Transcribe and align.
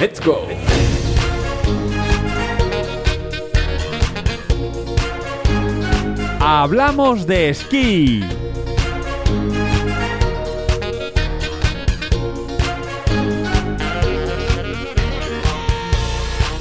¡Let's 0.00 0.18
go! 0.24 0.48
Hablamos 6.40 7.26
de 7.26 7.50
esquí. 7.50 8.24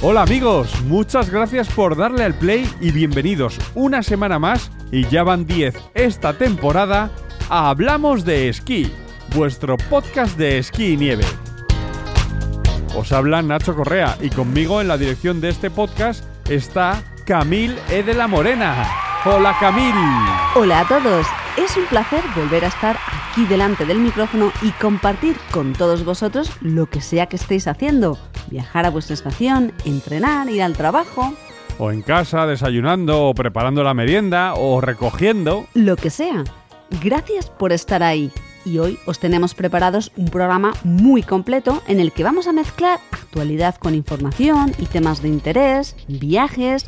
Hola 0.01 0.23
amigos, 0.23 0.69
muchas 0.81 1.29
gracias 1.29 1.69
por 1.69 1.95
darle 1.95 2.25
al 2.25 2.33
play 2.33 2.69
y 2.81 2.91
bienvenidos 2.91 3.57
una 3.73 4.03
semana 4.03 4.37
más, 4.37 4.69
y 4.91 5.07
ya 5.07 5.23
van 5.23 5.45
10 5.45 5.75
esta 5.93 6.33
temporada, 6.33 7.09
Hablamos 7.47 8.25
de 8.25 8.49
Esquí, 8.49 8.91
vuestro 9.33 9.77
podcast 9.89 10.37
de 10.37 10.57
esquí 10.57 10.87
y 10.87 10.97
nieve. 10.97 11.23
Os 12.95 13.11
habla 13.11 13.41
Nacho 13.41 13.75
Correa 13.75 14.17
y 14.21 14.29
conmigo 14.29 14.81
en 14.81 14.87
la 14.87 14.97
dirección 14.97 15.41
de 15.41 15.49
este 15.49 15.69
podcast 15.69 16.23
está 16.49 17.01
Camil 17.25 17.77
E. 17.89 18.03
de 18.03 18.13
la 18.13 18.27
Morena. 18.27 18.87
Hola 19.25 19.55
Camil. 19.59 19.93
Hola 20.55 20.81
a 20.81 20.87
todos, 20.87 21.25
es 21.57 21.75
un 21.77 21.85
placer 21.85 22.21
volver 22.35 22.65
a 22.65 22.69
estar 22.69 22.97
aquí 23.31 23.45
delante 23.45 23.85
del 23.85 23.99
micrófono 23.99 24.51
y 24.61 24.71
compartir 24.71 25.35
con 25.51 25.73
todos 25.73 26.03
vosotros 26.03 26.51
lo 26.61 26.87
que 26.87 27.01
sea 27.01 27.27
que 27.27 27.35
estéis 27.35 27.67
haciendo. 27.67 28.17
Viajar 28.49 28.85
a 28.85 28.89
vuestra 28.89 29.13
estación, 29.13 29.73
entrenar, 29.85 30.49
ir 30.49 30.63
al 30.63 30.73
trabajo, 30.75 31.33
O 31.81 31.91
en 31.91 32.01
casa, 32.01 32.45
desayunando, 32.45 33.27
o 33.27 33.33
preparando 33.33 33.83
la 33.83 33.93
merienda, 33.93 34.53
o 34.55 34.81
recogiendo. 34.81 35.65
lo 35.75 35.95
que 35.95 36.09
sea. 36.09 36.43
Gracias 37.01 37.49
por 37.51 37.71
estar 37.71 38.03
ahí. 38.03 38.31
Y 38.65 38.79
hoy 38.79 38.99
os 39.05 39.19
tenemos 39.19 39.53
preparados 39.53 40.11
un 40.15 40.25
programa 40.25 40.73
muy 40.83 41.23
completo 41.23 41.81
en 41.87 41.99
el 41.99 42.11
que 42.11 42.23
vamos 42.23 42.47
a 42.47 42.53
mezclar 42.53 42.99
actualidad 43.11 43.75
con 43.75 43.95
información 43.95 44.73
y 44.79 44.85
temas 44.85 45.21
de 45.21 45.29
interés, 45.29 45.95
viajes, 46.07 46.85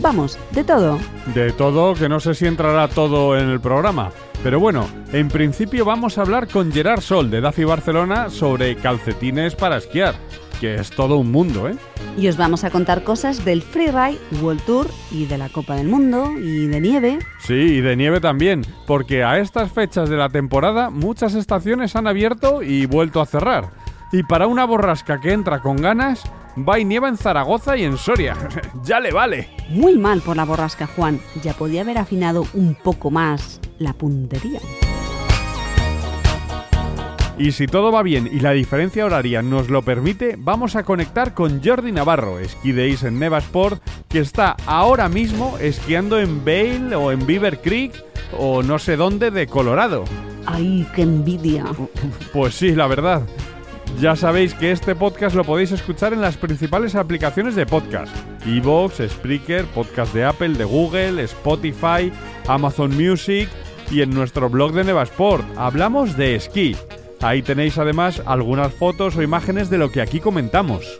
vamos, 0.00 0.38
de 0.50 0.64
todo. 0.64 0.98
De 1.34 1.52
todo, 1.52 1.94
que 1.94 2.08
no 2.08 2.20
sé 2.20 2.34
si 2.34 2.46
entrará 2.46 2.88
todo 2.88 3.38
en 3.38 3.48
el 3.48 3.60
programa. 3.60 4.10
Pero 4.42 4.60
bueno, 4.60 4.86
en 5.12 5.28
principio 5.28 5.84
vamos 5.84 6.18
a 6.18 6.22
hablar 6.22 6.48
con 6.48 6.70
Gerard 6.70 7.00
Sol 7.00 7.30
de 7.30 7.40
Daffy 7.40 7.64
Barcelona 7.64 8.28
sobre 8.28 8.76
calcetines 8.76 9.54
para 9.54 9.78
esquiar, 9.78 10.14
que 10.60 10.76
es 10.76 10.90
todo 10.90 11.16
un 11.16 11.30
mundo, 11.30 11.68
¿eh? 11.68 11.76
Y 12.16 12.28
os 12.28 12.36
vamos 12.36 12.64
a 12.64 12.70
contar 12.70 13.02
cosas 13.02 13.44
del 13.44 13.62
Freeride, 13.62 14.18
World 14.40 14.62
Tour 14.62 14.86
y 15.10 15.26
de 15.26 15.38
la 15.38 15.48
Copa 15.48 15.74
del 15.74 15.88
Mundo 15.88 16.32
y 16.38 16.66
de 16.66 16.80
nieve. 16.80 17.18
Sí, 17.40 17.54
y 17.54 17.80
de 17.80 17.96
nieve 17.96 18.20
también, 18.20 18.64
porque 18.86 19.24
a 19.24 19.38
estas 19.38 19.72
fechas 19.72 20.08
de 20.08 20.16
la 20.16 20.28
temporada 20.28 20.90
muchas 20.90 21.34
estaciones 21.34 21.96
han 21.96 22.06
abierto 22.06 22.62
y 22.62 22.86
vuelto 22.86 23.20
a 23.20 23.26
cerrar. 23.26 23.70
Y 24.12 24.22
para 24.22 24.46
una 24.46 24.64
borrasca 24.64 25.20
que 25.20 25.32
entra 25.32 25.60
con 25.60 25.76
ganas, 25.76 26.22
va 26.56 26.78
y 26.78 26.84
nieva 26.84 27.08
en 27.08 27.16
Zaragoza 27.16 27.76
y 27.76 27.84
en 27.84 27.96
Soria. 27.96 28.36
ya 28.84 29.00
le 29.00 29.12
vale. 29.12 29.48
Muy 29.70 29.98
mal 29.98 30.20
por 30.20 30.36
la 30.36 30.44
borrasca, 30.44 30.86
Juan. 30.86 31.20
Ya 31.42 31.52
podía 31.54 31.80
haber 31.80 31.98
afinado 31.98 32.46
un 32.54 32.76
poco 32.76 33.10
más 33.10 33.60
la 33.78 33.92
puntería. 33.92 34.60
Y 37.36 37.50
si 37.52 37.66
todo 37.66 37.90
va 37.90 38.02
bien 38.02 38.28
y 38.30 38.40
la 38.40 38.52
diferencia 38.52 39.04
horaria 39.04 39.42
nos 39.42 39.68
lo 39.68 39.82
permite, 39.82 40.36
vamos 40.38 40.76
a 40.76 40.84
conectar 40.84 41.34
con 41.34 41.62
Jordi 41.64 41.90
Navarro, 41.90 42.38
Ski 42.44 42.72
Days 42.72 43.02
en 43.02 43.18
Nevasport, 43.18 43.82
que 44.08 44.20
está 44.20 44.56
ahora 44.66 45.08
mismo 45.08 45.58
esquiando 45.58 46.20
en 46.20 46.44
Vail 46.44 46.94
o 46.94 47.10
en 47.10 47.26
Beaver 47.26 47.60
Creek 47.60 47.92
o 48.38 48.62
no 48.62 48.78
sé 48.78 48.96
dónde 48.96 49.32
de 49.32 49.48
Colorado. 49.48 50.04
¡Ay, 50.46 50.86
qué 50.94 51.02
envidia! 51.02 51.64
Pues 52.32 52.54
sí, 52.54 52.72
la 52.72 52.86
verdad. 52.86 53.22
Ya 54.00 54.14
sabéis 54.14 54.54
que 54.54 54.70
este 54.70 54.94
podcast 54.94 55.34
lo 55.34 55.44
podéis 55.44 55.72
escuchar 55.72 56.12
en 56.12 56.20
las 56.20 56.36
principales 56.36 56.94
aplicaciones 56.94 57.54
de 57.54 57.66
podcast. 57.66 58.14
Evox, 58.46 58.96
Spreaker, 59.08 59.64
podcast 59.66 60.14
de 60.14 60.24
Apple, 60.24 60.50
de 60.50 60.64
Google, 60.64 61.22
Spotify, 61.22 62.12
Amazon 62.46 62.96
Music 62.96 63.48
y 63.90 64.02
en 64.02 64.10
nuestro 64.10 64.48
blog 64.48 64.72
de 64.72 64.84
Nevasport. 64.84 65.44
Hablamos 65.56 66.16
de 66.16 66.36
esquí. 66.36 66.76
Ahí 67.20 67.42
tenéis 67.42 67.78
además 67.78 68.22
algunas 68.26 68.72
fotos 68.72 69.16
o 69.16 69.22
imágenes 69.22 69.70
de 69.70 69.78
lo 69.78 69.90
que 69.90 70.00
aquí 70.00 70.20
comentamos. 70.20 70.98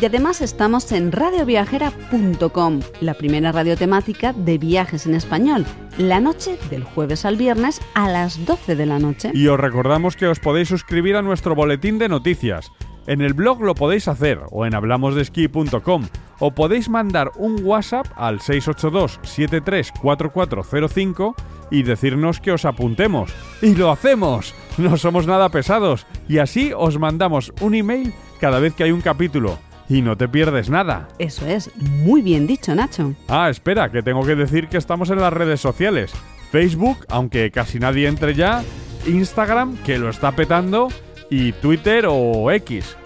Y 0.00 0.04
además 0.04 0.40
estamos 0.42 0.92
en 0.92 1.10
radioviajera.com, 1.10 2.80
la 3.00 3.14
primera 3.14 3.50
radio 3.50 3.76
temática 3.76 4.32
de 4.32 4.56
viajes 4.56 5.06
en 5.06 5.16
español, 5.16 5.66
la 5.96 6.20
noche 6.20 6.56
del 6.70 6.84
jueves 6.84 7.24
al 7.24 7.36
viernes 7.36 7.80
a 7.94 8.08
las 8.08 8.46
12 8.46 8.76
de 8.76 8.86
la 8.86 9.00
noche. 9.00 9.32
Y 9.34 9.48
os 9.48 9.58
recordamos 9.58 10.14
que 10.14 10.28
os 10.28 10.38
podéis 10.38 10.68
suscribir 10.68 11.16
a 11.16 11.22
nuestro 11.22 11.56
boletín 11.56 11.98
de 11.98 12.08
noticias. 12.08 12.70
En 13.08 13.22
el 13.22 13.34
blog 13.34 13.60
lo 13.60 13.74
podéis 13.74 14.06
hacer 14.06 14.38
o 14.50 14.66
en 14.66 14.76
hablamosdeski.com 14.76 16.06
o 16.38 16.52
podéis 16.52 16.88
mandar 16.88 17.32
un 17.36 17.64
WhatsApp 17.64 18.06
al 18.14 18.40
682 18.40 19.18
734405 19.22 21.34
y 21.72 21.82
decirnos 21.82 22.38
que 22.38 22.52
os 22.52 22.64
apuntemos. 22.64 23.32
¡Y 23.62 23.74
lo 23.74 23.90
hacemos! 23.90 24.54
No 24.78 24.96
somos 24.96 25.26
nada 25.26 25.48
pesados 25.48 26.06
y 26.28 26.38
así 26.38 26.72
os 26.74 26.98
mandamos 26.98 27.52
un 27.60 27.74
email 27.74 28.14
cada 28.40 28.60
vez 28.60 28.74
que 28.74 28.84
hay 28.84 28.92
un 28.92 29.00
capítulo. 29.00 29.58
Y 29.88 30.02
no 30.02 30.16
te 30.16 30.28
pierdes 30.28 30.70
nada. 30.70 31.08
Eso 31.18 31.46
es, 31.46 31.74
muy 31.76 32.22
bien 32.22 32.46
dicho, 32.46 32.74
Nacho. 32.74 33.14
Ah, 33.26 33.48
espera, 33.50 33.90
que 33.90 34.02
tengo 34.02 34.24
que 34.24 34.36
decir 34.36 34.68
que 34.68 34.76
estamos 34.76 35.10
en 35.10 35.18
las 35.20 35.32
redes 35.32 35.60
sociales. 35.60 36.12
Facebook, 36.52 37.06
aunque 37.08 37.50
casi 37.50 37.78
nadie 37.78 38.06
entre 38.06 38.34
ya, 38.34 38.62
Instagram, 39.06 39.76
que 39.78 39.98
lo 39.98 40.10
está 40.10 40.32
petando, 40.32 40.88
y 41.30 41.52
Twitter 41.52 42.06
o 42.08 42.50
X. 42.52 42.96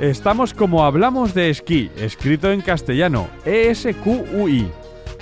Estamos 0.00 0.52
como 0.52 0.84
hablamos 0.84 1.32
de 1.32 1.48
esquí, 1.48 1.90
escrito 1.96 2.50
en 2.50 2.60
castellano, 2.60 3.28
ESQUI. 3.44 4.68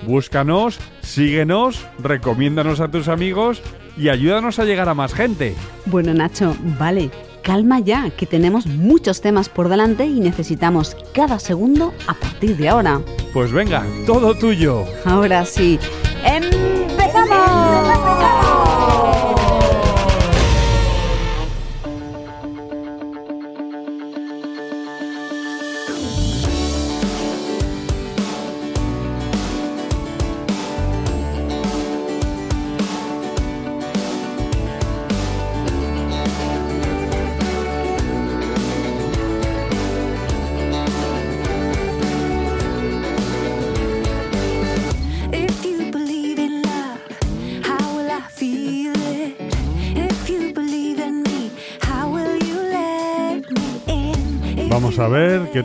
Búscanos, 0.06 0.80
síguenos, 1.02 1.86
recomiéndanos 2.02 2.80
a 2.80 2.88
tus 2.88 3.08
amigos 3.08 3.62
y 3.96 4.08
ayúdanos 4.08 4.58
a 4.58 4.64
llegar 4.64 4.88
a 4.88 4.94
más 4.94 5.14
gente. 5.14 5.54
Bueno, 5.86 6.14
Nacho, 6.14 6.56
vale, 6.78 7.10
calma 7.42 7.80
ya, 7.80 8.10
que 8.10 8.26
tenemos 8.26 8.66
muchos 8.66 9.20
temas 9.20 9.48
por 9.48 9.68
delante 9.68 10.06
y 10.06 10.20
necesitamos 10.20 10.96
cada 11.12 11.38
segundo 11.38 11.92
a 12.06 12.14
partir 12.14 12.56
de 12.56 12.68
ahora. 12.68 13.00
Pues 13.32 13.52
venga, 13.52 13.84
todo 14.06 14.34
tuyo. 14.34 14.84
Ahora 15.04 15.44
sí, 15.44 15.78
¡empezamos! 16.24 17.50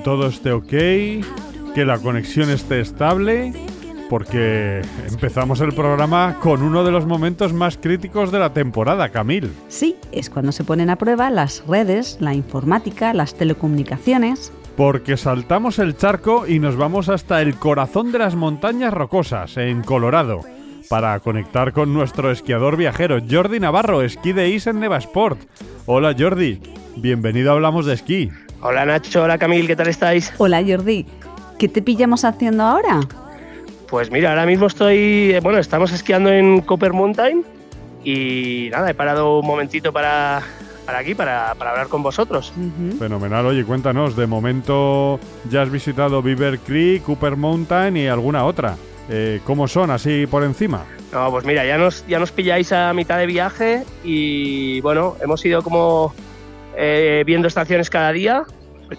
Todo 0.05 0.27
esté 0.27 0.51
ok, 0.51 0.69
que 0.69 1.83
la 1.83 1.97
conexión 1.97 2.51
esté 2.51 2.79
estable, 2.79 3.53
porque 4.07 4.83
empezamos 5.09 5.61
el 5.61 5.73
programa 5.73 6.38
con 6.41 6.61
uno 6.61 6.83
de 6.83 6.91
los 6.91 7.07
momentos 7.07 7.53
más 7.53 7.79
críticos 7.79 8.31
de 8.31 8.38
la 8.38 8.53
temporada, 8.53 9.09
Camil. 9.09 9.51
Sí, 9.68 9.95
es 10.12 10.30
cuando 10.30 10.51
se 10.51 10.63
ponen 10.63 10.91
a 10.91 10.97
prueba 10.97 11.31
las 11.31 11.65
redes, 11.68 12.18
la 12.19 12.35
informática, 12.35 13.15
las 13.15 13.33
telecomunicaciones. 13.33 14.53
Porque 14.77 15.18
saltamos 15.18 15.80
el 15.80 15.97
charco 15.97 16.45
y 16.45 16.59
nos 16.59 16.75
vamos 16.75 17.09
hasta 17.09 17.41
el 17.41 17.56
corazón 17.56 18.12
de 18.12 18.19
las 18.19 18.35
montañas 18.35 18.94
rocosas, 18.94 19.57
en 19.57 19.81
Colorado, 19.81 20.41
para 20.88 21.19
conectar 21.19 21.74
con 21.74 21.95
nuestro 21.95 22.30
esquiador 22.30 22.77
viajero, 22.77 23.18
Jordi 23.27 23.59
Navarro, 23.59 24.03
esquí 24.03 24.33
de 24.33 24.50
Is 24.50 24.68
en 24.68 24.81
Nevasport. 24.81 25.39
Hola 25.88 26.15
Jordi, 26.15 26.59
bienvenido 26.95 27.50
a 27.50 27.53
Hablamos 27.56 27.88
de 27.88 27.95
Esquí. 27.95 28.30
Hola 28.67 28.83
Nacho, 28.83 29.21
hola 29.21 29.38
Camil, 29.38 29.67
¿qué 29.67 29.75
tal 29.75 29.89
estáis? 29.89 30.33
Hola 30.39 30.63
Jordi, 30.67 31.06
¿qué 31.59 31.69
te 31.69 31.83
pillamos 31.83 32.25
haciendo 32.25 32.63
ahora? 32.63 33.01
Pues 33.88 34.09
mira, 34.09 34.31
ahora 34.31 34.47
mismo 34.47 34.65
estoy, 34.65 35.33
eh, 35.35 35.39
bueno, 35.39 35.59
estamos 35.59 35.91
esquiando 35.91 36.31
en 36.31 36.62
Copper 36.62 36.91
Mountain 36.91 37.45
y 38.03 38.69
nada, 38.71 38.89
he 38.89 38.95
parado 38.95 39.38
un 39.38 39.45
momentito 39.45 39.94
para, 39.94 40.41
para 40.83 40.97
aquí, 40.97 41.13
para, 41.13 41.53
para 41.53 41.69
hablar 41.69 41.89
con 41.89 42.01
vosotros. 42.01 42.53
Fenomenal, 42.97 43.45
oye, 43.45 43.63
cuéntanos, 43.63 44.15
de 44.15 44.25
momento 44.25 45.19
ya 45.47 45.61
has 45.61 45.69
visitado 45.69 46.23
Beaver 46.23 46.57
Creek, 46.57 47.03
Cooper 47.03 47.35
Mountain 47.35 47.95
y 47.97 48.07
alguna 48.07 48.45
otra. 48.45 48.77
Eh, 49.09 49.41
¿Cómo 49.44 49.68
son 49.68 49.91
así 49.91 50.25
por 50.25 50.44
encima? 50.44 50.85
No, 51.13 51.29
pues 51.29 51.45
mira, 51.45 51.63
ya 51.68 51.77
nos, 51.77 52.03
ya 52.07 52.18
nos 52.18 52.31
pilláis 52.31 52.71
a 52.71 52.91
mitad 52.94 53.19
de 53.19 53.27
viaje 53.27 53.83
y 54.03 54.81
bueno, 54.81 55.18
hemos 55.21 55.45
ido 55.45 55.61
como 55.61 56.15
eh, 56.75 57.23
viendo 57.27 57.47
estaciones 57.47 57.91
cada 57.91 58.11
día 58.11 58.44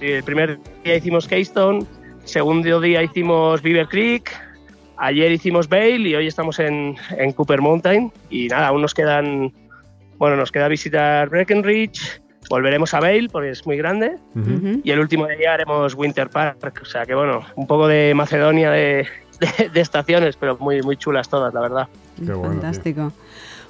El 0.00 0.22
primer 0.24 0.58
día 0.84 0.96
hicimos 0.96 1.28
Keystone, 1.28 1.84
segundo 2.24 2.80
día 2.80 3.02
hicimos 3.02 3.62
Beaver 3.62 3.88
Creek, 3.88 4.30
ayer 4.96 5.32
hicimos 5.32 5.68
Vale 5.68 6.08
y 6.08 6.14
hoy 6.14 6.26
estamos 6.26 6.58
en, 6.58 6.96
en 7.16 7.32
Cooper 7.32 7.60
Mountain. 7.60 8.12
Y 8.30 8.48
nada, 8.48 8.68
aún 8.68 8.82
nos 8.82 8.94
quedan, 8.94 9.52
bueno, 10.18 10.36
nos 10.36 10.50
queda 10.50 10.68
visitar 10.68 11.28
Breckenridge, 11.28 12.20
volveremos 12.50 12.94
a 12.94 13.00
Vale 13.00 13.28
porque 13.30 13.50
es 13.50 13.66
muy 13.66 13.76
grande 13.76 14.16
y 14.84 14.90
el 14.90 15.00
último 15.00 15.26
día 15.26 15.54
haremos 15.54 15.94
Winter 15.94 16.28
Park. 16.28 16.80
O 16.82 16.84
sea 16.84 17.04
que 17.04 17.14
bueno, 17.14 17.44
un 17.54 17.66
poco 17.66 17.88
de 17.88 18.12
Macedonia 18.14 18.70
de, 18.70 19.06
de- 19.40 19.68
de 19.68 19.80
estaciones, 19.80 20.36
pero 20.36 20.56
muy, 20.58 20.82
muy 20.82 20.96
chulas 20.96 21.28
todas, 21.28 21.52
la 21.54 21.60
verdad. 21.60 21.88
Qué 22.16 22.24
bueno, 22.32 22.40
tío. 22.42 22.50
Fantástico. 22.52 23.12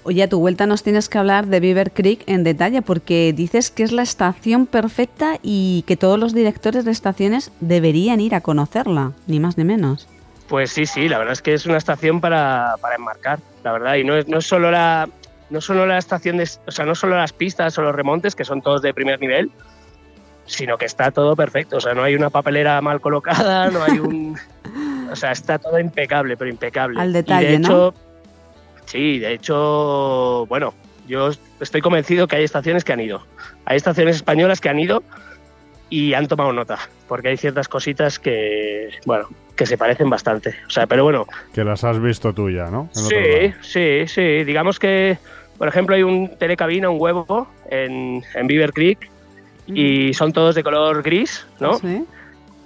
Oye, 0.05 0.23
a 0.23 0.29
tu 0.29 0.39
vuelta 0.39 0.67
nos 0.67 0.85
tienes 0.85 1.09
que 1.09 1.19
hablar 1.19 1.47
de 1.47 1.59
Beaver 1.59 1.91
Creek 1.91 2.23
en 2.29 2.45
detalle 2.45 2.81
porque 2.81 3.33
dices 3.37 3.73
que 3.73 3.83
es 3.83 3.91
la 3.91 4.03
estación 4.03 4.67
perfecta 4.67 5.39
y 5.43 5.83
que 5.89 5.97
todos 5.97 6.17
los 6.17 6.33
directores 6.33 6.85
de 6.85 6.93
estaciones 6.93 7.51
deberían 7.61 8.21
ir 8.21 8.37
a 8.37 8.41
conocerla, 8.41 9.13
ni 9.27 9.41
más 9.41 9.59
ni 9.59 9.65
menos. 9.65 10.07
Pues 10.49 10.71
sí, 10.71 10.87
sí, 10.87 11.09
la 11.09 11.19
verdad 11.19 11.33
es 11.33 11.43
que 11.43 11.55
es 11.55 11.67
una 11.67 11.77
estación 11.77 12.21
para, 12.21 12.77
para 12.81 12.95
enmarcar, 12.95 13.41
la 13.65 13.73
verdad. 13.73 13.97
Y 13.97 14.05
no 14.05 14.15
es, 14.15 14.29
no 14.29 14.39
es 14.39 14.47
solo 14.47 14.71
la. 14.71 15.09
No 15.51 15.61
solo 15.61 15.87
la 15.87 15.99
estación 15.99 16.37
de. 16.37 16.49
O 16.69 16.71
sea, 16.71 16.85
no 16.85 16.95
solo 16.95 17.17
las 17.17 17.33
pistas 17.33 17.77
o 17.79 17.83
los 17.83 17.93
remontes, 17.93 18.37
que 18.37 18.45
son 18.45 18.63
todos 18.63 18.83
de 18.83 18.95
primer 18.95 19.19
nivel, 19.21 19.51
sino 20.45 20.79
que 20.79 20.85
está 20.85 21.11
todo 21.11 21.35
perfecto. 21.35 21.79
O 21.79 21.81
sea, 21.81 21.95
no 21.95 22.05
hay 22.05 22.15
una 22.15 22.31
papelera 22.31 22.81
mal 22.81 23.01
colocada, 23.01 23.71
no 23.73 23.83
hay 23.83 23.99
un. 23.99 24.37
O 25.11 25.17
sea, 25.17 25.33
está 25.33 25.59
todo 25.59 25.79
impecable, 25.79 26.37
pero 26.37 26.51
impecable. 26.51 27.01
Al 27.01 27.11
Y 27.11 27.13
detalle, 27.15 27.49
de 27.53 27.59
¿no? 27.61 27.67
hecho, 27.69 27.95
Sí, 28.87 29.19
de 29.19 29.33
hecho, 29.33 30.47
bueno, 30.49 30.73
yo 31.09 31.31
estoy 31.61 31.81
convencido 31.81 32.29
que 32.29 32.37
hay 32.37 32.45
estaciones 32.45 32.85
que 32.85 32.93
han 32.93 33.01
ido. 33.01 33.25
Hay 33.65 33.77
estaciones 33.77 34.17
españolas 34.17 34.61
que 34.61 34.69
han 34.69 34.79
ido 34.79 35.03
y 35.91 36.15
han 36.15 36.29
tomado 36.29 36.53
nota, 36.53 36.79
porque 37.09 37.29
hay 37.29 37.37
ciertas 37.37 37.67
cositas 37.69 38.19
que, 38.21 38.91
bueno, 39.05 39.29
que 39.57 39.67
se 39.67 39.77
parecen 39.77 40.09
bastante. 40.09 40.55
O 40.69 40.71
sea, 40.71 40.87
pero 40.87 41.03
bueno, 41.03 41.27
Que 41.53 41.65
las 41.65 41.83
has 41.83 42.01
visto 42.01 42.33
tú 42.33 42.49
ya, 42.51 42.67
¿no? 42.71 42.89
Sí, 42.93 43.53
sí, 43.61 44.07
sí. 44.07 44.45
Digamos 44.45 44.79
que, 44.79 45.19
por 45.59 45.67
ejemplo, 45.67 45.97
hay 45.97 46.05
un 46.05 46.37
telecabina, 46.37 46.89
un 46.89 47.01
huevo 47.01 47.49
en, 47.71 48.23
en 48.35 48.47
Beaver 48.47 48.73
Creek 48.73 49.11
y 49.67 50.15
son 50.15 50.33
todos 50.33 50.55
de 50.55 50.63
color 50.63 51.03
gris, 51.03 51.45
¿no? 51.59 51.75
Sí. 51.75 52.05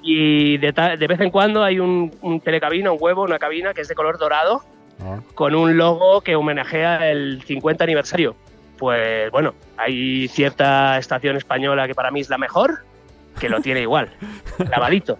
Y 0.03 0.57
de, 0.59 0.73
de 0.73 1.07
vez 1.07 1.21
en 1.21 1.31
cuando 1.31 1.63
hay 1.63 1.79
un, 1.79 2.11
un 2.23 2.41
telecabina, 2.41 2.91
un 2.93 2.99
huevo, 3.01 3.23
una 3.23 3.39
cabina 3.39 3.75
que 3.75 3.83
es 3.83 3.89
de 3.89 3.95
color 3.95 4.19
dorado 4.19 4.63
Ah, 5.03 5.21
con 5.35 5.55
un 5.55 5.77
logo 5.77 6.21
que 6.21 6.37
homenajea 6.37 7.11
el 7.11 7.43
50 7.47 7.85
aniversario. 7.85 8.37
Pues 8.79 9.31
bueno, 9.31 9.55
hay 9.77 10.29
cierta 10.29 10.99
estación 10.99 11.37
española 11.37 11.87
que 11.87 11.95
para 11.95 12.11
mí 12.11 12.21
es 12.21 12.29
la 12.29 12.39
mejor, 12.39 12.85
que 13.39 13.49
lo 13.49 13.61
tiene 13.61 13.81
igual, 13.81 14.11
lavadito. 14.71 15.19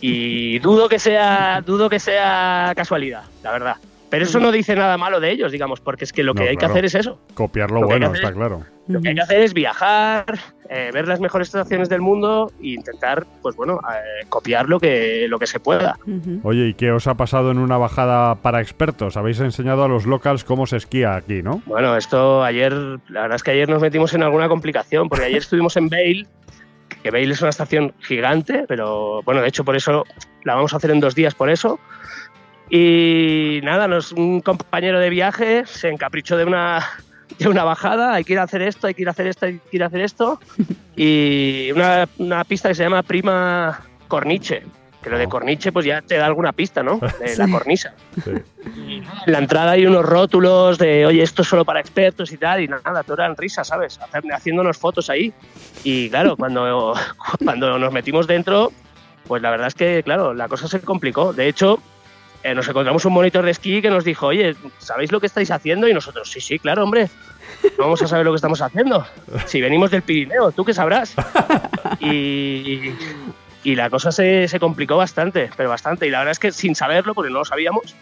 Y 0.00 0.58
dudo 0.60 0.88
que 0.88 0.98
sea, 0.98 1.60
dudo 1.60 1.88
que 1.88 2.00
sea 2.00 2.72
casualidad, 2.74 3.24
la 3.42 3.52
verdad. 3.52 3.76
Pero 4.10 4.24
eso 4.24 4.40
no 4.40 4.50
dice 4.50 4.74
nada 4.74 4.96
malo 4.96 5.20
de 5.20 5.30
ellos, 5.30 5.52
digamos, 5.52 5.80
porque 5.80 6.04
es 6.04 6.12
que 6.12 6.22
lo 6.22 6.32
que 6.34 6.44
No, 6.44 6.48
hay 6.50 6.56
claro. 6.56 6.72
que 6.74 6.78
hacer 6.78 6.84
es 6.86 6.94
eso. 6.94 7.20
copiar 7.34 7.70
lo 7.70 7.82
Lo 7.82 7.86
bueno, 7.88 8.14
está 8.14 8.32
claro. 8.32 8.64
Lo 8.86 9.02
que 9.02 9.10
hay 9.10 9.14
que 9.14 9.20
hacer 9.20 9.42
es 9.42 9.52
viajar, 9.52 10.24
eh, 10.70 10.90
ver 10.94 11.06
las 11.06 11.20
mejores 11.20 11.48
estaciones 11.48 11.90
del 11.90 12.00
mundo 12.00 12.50
e 12.62 12.68
intentar, 12.68 13.26
pues 13.42 13.54
bueno, 13.54 13.80
eh, 13.92 14.24
copiar 14.30 14.66
lo 14.66 14.80
que, 14.80 15.26
lo 15.28 15.38
que 15.38 15.46
se 15.46 15.60
pueda. 15.60 15.98
Oye, 16.42 16.68
¿y 16.68 16.74
qué 16.74 16.90
os 16.90 17.06
ha 17.06 17.14
pasado 17.16 17.50
en 17.50 17.58
una 17.58 17.76
bajada 17.76 18.36
para 18.36 18.62
expertos? 18.62 19.18
Habéis 19.18 19.40
enseñado 19.40 19.84
a 19.84 19.88
los 19.88 20.06
locals 20.06 20.42
cómo 20.42 20.66
se 20.66 20.78
esquía 20.78 21.14
aquí, 21.14 21.42
¿no? 21.42 21.60
Bueno, 21.66 21.94
esto 21.94 22.42
ayer, 22.42 22.72
la 23.08 23.20
verdad 23.22 23.36
es 23.36 23.42
que 23.42 23.50
ayer 23.50 23.68
nos 23.68 23.82
metimos 23.82 24.14
en 24.14 24.22
alguna 24.22 24.48
complicación, 24.48 25.10
porque 25.10 25.26
ayer 25.26 25.38
estuvimos 25.38 25.76
en 25.76 25.90
Bale, 25.90 26.26
que 27.02 27.10
Bale 27.10 27.30
es 27.30 27.42
una 27.42 27.50
estación 27.50 27.92
gigante, 28.00 28.64
pero 28.66 29.20
bueno, 29.22 29.42
de 29.42 29.48
hecho 29.48 29.66
por 29.66 29.76
eso 29.76 30.04
la 30.44 30.54
vamos 30.54 30.72
a 30.72 30.78
hacer 30.78 30.92
en 30.92 31.00
dos 31.00 31.14
días, 31.14 31.34
por 31.34 31.50
eso. 31.50 31.78
Y 32.70 33.60
nada, 33.62 33.88
nos, 33.88 34.12
un 34.12 34.40
compañero 34.40 35.00
de 35.00 35.10
viaje 35.10 35.64
se 35.66 35.88
encaprichó 35.88 36.36
de 36.36 36.44
una, 36.44 36.86
de 37.38 37.48
una 37.48 37.64
bajada, 37.64 38.14
hay 38.14 38.24
que 38.24 38.34
ir 38.34 38.38
a 38.38 38.42
hacer 38.42 38.62
esto, 38.62 38.86
hay 38.86 38.94
que 38.94 39.02
ir 39.02 39.08
a 39.08 39.12
hacer 39.12 39.26
esto, 39.26 39.46
hay 39.46 39.58
que 39.58 39.76
ir 39.76 39.82
a 39.82 39.86
hacer 39.86 40.00
esto. 40.00 40.40
Y 41.00 41.70
una, 41.70 42.08
una 42.18 42.42
pista 42.42 42.68
que 42.68 42.74
se 42.74 42.82
llama 42.82 43.04
Prima 43.04 43.82
Corniche, 44.08 44.64
que 45.02 45.10
lo 45.10 45.18
de 45.18 45.28
Corniche 45.28 45.70
pues 45.70 45.86
ya 45.86 46.02
te 46.02 46.16
da 46.16 46.26
alguna 46.26 46.52
pista, 46.52 46.82
¿no? 46.82 46.98
De 47.20 47.36
la 47.36 47.48
cornisa. 47.48 47.94
Sí. 48.24 48.32
En 48.32 49.32
la 49.32 49.38
entrada 49.38 49.72
hay 49.72 49.86
unos 49.86 50.04
rótulos 50.04 50.76
de, 50.78 51.06
oye, 51.06 51.22
esto 51.22 51.42
es 51.42 51.48
solo 51.48 51.64
para 51.64 51.78
expertos 51.78 52.32
y 52.32 52.36
tal, 52.36 52.62
y 52.62 52.68
nada, 52.68 53.02
todo 53.04 53.14
eran 53.14 53.36
risas, 53.36 53.68
¿sabes? 53.68 54.00
Haciéndonos 54.32 54.76
fotos 54.76 55.08
ahí. 55.08 55.32
Y 55.84 56.10
claro, 56.10 56.36
cuando, 56.36 56.94
cuando 57.44 57.78
nos 57.78 57.92
metimos 57.92 58.26
dentro, 58.26 58.72
pues 59.26 59.40
la 59.40 59.50
verdad 59.50 59.68
es 59.68 59.74
que, 59.74 60.02
claro, 60.02 60.34
la 60.34 60.48
cosa 60.48 60.66
se 60.66 60.80
complicó. 60.80 61.32
De 61.32 61.48
hecho, 61.48 61.80
eh, 62.42 62.54
nos 62.54 62.68
encontramos 62.68 63.04
un 63.04 63.12
monitor 63.12 63.44
de 63.44 63.50
esquí 63.50 63.82
que 63.82 63.90
nos 63.90 64.04
dijo, 64.04 64.26
oye, 64.26 64.54
¿sabéis 64.78 65.12
lo 65.12 65.20
que 65.20 65.26
estáis 65.26 65.50
haciendo? 65.50 65.88
Y 65.88 65.94
nosotros, 65.94 66.30
sí, 66.30 66.40
sí, 66.40 66.58
claro, 66.58 66.84
hombre. 66.84 67.08
No 67.76 67.84
vamos 67.84 68.02
a 68.02 68.06
saber 68.06 68.24
lo 68.24 68.32
que 68.32 68.36
estamos 68.36 68.60
haciendo. 68.60 69.06
Si 69.46 69.60
venimos 69.60 69.90
del 69.90 70.02
Pirineo, 70.02 70.52
¿tú 70.52 70.64
qué 70.64 70.74
sabrás? 70.74 71.14
Y, 72.00 72.92
y 73.64 73.74
la 73.74 73.90
cosa 73.90 74.12
se, 74.12 74.46
se 74.46 74.60
complicó 74.60 74.96
bastante, 74.96 75.50
pero 75.56 75.68
bastante. 75.68 76.06
Y 76.06 76.10
la 76.10 76.18
verdad 76.18 76.32
es 76.32 76.38
que 76.38 76.52
sin 76.52 76.74
saberlo, 76.74 77.14
porque 77.14 77.30
no 77.30 77.40
lo 77.40 77.44
sabíamos, 77.44 77.96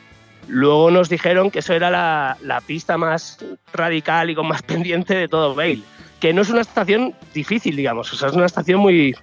luego 0.49 0.91
nos 0.91 1.09
dijeron 1.09 1.51
que 1.51 1.61
eso 1.61 1.73
era 1.73 1.91
la, 1.91 2.37
la 2.43 2.61
pista 2.61 2.99
más 2.99 3.39
radical 3.73 4.29
y 4.31 4.35
con 4.35 4.47
más 4.47 4.63
pendiente 4.63 5.15
de 5.15 5.29
todo 5.29 5.55
Bale. 5.55 5.83
Que 6.21 6.33
no 6.33 6.43
es 6.43 6.51
una 6.51 6.61
estación 6.61 7.15
difícil, 7.35 7.77
digamos, 7.77 8.13
o 8.13 8.17
sea, 8.17 8.29
es 8.29 8.35
una 8.35 8.47
estación 8.47 8.81
muy, 8.81 9.15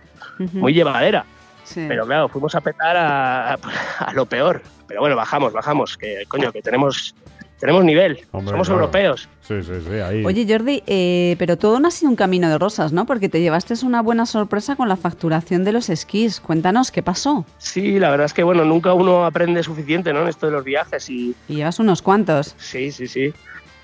muy 0.54 0.74
llevadera. 0.74 1.26
Sí. 1.64 1.86
Pero 1.88 2.06
claro, 2.06 2.28
fuimos 2.30 2.56
a 2.56 2.62
petar 2.62 2.98
a, 2.98 3.54
a 3.54 4.14
lo 4.14 4.26
peor. 4.26 4.62
Pero 4.88 5.02
bueno, 5.02 5.16
bajamos, 5.16 5.54
bajamos, 5.54 5.98
que 5.98 6.24
coño, 6.28 6.52
que 6.52 6.62
tenemos, 6.62 7.16
tenemos 7.60 7.84
nivel, 7.84 8.20
Hombre, 8.32 8.52
somos 8.52 8.68
claro. 8.68 8.82
europeos. 8.82 9.30
Sí, 9.42 9.62
sí, 9.64 9.72
sí, 9.88 9.94
ahí. 9.96 10.24
Oye, 10.26 10.46
Jordi, 10.48 10.84
eh, 10.88 11.36
pero 11.40 11.58
todo 11.58 11.80
no 11.80 11.88
ha 11.88 11.92
sido 11.92 12.10
un 12.10 12.16
camino 12.16 12.50
de 12.50 12.58
rosas, 12.58 12.92
¿no? 12.94 13.06
Porque 13.06 13.30
te 13.30 13.42
llevaste 13.42 13.74
una 13.84 14.02
buena 14.02 14.26
sorpresa 14.26 14.76
con 14.76 14.90
la 14.90 14.96
facturación 14.98 15.64
de 15.64 15.72
los 15.72 15.90
esquís. 15.90 16.40
Cuéntanos, 16.40 16.92
¿qué 16.92 17.02
pasó? 17.02 17.46
Sí, 17.58 18.00
la 18.00 18.12
verdad 18.12 18.26
es 18.26 18.34
que 18.34 18.44
bueno, 18.44 18.66
nunca 18.66 18.94
uno 18.94 19.26
aprende 19.26 19.64
suficiente 19.64 20.14
¿no? 20.14 20.22
en 20.22 20.28
esto 20.28 20.46
de 20.46 20.52
los 20.52 20.64
viajes 20.64 21.10
y, 21.10 21.36
Y 21.48 21.56
llevas 21.56 21.80
unos 21.80 22.02
cuantos. 22.02 22.56
Sí, 22.58 22.92
sí, 22.92 23.08
sí. 23.08 23.34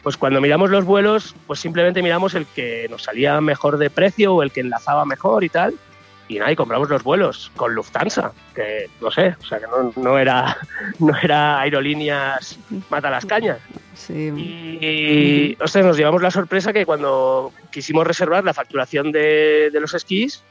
Pues 0.04 0.16
cuando 0.16 0.40
miramos 0.40 0.70
los 0.70 0.86
vuelos, 0.86 1.36
pues 1.48 1.60
simplemente 1.60 2.02
miramos 2.02 2.34
el 2.34 2.46
que 2.46 2.88
nos 2.90 3.04
salía 3.04 3.42
mejor 3.42 3.78
de 3.78 3.90
precio 3.90 4.36
o 4.36 4.44
el 4.44 4.52
que 4.52 4.62
enlazaba 4.62 5.04
mejor 5.06 5.44
y 5.44 5.50
tal. 5.50 5.74
Y 6.30 6.38
nada, 6.38 6.52
y 6.52 6.56
compramos 6.56 6.90
los 6.90 7.04
vuelos 7.04 7.52
con 7.56 7.74
Lufthansa, 7.74 8.32
que 8.54 8.88
no 9.02 9.10
sé, 9.10 9.36
o 9.42 9.46
sea, 9.46 9.60
que 9.60 9.66
no, 9.66 9.92
no 9.96 10.18
era, 10.18 10.56
no 11.00 11.14
era 11.22 11.60
aerolíneas 11.60 12.58
mata 12.90 13.10
las 13.10 13.26
cañas. 13.26 13.58
Sí. 13.96 14.32
Y, 14.80 15.62
ostras, 15.62 15.84
nos 15.84 15.98
llevamos 15.98 16.22
la 16.22 16.32
sorpresa 16.32 16.72
que 16.72 16.86
cuando 16.86 17.52
quisimos 17.72 18.06
reservar 18.06 18.44
la 18.44 18.54
facturación 18.54 19.12
de, 19.12 19.72
de 19.74 19.80
los 19.80 19.96
esquís, 19.96 20.44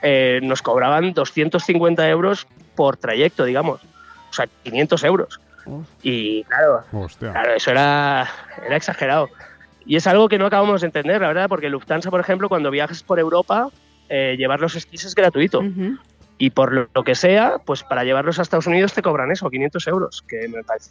eh, 0.00 0.38
nos 0.42 0.62
cobraban 0.62 1.12
250 1.12 2.08
euros 2.08 2.46
por 2.76 2.96
trayecto, 2.96 3.44
digamos. 3.44 3.82
O 4.30 4.32
sea, 4.32 4.46
500 4.62 5.04
euros. 5.04 5.40
Y 6.02 6.44
claro, 6.44 6.84
Hostia. 6.92 7.32
Claro, 7.32 7.54
eso 7.54 7.72
era, 7.72 8.28
era 8.64 8.76
exagerado. 8.76 9.28
Y 9.84 9.96
es 9.96 10.06
algo 10.06 10.28
que 10.28 10.38
no 10.38 10.46
acabamos 10.46 10.82
de 10.82 10.86
entender, 10.86 11.20
la 11.20 11.28
verdad, 11.28 11.48
porque 11.48 11.68
Lufthansa, 11.68 12.10
por 12.10 12.20
ejemplo, 12.20 12.48
cuando 12.48 12.70
viajes 12.70 13.02
por 13.02 13.18
Europa, 13.18 13.70
eh, 14.08 14.36
llevar 14.38 14.60
los 14.60 14.74
esquís 14.76 15.04
es 15.04 15.14
gratuito. 15.14 15.62
Y 16.38 16.50
por 16.50 16.72
lo, 16.72 16.88
lo 16.94 17.04
que 17.04 17.14
sea, 17.14 17.58
pues 17.64 17.82
para 17.82 18.04
llevarlos 18.04 18.38
a 18.38 18.42
Estados 18.42 18.66
Unidos 18.66 18.92
te 18.92 19.02
cobran 19.02 19.32
eso, 19.32 19.48
500 19.48 19.86
euros, 19.88 20.22
que 20.28 20.48
me 20.48 20.62
parece 20.62 20.90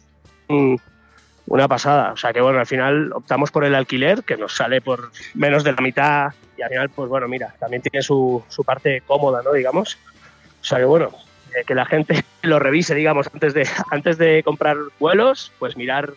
una 1.46 1.68
pasada. 1.68 2.12
O 2.12 2.16
sea 2.16 2.32
que 2.32 2.40
bueno, 2.40 2.58
al 2.58 2.66
final 2.66 3.12
optamos 3.12 3.50
por 3.50 3.64
el 3.64 3.74
alquiler, 3.74 4.24
que 4.24 4.36
nos 4.36 4.56
sale 4.56 4.80
por 4.80 5.10
menos 5.34 5.64
de 5.64 5.72
la 5.72 5.80
mitad. 5.80 6.32
Y 6.56 6.62
al 6.62 6.70
final, 6.70 6.90
pues 6.90 7.08
bueno, 7.08 7.28
mira, 7.28 7.54
también 7.58 7.82
tiene 7.82 8.02
su, 8.02 8.42
su 8.48 8.64
parte 8.64 9.02
cómoda, 9.06 9.42
¿no? 9.42 9.52
Digamos. 9.52 9.98
O 10.60 10.64
sea 10.64 10.78
que 10.78 10.84
bueno, 10.84 11.10
eh, 11.56 11.64
que 11.66 11.74
la 11.74 11.86
gente 11.86 12.22
lo 12.42 12.58
revise, 12.58 12.94
digamos, 12.94 13.28
antes 13.32 13.54
de, 13.54 13.66
antes 13.90 14.18
de 14.18 14.42
comprar 14.42 14.76
vuelos, 15.00 15.52
pues 15.58 15.76
mirar 15.76 16.12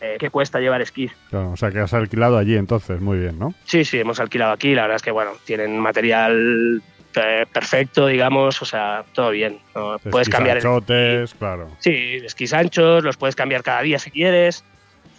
eh, 0.00 0.16
qué 0.18 0.30
cuesta 0.30 0.58
llevar 0.60 0.80
esquí. 0.80 1.10
Claro, 1.30 1.52
o 1.52 1.56
sea, 1.56 1.70
que 1.70 1.78
has 1.80 1.92
alquilado 1.94 2.38
allí 2.38 2.56
entonces, 2.56 3.00
muy 3.00 3.18
bien, 3.18 3.38
¿no? 3.38 3.54
Sí, 3.64 3.84
sí, 3.84 3.98
hemos 4.00 4.18
alquilado 4.20 4.52
aquí. 4.52 4.74
La 4.74 4.82
verdad 4.82 4.96
es 4.96 5.02
que, 5.02 5.10
bueno, 5.10 5.32
tienen 5.44 5.78
material 5.78 6.82
eh, 7.16 7.44
perfecto, 7.52 8.06
digamos, 8.06 8.62
o 8.62 8.64
sea, 8.64 9.04
todo 9.12 9.30
bien. 9.30 9.58
¿no? 9.74 9.98
Puedes 10.10 10.28
cambiar. 10.28 10.56
el- 10.58 10.66
anchotes, 10.66 11.34
claro. 11.34 11.68
Sí, 11.80 12.20
esquís 12.24 12.52
anchos, 12.52 13.02
los 13.04 13.16
puedes 13.16 13.34
cambiar 13.36 13.62
cada 13.62 13.82
día 13.82 13.98
si 13.98 14.10
quieres. 14.10 14.64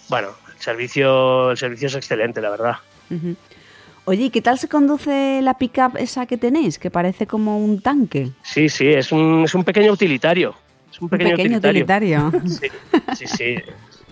Bueno, 0.09 0.29
el 0.53 0.59
servicio, 0.61 1.51
el 1.51 1.57
servicio 1.57 1.87
es 1.87 1.95
excelente, 1.95 2.41
la 2.41 2.49
verdad. 2.49 2.75
Ujú. 3.09 3.35
Oye, 4.05 4.25
¿y 4.25 4.29
qué 4.31 4.41
tal 4.41 4.57
se 4.57 4.67
conduce 4.67 5.41
la 5.43 5.53
pickup 5.57 5.95
esa 5.97 6.25
que 6.25 6.37
tenéis? 6.37 6.79
Que 6.79 6.89
parece 6.89 7.27
como 7.27 7.57
un 7.59 7.81
tanque. 7.81 8.29
Sí, 8.41 8.67
sí, 8.67 8.87
es 8.87 9.11
un, 9.11 9.43
es 9.45 9.53
un 9.53 9.63
pequeño 9.63 9.91
utilitario. 9.91 10.55
Es 10.91 10.99
un 10.99 11.05
Un 11.05 11.09
pequeño, 11.11 11.35
pequeño 11.37 11.57
utilitario. 11.59 12.27
utilitario. 12.27 12.49
Sí, 12.49 12.67
sí, 13.15 13.27
sí. 13.27 13.55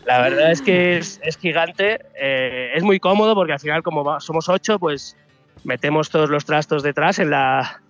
La 0.05 0.21
verdad 0.21 0.51
es 0.51 0.61
que 0.61 0.97
es, 0.97 1.19
es 1.23 1.37
gigante. 1.37 1.99
eh, 2.19 2.71
es 2.75 2.83
muy 2.83 2.99
cómodo 2.99 3.33
porque 3.35 3.53
al 3.53 3.59
final, 3.59 3.81
como 3.83 4.19
somos 4.19 4.47
ocho, 4.47 4.77
pues 4.79 5.17
metemos 5.63 6.09
todos 6.09 6.29
los 6.29 6.45
trastos 6.45 6.83
detrás 6.83 7.19
en 7.19 7.31
la, 7.31 7.81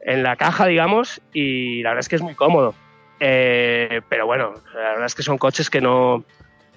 en 0.00 0.22
la 0.22 0.36
caja, 0.36 0.66
digamos, 0.66 1.20
y 1.32 1.82
la 1.82 1.90
verdad 1.90 2.00
es 2.00 2.08
que 2.08 2.16
es 2.16 2.22
muy 2.22 2.34
cómodo. 2.34 2.74
Eh, 3.20 4.00
pero 4.08 4.26
bueno, 4.26 4.54
la 4.74 4.80
verdad 4.90 5.06
es 5.06 5.14
que 5.14 5.22
son 5.22 5.38
coches 5.38 5.70
que 5.70 5.80
no, 5.80 6.24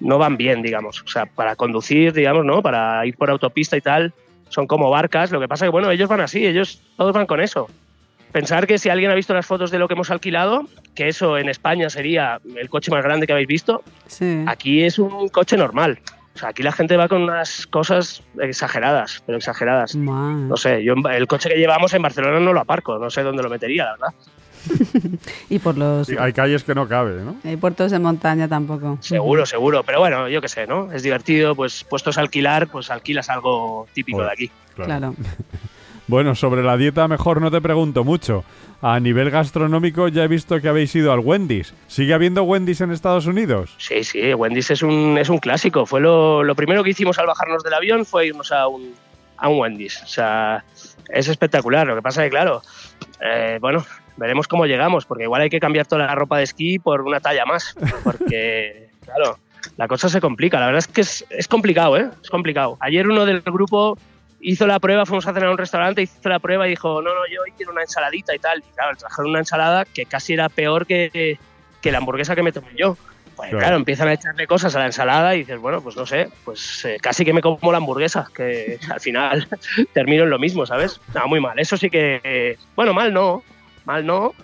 no 0.00 0.18
van 0.18 0.36
bien, 0.36 0.62
digamos. 0.62 1.02
O 1.02 1.08
sea, 1.08 1.26
para 1.26 1.56
conducir, 1.56 2.12
digamos, 2.12 2.44
¿no? 2.44 2.62
Para 2.62 3.04
ir 3.06 3.16
por 3.16 3.30
autopista 3.30 3.76
y 3.76 3.80
tal, 3.80 4.14
son 4.48 4.66
como 4.66 4.90
barcas. 4.90 5.30
Lo 5.30 5.40
que 5.40 5.48
pasa 5.48 5.64
es 5.64 5.68
que, 5.68 5.72
bueno, 5.72 5.90
ellos 5.90 6.08
van 6.08 6.20
así, 6.20 6.46
ellos 6.46 6.80
todos 6.96 7.12
van 7.12 7.26
con 7.26 7.40
eso. 7.40 7.68
Pensar 8.32 8.66
que 8.66 8.78
si 8.78 8.90
alguien 8.90 9.10
ha 9.10 9.14
visto 9.14 9.32
las 9.32 9.46
fotos 9.46 9.70
de 9.70 9.78
lo 9.78 9.88
que 9.88 9.94
hemos 9.94 10.10
alquilado, 10.10 10.66
que 10.94 11.08
eso 11.08 11.38
en 11.38 11.48
España 11.48 11.88
sería 11.88 12.40
el 12.56 12.68
coche 12.68 12.90
más 12.90 13.02
grande 13.02 13.26
que 13.26 13.32
habéis 13.32 13.48
visto, 13.48 13.82
Sí. 14.06 14.44
aquí 14.46 14.82
es 14.84 14.98
un 14.98 15.28
coche 15.28 15.56
normal. 15.56 15.98
O 16.34 16.38
sea, 16.38 16.50
aquí 16.50 16.62
la 16.62 16.70
gente 16.72 16.96
va 16.96 17.08
con 17.08 17.22
unas 17.22 17.66
cosas 17.66 18.22
exageradas, 18.40 19.22
pero 19.26 19.38
exageradas. 19.38 19.96
No 19.96 20.56
sé, 20.56 20.84
yo 20.84 20.94
el 21.10 21.26
coche 21.26 21.48
que 21.48 21.56
llevamos 21.56 21.94
en 21.94 22.02
Barcelona 22.02 22.38
no 22.38 22.52
lo 22.52 22.60
aparco, 22.60 22.98
no 22.98 23.10
sé 23.10 23.22
dónde 23.22 23.42
lo 23.42 23.48
metería, 23.48 23.86
la 23.86 23.90
verdad. 23.92 24.08
Y 25.50 25.58
por 25.58 25.76
los... 25.76 26.06
Sí, 26.06 26.16
hay 26.18 26.32
calles 26.32 26.64
que 26.64 26.74
no 26.74 26.88
cabe, 26.88 27.22
¿no? 27.22 27.36
Hay 27.44 27.56
puertos 27.56 27.90
de 27.90 27.98
montaña 27.98 28.48
tampoco. 28.48 28.98
Seguro, 29.00 29.46
seguro. 29.46 29.82
Pero 29.82 30.00
bueno, 30.00 30.28
yo 30.28 30.40
qué 30.40 30.48
sé, 30.48 30.66
¿no? 30.66 30.92
Es 30.92 31.02
divertido, 31.02 31.54
pues 31.54 31.84
puestos 31.84 32.18
a 32.18 32.20
alquilar, 32.20 32.68
pues 32.68 32.90
alquilas 32.90 33.28
algo 33.30 33.86
típico 33.92 34.22
de 34.22 34.32
aquí. 34.32 34.50
Claro. 34.74 35.14
Bueno, 36.08 36.34
sobre 36.34 36.62
la 36.62 36.78
dieta 36.78 37.06
mejor 37.06 37.42
no 37.42 37.50
te 37.50 37.60
pregunto 37.60 38.02
mucho. 38.02 38.42
A 38.80 38.98
nivel 38.98 39.30
gastronómico 39.30 40.08
ya 40.08 40.24
he 40.24 40.28
visto 40.28 40.58
que 40.58 40.68
habéis 40.68 40.94
ido 40.94 41.12
al 41.12 41.18
Wendy's. 41.18 41.74
¿Sigue 41.86 42.14
habiendo 42.14 42.44
Wendy's 42.44 42.80
en 42.80 42.92
Estados 42.92 43.26
Unidos? 43.26 43.74
Sí, 43.76 44.02
sí, 44.02 44.32
Wendy's 44.32 44.70
es 44.70 44.82
un, 44.82 45.18
es 45.18 45.28
un 45.28 45.36
clásico. 45.36 45.84
Fue 45.84 46.00
lo, 46.00 46.42
lo 46.42 46.54
primero 46.54 46.82
que 46.82 46.90
hicimos 46.90 47.18
al 47.18 47.26
bajarnos 47.26 47.62
del 47.62 47.74
avión 47.74 48.06
fue 48.06 48.28
irnos 48.28 48.50
a 48.52 48.68
un, 48.68 48.94
a 49.36 49.50
un 49.50 49.58
Wendy's. 49.58 50.02
O 50.02 50.06
sea, 50.06 50.64
es 51.10 51.28
espectacular. 51.28 51.86
Lo 51.86 51.94
que 51.94 52.02
pasa 52.02 52.22
es 52.22 52.26
que, 52.26 52.30
claro, 52.30 52.62
eh, 53.20 53.58
bueno, 53.60 53.84
veremos 54.18 54.48
cómo 54.48 54.66
llegamos, 54.66 55.06
porque 55.06 55.24
igual 55.24 55.42
hay 55.42 55.50
que 55.50 55.60
cambiar 55.60 55.86
toda 55.86 56.06
la 56.06 56.14
ropa 56.14 56.38
de 56.38 56.44
esquí 56.44 56.78
por 56.78 57.02
una 57.02 57.20
talla 57.20 57.46
más. 57.46 57.74
Porque, 58.04 58.90
claro, 59.04 59.38
la 59.76 59.88
cosa 59.88 60.08
se 60.08 60.20
complica. 60.20 60.60
La 60.60 60.66
verdad 60.66 60.80
es 60.80 60.88
que 60.88 61.00
es, 61.00 61.24
es 61.30 61.48
complicado, 61.48 61.96
¿eh? 61.96 62.10
Es 62.22 62.30
complicado. 62.30 62.76
Ayer 62.80 63.08
uno 63.08 63.24
del 63.24 63.40
grupo 63.40 63.96
hizo 64.40 64.66
la 64.66 64.78
prueba, 64.78 65.06
fuimos 65.06 65.26
a 65.26 65.32
cenar 65.32 65.48
a 65.48 65.52
un 65.52 65.58
restaurante, 65.58 66.02
hizo 66.02 66.28
la 66.28 66.38
prueba 66.38 66.66
y 66.66 66.70
dijo, 66.70 67.00
no, 67.00 67.14
no, 67.14 67.26
yo 67.32 67.42
hoy 67.42 67.52
quiero 67.56 67.72
una 67.72 67.82
ensaladita 67.82 68.34
y 68.34 68.38
tal. 68.38 68.58
Y 68.58 68.74
claro, 68.74 68.96
trajeron 68.96 69.30
una 69.30 69.40
ensalada 69.40 69.84
que 69.84 70.04
casi 70.06 70.34
era 70.34 70.48
peor 70.48 70.86
que, 70.86 71.38
que 71.80 71.92
la 71.92 71.98
hamburguesa 71.98 72.34
que 72.34 72.42
me 72.42 72.52
tomé 72.52 72.68
yo. 72.76 72.96
Pues 73.38 73.50
Claro. 73.50 73.58
claro. 73.58 73.76
empiezan 73.76 74.08
a 74.08 74.14
echarle 74.14 74.48
cosas 74.48 74.74
a 74.74 74.80
la 74.80 74.86
ensalada 74.86 75.36
y 75.36 75.40
dices, 75.40 75.60
bueno, 75.60 75.80
pues 75.80 75.96
no 75.96 76.04
sé, 76.04 76.28
pues 76.44 76.84
eh, 76.84 76.96
casi 77.00 77.24
que 77.24 77.32
me 77.32 77.40
como 77.40 77.70
la 77.70 77.78
hamburguesa, 77.78 78.28
que 78.34 78.80
al 78.90 78.98
final 78.98 79.46
termino 79.92 80.24
en 80.24 80.30
lo 80.30 80.40
mismo, 80.40 80.66
¿sabes? 80.66 81.00
No, 81.14 81.28
muy 81.28 81.38
mal. 81.38 81.56
Eso 81.56 81.76
sí 81.76 81.88
que, 81.88 82.20
eh, 82.24 82.58
bueno, 82.74 82.92
mal 82.92 83.14
no, 83.14 83.44
mal 83.88 84.04
no, 84.06 84.34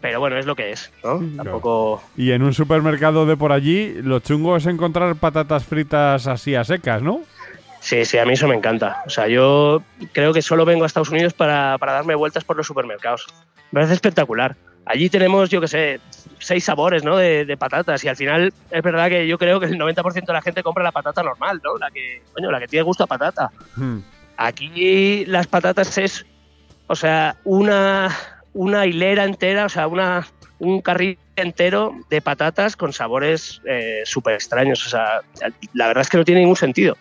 pero 0.00 0.18
bueno, 0.18 0.36
es 0.36 0.44
lo 0.44 0.56
que 0.56 0.72
es, 0.72 0.92
¿no? 1.04 1.20
Tampoco... 1.36 2.02
Y 2.16 2.32
en 2.32 2.42
un 2.42 2.52
supermercado 2.52 3.26
de 3.26 3.36
por 3.36 3.52
allí, 3.52 3.94
lo 4.02 4.18
chungo 4.18 4.56
es 4.56 4.66
encontrar 4.66 5.14
patatas 5.16 5.64
fritas 5.64 6.26
así 6.26 6.56
a 6.56 6.64
secas, 6.64 7.00
¿no? 7.00 7.20
Sí, 7.80 8.04
sí, 8.04 8.18
a 8.18 8.24
mí 8.24 8.34
eso 8.34 8.48
me 8.48 8.56
encanta. 8.56 9.02
O 9.06 9.10
sea, 9.10 9.28
yo 9.28 9.82
creo 10.12 10.32
que 10.32 10.42
solo 10.42 10.64
vengo 10.64 10.82
a 10.82 10.86
Estados 10.86 11.10
Unidos 11.10 11.32
para, 11.32 11.78
para 11.78 11.92
darme 11.92 12.16
vueltas 12.16 12.42
por 12.42 12.56
los 12.56 12.66
supermercados. 12.66 13.26
Me 13.70 13.78
parece 13.78 13.94
espectacular. 13.94 14.56
Allí 14.84 15.08
tenemos, 15.08 15.48
yo 15.48 15.60
qué 15.60 15.68
sé, 15.68 16.00
seis 16.38 16.64
sabores 16.64 17.04
¿no? 17.04 17.16
de, 17.16 17.44
de 17.44 17.56
patatas 17.56 18.02
y 18.02 18.08
al 18.08 18.16
final 18.16 18.52
es 18.70 18.82
verdad 18.82 19.08
que 19.08 19.28
yo 19.28 19.38
creo 19.38 19.60
que 19.60 19.66
el 19.66 19.78
90% 19.78 20.26
de 20.26 20.32
la 20.32 20.42
gente 20.42 20.62
compra 20.62 20.82
la 20.82 20.92
patata 20.92 21.22
normal, 21.22 21.60
¿no? 21.62 21.76
La 21.76 21.90
que, 21.90 22.22
coño, 22.32 22.50
la 22.50 22.58
que 22.58 22.68
tiene 22.68 22.82
gusto 22.82 23.04
a 23.04 23.06
patata. 23.06 23.50
Hmm. 23.76 23.98
Aquí 24.36 25.24
las 25.26 25.46
patatas 25.46 25.98
es, 25.98 26.24
o 26.86 26.96
sea, 26.96 27.36
una, 27.44 28.16
una 28.58 28.86
hilera 28.86 29.22
entera, 29.22 29.66
o 29.66 29.68
sea, 29.68 29.86
una, 29.86 30.26
un 30.58 30.80
carril 30.80 31.16
entero 31.36 31.94
de 32.10 32.20
patatas 32.20 32.74
con 32.74 32.92
sabores 32.92 33.62
eh, 33.64 34.02
súper 34.04 34.34
extraños. 34.34 34.84
O 34.84 34.90
sea, 34.90 35.20
la 35.74 35.86
verdad 35.86 36.02
es 36.02 36.08
que 36.08 36.16
no 36.16 36.24
tiene 36.24 36.40
ningún 36.40 36.56
sentido. 36.56 36.96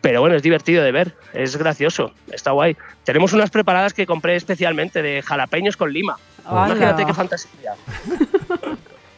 Pero 0.00 0.20
bueno, 0.20 0.36
es 0.36 0.44
divertido 0.44 0.84
de 0.84 0.92
ver, 0.92 1.16
es 1.32 1.56
gracioso, 1.56 2.12
está 2.30 2.52
guay. 2.52 2.76
Tenemos 3.02 3.32
unas 3.32 3.50
preparadas 3.50 3.94
que 3.94 4.06
compré 4.06 4.36
especialmente 4.36 5.02
de 5.02 5.22
jalapeños 5.22 5.76
con 5.76 5.92
lima. 5.92 6.18
¡Hala! 6.44 6.66
Imagínate 6.66 7.04
qué 7.04 7.14
fantasía. 7.14 7.74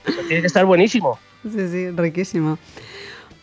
Eso 0.06 0.20
tiene 0.26 0.40
que 0.40 0.46
estar 0.46 0.64
buenísimo. 0.64 1.18
Sí, 1.42 1.68
sí, 1.68 1.90
riquísimo. 1.90 2.58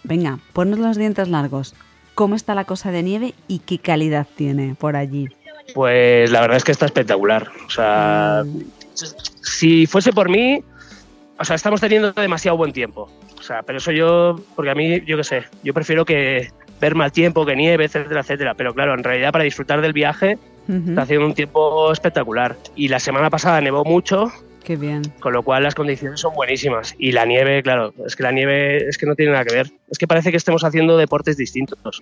Venga, 0.03 0.39
ponnos 0.51 0.79
los 0.79 0.97
dientes 0.97 1.27
largos. 1.27 1.75
¿Cómo 2.15 2.33
está 2.33 2.55
la 2.55 2.65
cosa 2.65 2.89
de 2.89 3.03
nieve 3.03 3.35
y 3.47 3.59
qué 3.59 3.77
calidad 3.77 4.25
tiene 4.35 4.73
por 4.73 4.95
allí? 4.95 5.29
Pues 5.73 6.31
la 6.31 6.41
verdad 6.41 6.57
es 6.57 6.63
que 6.63 6.71
está 6.71 6.85
espectacular. 6.85 7.49
O 7.65 7.69
sea, 7.69 8.43
si 9.41 9.85
fuese 9.87 10.13
por 10.13 10.29
mí, 10.29 10.61
o 11.39 11.45
sea, 11.45 11.55
estamos 11.55 11.81
teniendo 11.81 12.11
demasiado 12.13 12.57
buen 12.57 12.71
tiempo. 12.71 13.09
O 13.37 13.43
sea, 13.43 13.61
pero 13.63 13.77
eso 13.79 13.91
yo, 13.91 14.39
porque 14.55 14.71
a 14.71 14.75
mí, 14.75 15.01
yo 15.05 15.17
qué 15.17 15.23
sé, 15.23 15.43
yo 15.63 15.73
prefiero 15.73 16.05
que 16.05 16.49
ver 16.79 16.95
mal 16.95 17.11
tiempo, 17.11 17.45
que 17.45 17.55
nieve, 17.55 17.85
etcétera, 17.85 18.21
etcétera. 18.21 18.53
Pero 18.55 18.73
claro, 18.73 18.93
en 18.93 19.03
realidad 19.03 19.31
para 19.31 19.43
disfrutar 19.43 19.81
del 19.81 19.93
viaje 19.93 20.37
está 20.67 21.03
haciendo 21.03 21.25
un 21.27 21.33
tiempo 21.35 21.91
espectacular. 21.91 22.55
Y 22.75 22.87
la 22.87 22.99
semana 22.99 23.29
pasada 23.29 23.61
nevó 23.61 23.83
mucho, 23.85 24.31
Qué 24.63 24.75
bien. 24.75 25.03
con 25.19 25.31
lo 25.33 25.43
cual 25.43 25.61
las 25.61 25.75
condiciones 25.75 26.19
son 26.21 26.33
buenísimas. 26.33 26.95
Y 26.97 27.11
la 27.11 27.25
nieve, 27.25 27.61
claro, 27.61 27.93
es 28.05 28.15
que 28.15 28.23
la 28.23 28.31
nieve 28.31 28.77
es 28.89 28.97
que 28.97 29.05
no 29.05 29.13
tiene 29.15 29.33
nada 29.33 29.45
que 29.45 29.53
ver. 29.53 29.71
Es 29.91 29.99
que 29.99 30.07
parece 30.07 30.31
que 30.31 30.37
estemos 30.37 30.63
haciendo 30.63 30.97
deportes 30.97 31.37
distintos. 31.37 32.01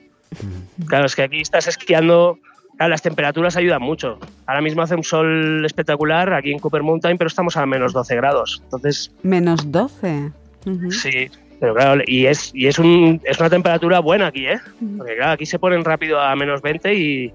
Claro, 0.88 1.06
es 1.06 1.16
que 1.16 1.24
aquí 1.24 1.42
estás 1.42 1.68
esquiando, 1.68 2.40
claro, 2.78 2.90
las 2.92 3.02
temperaturas 3.02 3.56
ayudan 3.56 3.82
mucho. 3.82 4.20
Ahora 4.46 4.62
mismo 4.62 4.82
hace 4.82 4.96
un 4.96 5.04
sol 5.04 5.66
espectacular 5.66 6.34
aquí 6.34 6.52
en 6.52 6.60
Cooper 6.60 6.84
Mountain, 6.84 7.18
pero 7.18 7.28
estamos 7.28 7.58
a 7.58 7.66
menos 7.66 7.94
12 7.94 8.16
grados. 8.16 8.62
Entonces, 8.64 9.12
Menos 9.24 9.72
12. 9.72 10.32
Ujú. 10.66 10.92
sí, 10.92 11.30
pero 11.60 11.76
claro, 11.76 12.02
y 12.06 12.26
es, 12.26 12.52
y 12.54 12.68
es, 12.68 12.80
un, 12.80 13.22
es 13.24 13.40
una 13.40 13.50
temperatura 13.50 14.00
buena 14.00 14.28
aquí, 14.28 14.48
¿eh? 14.48 14.60
Porque 14.98 15.16
claro, 15.16 15.32
aquí 15.34 15.46
se 15.46 15.60
ponen 15.60 15.84
rápido 15.84 16.20
a 16.20 16.36
menos 16.36 16.62
20 16.62 16.94
y, 16.94 17.34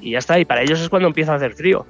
y 0.00 0.10
ya 0.12 0.18
está. 0.18 0.38
Y 0.38 0.44
para 0.44 0.62
ellos 0.62 0.80
es 0.80 0.88
cuando 0.88 1.08
empieza 1.08 1.32
a 1.32 1.36
hacer 1.36 1.54
frío. 1.54 1.86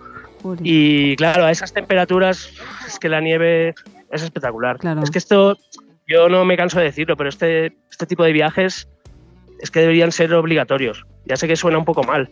Y 0.62 1.16
claro, 1.16 1.44
a 1.44 1.50
esas 1.50 1.72
temperaturas 1.72 2.50
es 2.86 2.98
que 2.98 3.08
la 3.10 3.20
nieve 3.20 3.74
es 4.10 4.22
espectacular. 4.22 4.78
Claro. 4.78 5.02
Es 5.02 5.10
que 5.10 5.18
esto, 5.18 5.58
yo 6.06 6.28
no 6.28 6.44
me 6.46 6.56
canso 6.56 6.78
de 6.78 6.86
decirlo, 6.86 7.16
pero 7.16 7.28
este, 7.28 7.74
este 7.90 8.06
tipo 8.06 8.24
de 8.24 8.32
viajes 8.32 8.88
es 9.60 9.70
que 9.70 9.80
deberían 9.80 10.12
ser 10.12 10.32
obligatorios. 10.32 11.04
Ya 11.26 11.36
sé 11.36 11.46
que 11.46 11.56
suena 11.56 11.78
un 11.78 11.84
poco 11.84 12.02
mal, 12.02 12.30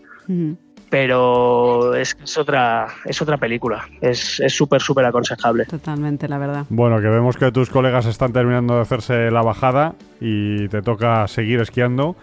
pero 0.90 1.95
es, 1.95 2.14
que 2.14 2.25
es 2.25 2.38
otra, 2.38 2.88
es 3.04 3.21
otra 3.21 3.37
película. 3.37 3.87
Es 4.00 4.40
es 4.40 4.54
súper, 4.54 4.80
súper 4.80 5.04
aconsejable. 5.04 5.66
Totalmente, 5.66 6.28
la 6.28 6.38
verdad. 6.38 6.64
Bueno, 6.68 7.00
que 7.00 7.09
vemos 7.09 7.37
que 7.37 7.52
tus 7.52 7.71
colegas 7.71 8.07
están 8.07 8.33
terminando 8.33 8.76
de 8.76 8.83
hacerse 8.83 9.30
la 9.30 9.42
bajada 9.42 9.95
y 10.21 10.68
te 10.68 10.83
toca 10.83 11.26
seguir 11.28 11.61
esquiando. 11.61 12.16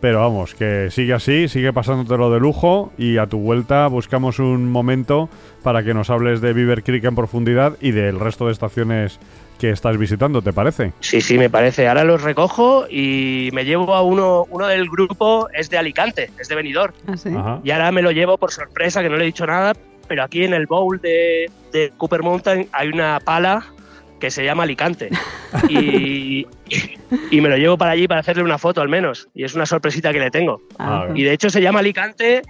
Pero 0.00 0.18
vamos, 0.18 0.56
que 0.56 0.90
sigue 0.90 1.12
así, 1.12 1.46
sigue 1.46 1.72
pasándotelo 1.72 2.28
de 2.32 2.40
lujo 2.40 2.92
y 2.98 3.18
a 3.18 3.28
tu 3.28 3.38
vuelta 3.38 3.86
buscamos 3.86 4.40
un 4.40 4.68
momento 4.68 5.28
para 5.62 5.84
que 5.84 5.94
nos 5.94 6.10
hables 6.10 6.40
de 6.40 6.52
Beaver 6.52 6.82
Creek 6.82 7.04
en 7.04 7.14
profundidad 7.14 7.76
y 7.80 7.92
del 7.92 8.18
resto 8.18 8.46
de 8.46 8.52
estaciones 8.52 9.20
que 9.62 9.70
estás 9.70 9.96
visitando, 9.96 10.42
¿te 10.42 10.52
parece? 10.52 10.92
Sí, 10.98 11.20
sí, 11.20 11.38
me 11.38 11.48
parece. 11.48 11.86
Ahora 11.86 12.02
los 12.02 12.20
recojo 12.20 12.84
y 12.90 13.48
me 13.52 13.64
llevo 13.64 13.94
a 13.94 14.02
uno, 14.02 14.44
uno 14.50 14.66
del 14.66 14.90
grupo, 14.90 15.48
es 15.54 15.70
de 15.70 15.78
Alicante, 15.78 16.30
es 16.40 16.48
de 16.48 16.56
Benidorm. 16.56 16.92
¿Ah, 17.06 17.16
sí? 17.16 17.30
Y 17.62 17.70
ahora 17.70 17.92
me 17.92 18.02
lo 18.02 18.10
llevo 18.10 18.38
por 18.38 18.50
sorpresa, 18.50 19.02
que 19.02 19.08
no 19.08 19.14
le 19.16 19.22
he 19.22 19.26
dicho 19.26 19.46
nada, 19.46 19.72
pero 20.08 20.24
aquí 20.24 20.42
en 20.42 20.52
el 20.52 20.66
bowl 20.66 21.00
de, 21.00 21.48
de 21.72 21.92
Cooper 21.96 22.24
Mountain 22.24 22.68
hay 22.72 22.88
una 22.88 23.20
pala 23.20 23.64
que 24.18 24.32
se 24.32 24.44
llama 24.44 24.64
Alicante. 24.64 25.10
Y, 25.68 26.46
y 27.30 27.40
me 27.42 27.48
lo 27.50 27.56
llevo 27.58 27.76
para 27.76 27.92
allí 27.92 28.08
para 28.08 28.20
hacerle 28.20 28.42
una 28.42 28.56
foto 28.58 28.80
al 28.80 28.88
menos. 28.88 29.28
Y 29.34 29.44
es 29.44 29.54
una 29.54 29.66
sorpresita 29.66 30.10
que 30.12 30.18
le 30.18 30.30
tengo. 30.30 30.62
Ah, 30.78 31.06
Y 31.14 31.22
de 31.24 31.32
hecho 31.34 31.50
se 31.50 31.60
llama 31.60 31.80
Alicante 31.80 32.40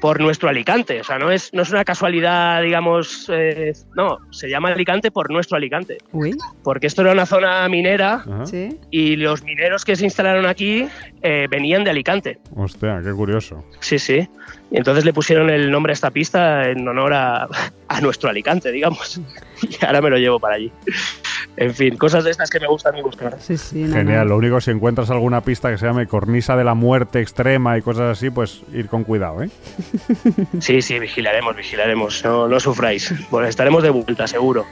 por 0.00 0.20
nuestro 0.20 0.48
Alicante. 0.48 1.00
O 1.00 1.04
sea, 1.04 1.18
no 1.18 1.30
es, 1.30 1.52
no 1.52 1.62
es 1.62 1.70
una 1.70 1.84
casualidad, 1.84 2.62
digamos, 2.62 3.30
eh, 3.32 3.72
no, 3.94 4.18
se 4.30 4.48
llama 4.48 4.70
Alicante 4.70 5.10
por 5.10 5.30
nuestro 5.30 5.56
Alicante. 5.56 5.98
Uy, 6.12 6.36
Porque 6.62 6.86
esto 6.86 7.02
era 7.02 7.12
una 7.12 7.26
zona 7.26 7.68
minera 7.68 8.24
sí. 8.44 8.78
y 8.90 9.16
los 9.16 9.42
mineros 9.42 9.84
que 9.84 9.96
se 9.96 10.04
instalaron 10.04 10.46
aquí 10.46 10.86
eh, 11.22 11.46
venían 11.50 11.84
de 11.84 11.90
Alicante. 11.90 12.38
Hostia, 12.54 13.00
qué 13.02 13.12
curioso. 13.12 13.64
Sí, 13.80 13.98
sí. 13.98 14.28
Y 14.70 14.76
entonces 14.78 15.04
le 15.04 15.12
pusieron 15.12 15.50
el 15.50 15.70
nombre 15.70 15.92
a 15.92 15.94
esta 15.94 16.10
pista 16.10 16.68
en 16.68 16.86
honor 16.86 17.14
a, 17.14 17.48
a 17.88 18.00
nuestro 18.00 18.30
Alicante, 18.30 18.70
digamos. 18.72 19.20
Y 19.62 19.82
ahora 19.86 20.02
me 20.02 20.10
lo 20.10 20.18
llevo 20.18 20.38
para 20.38 20.56
allí. 20.56 20.70
En 21.56 21.74
fin, 21.74 21.96
cosas 21.96 22.24
de 22.24 22.30
estas 22.30 22.50
que 22.50 22.60
me 22.60 22.66
gustan 22.66 22.96
y 22.98 23.02
buscar. 23.02 23.36
Sí, 23.40 23.56
sí. 23.56 23.82
no, 23.84 23.94
Genial, 23.96 24.24
no. 24.24 24.30
lo 24.30 24.36
único 24.36 24.60
si 24.60 24.70
encuentras 24.70 25.10
alguna 25.10 25.40
pista 25.40 25.70
que 25.70 25.78
se 25.78 25.86
llame 25.86 26.06
cornisa 26.06 26.56
de 26.56 26.64
la 26.64 26.74
muerte 26.74 27.20
extrema 27.20 27.78
y 27.78 27.82
cosas 27.82 28.18
así, 28.18 28.28
pues 28.30 28.62
ir 28.72 28.88
con 28.88 29.04
cuidado, 29.04 29.42
¿eh? 29.42 29.50
Sí, 30.60 30.82
sí, 30.82 30.98
vigilaremos, 30.98 31.56
vigilaremos. 31.56 32.22
No, 32.24 32.46
no 32.48 32.60
sufráis. 32.60 33.14
Bueno, 33.30 33.48
estaremos 33.48 33.82
de 33.82 33.90
vuelta, 33.90 34.26
seguro. 34.26 34.66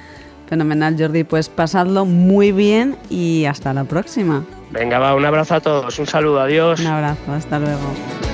Fenomenal, 0.47 0.95
Jordi. 0.99 1.25
Pues 1.25 1.49
pasadlo 1.49 2.05
muy 2.05 2.53
bien 2.53 2.97
y 3.09 3.47
hasta 3.47 3.73
la 3.73 3.85
próxima. 3.85 4.45
Venga, 4.71 4.99
va, 4.99 5.15
un 5.15 5.25
abrazo 5.25 5.55
a 5.55 5.61
todos. 5.61 5.99
Un 5.99 6.07
saludo, 6.07 6.41
adiós. 6.41 6.81
Un 6.81 6.87
abrazo, 6.89 7.33
hasta 7.33 7.59
luego. 7.59 8.34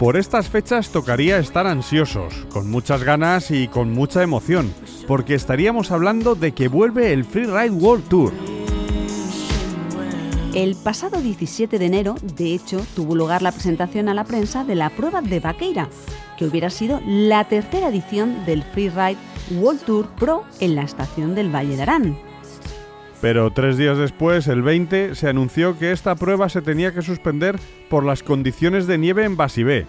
Por 0.00 0.16
estas 0.16 0.48
fechas 0.48 0.88
tocaría 0.88 1.36
estar 1.36 1.66
ansiosos, 1.66 2.32
con 2.50 2.70
muchas 2.70 3.04
ganas 3.04 3.50
y 3.50 3.68
con 3.68 3.92
mucha 3.92 4.22
emoción, 4.22 4.72
porque 5.06 5.34
estaríamos 5.34 5.90
hablando 5.90 6.34
de 6.34 6.52
que 6.52 6.68
vuelve 6.68 7.12
el 7.12 7.26
Freeride 7.26 7.68
World 7.68 8.08
Tour. 8.08 8.32
El 10.54 10.74
pasado 10.76 11.20
17 11.20 11.78
de 11.78 11.84
enero, 11.84 12.14
de 12.34 12.54
hecho, 12.54 12.80
tuvo 12.96 13.14
lugar 13.14 13.42
la 13.42 13.52
presentación 13.52 14.08
a 14.08 14.14
la 14.14 14.24
prensa 14.24 14.64
de 14.64 14.74
la 14.74 14.88
prueba 14.88 15.20
de 15.20 15.38
Vaqueira, 15.38 15.90
que 16.38 16.46
hubiera 16.46 16.70
sido 16.70 17.02
la 17.06 17.44
tercera 17.44 17.90
edición 17.90 18.46
del 18.46 18.62
Freeride 18.62 19.18
World 19.50 19.82
Tour 19.82 20.08
Pro 20.18 20.44
en 20.60 20.76
la 20.76 20.82
estación 20.82 21.34
del 21.34 21.54
Valle 21.54 21.76
de 21.76 21.82
Arán. 21.82 22.29
Pero 23.20 23.52
tres 23.52 23.76
días 23.76 23.98
después, 23.98 24.46
el 24.48 24.62
20, 24.62 25.14
se 25.14 25.28
anunció 25.28 25.78
que 25.78 25.92
esta 25.92 26.14
prueba 26.14 26.48
se 26.48 26.62
tenía 26.62 26.94
que 26.94 27.02
suspender 27.02 27.58
por 27.90 28.04
las 28.04 28.22
condiciones 28.22 28.86
de 28.86 28.96
nieve 28.96 29.24
en 29.24 29.36
Basibé. 29.36 29.86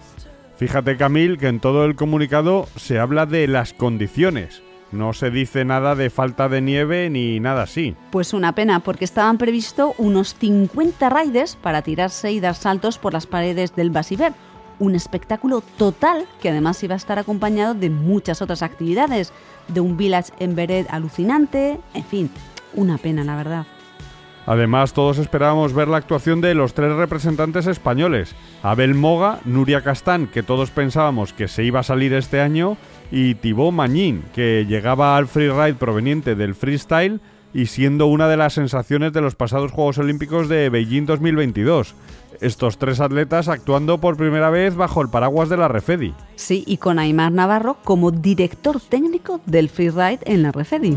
Fíjate, 0.58 0.98
Camil, 0.98 1.38
que 1.38 1.48
en 1.48 1.58
todo 1.58 1.86
el 1.86 1.96
comunicado 1.96 2.68
se 2.76 2.98
habla 2.98 3.24
de 3.24 3.48
las 3.48 3.72
condiciones. 3.72 4.62
No 4.92 5.14
se 5.14 5.30
dice 5.30 5.64
nada 5.64 5.94
de 5.94 6.10
falta 6.10 6.50
de 6.50 6.60
nieve 6.60 7.08
ni 7.08 7.40
nada 7.40 7.62
así. 7.62 7.96
Pues 8.10 8.34
una 8.34 8.54
pena, 8.54 8.80
porque 8.80 9.06
estaban 9.06 9.38
previsto 9.38 9.94
unos 9.96 10.34
50 10.34 11.08
raides 11.08 11.56
para 11.56 11.80
tirarse 11.80 12.30
y 12.30 12.40
dar 12.40 12.54
saltos 12.54 12.98
por 12.98 13.14
las 13.14 13.26
paredes 13.26 13.74
del 13.74 13.90
Basiber. 13.90 14.34
Un 14.78 14.94
espectáculo 14.94 15.62
total 15.78 16.26
que 16.42 16.50
además 16.50 16.82
iba 16.82 16.94
a 16.94 16.98
estar 16.98 17.18
acompañado 17.18 17.72
de 17.72 17.88
muchas 17.88 18.42
otras 18.42 18.62
actividades, 18.62 19.32
de 19.68 19.80
un 19.80 19.96
village 19.96 20.32
en 20.38 20.54
Beret 20.54 20.86
alucinante, 20.90 21.80
en 21.94 22.04
fin, 22.04 22.30
una 22.74 22.98
pena, 22.98 23.24
la 23.24 23.36
verdad. 23.36 23.66
Además, 24.46 24.92
todos 24.92 25.18
esperábamos 25.18 25.72
ver 25.72 25.88
la 25.88 25.98
actuación 25.98 26.40
de 26.40 26.54
los 26.54 26.74
tres 26.74 26.92
representantes 26.94 27.66
españoles, 27.66 28.34
Abel 28.62 28.94
Moga, 28.94 29.40
Nuria 29.44 29.82
Castán, 29.82 30.26
que 30.26 30.42
todos 30.42 30.70
pensábamos 30.70 31.32
que 31.32 31.46
se 31.46 31.62
iba 31.62 31.80
a 31.80 31.84
salir 31.84 32.12
este 32.12 32.40
año, 32.40 32.76
y 33.12 33.36
Thibaut 33.36 33.72
Magnin, 33.72 34.24
que 34.34 34.66
llegaba 34.68 35.16
al 35.16 35.28
freeride 35.28 35.74
proveniente 35.74 36.34
del 36.34 36.54
freestyle 36.54 37.20
y 37.54 37.66
siendo 37.66 38.06
una 38.06 38.28
de 38.28 38.36
las 38.36 38.54
sensaciones 38.54 39.12
de 39.12 39.20
los 39.20 39.34
pasados 39.34 39.70
Juegos 39.70 39.98
Olímpicos 39.98 40.48
de 40.48 40.70
Beijing 40.70 41.04
2022. 41.04 41.94
Estos 42.40 42.78
tres 42.78 43.00
atletas 43.00 43.48
actuando 43.48 43.98
por 43.98 44.16
primera 44.16 44.50
vez 44.50 44.74
bajo 44.74 45.02
el 45.02 45.10
paraguas 45.10 45.48
de 45.48 45.58
la 45.58 45.68
Refedi. 45.68 46.14
Sí, 46.34 46.64
y 46.66 46.78
con 46.78 46.98
Aymar 46.98 47.30
Navarro 47.30 47.76
como 47.84 48.10
director 48.10 48.80
técnico 48.80 49.40
del 49.46 49.68
freeride 49.68 50.20
en 50.24 50.42
la 50.42 50.50
Refedi. 50.50 50.96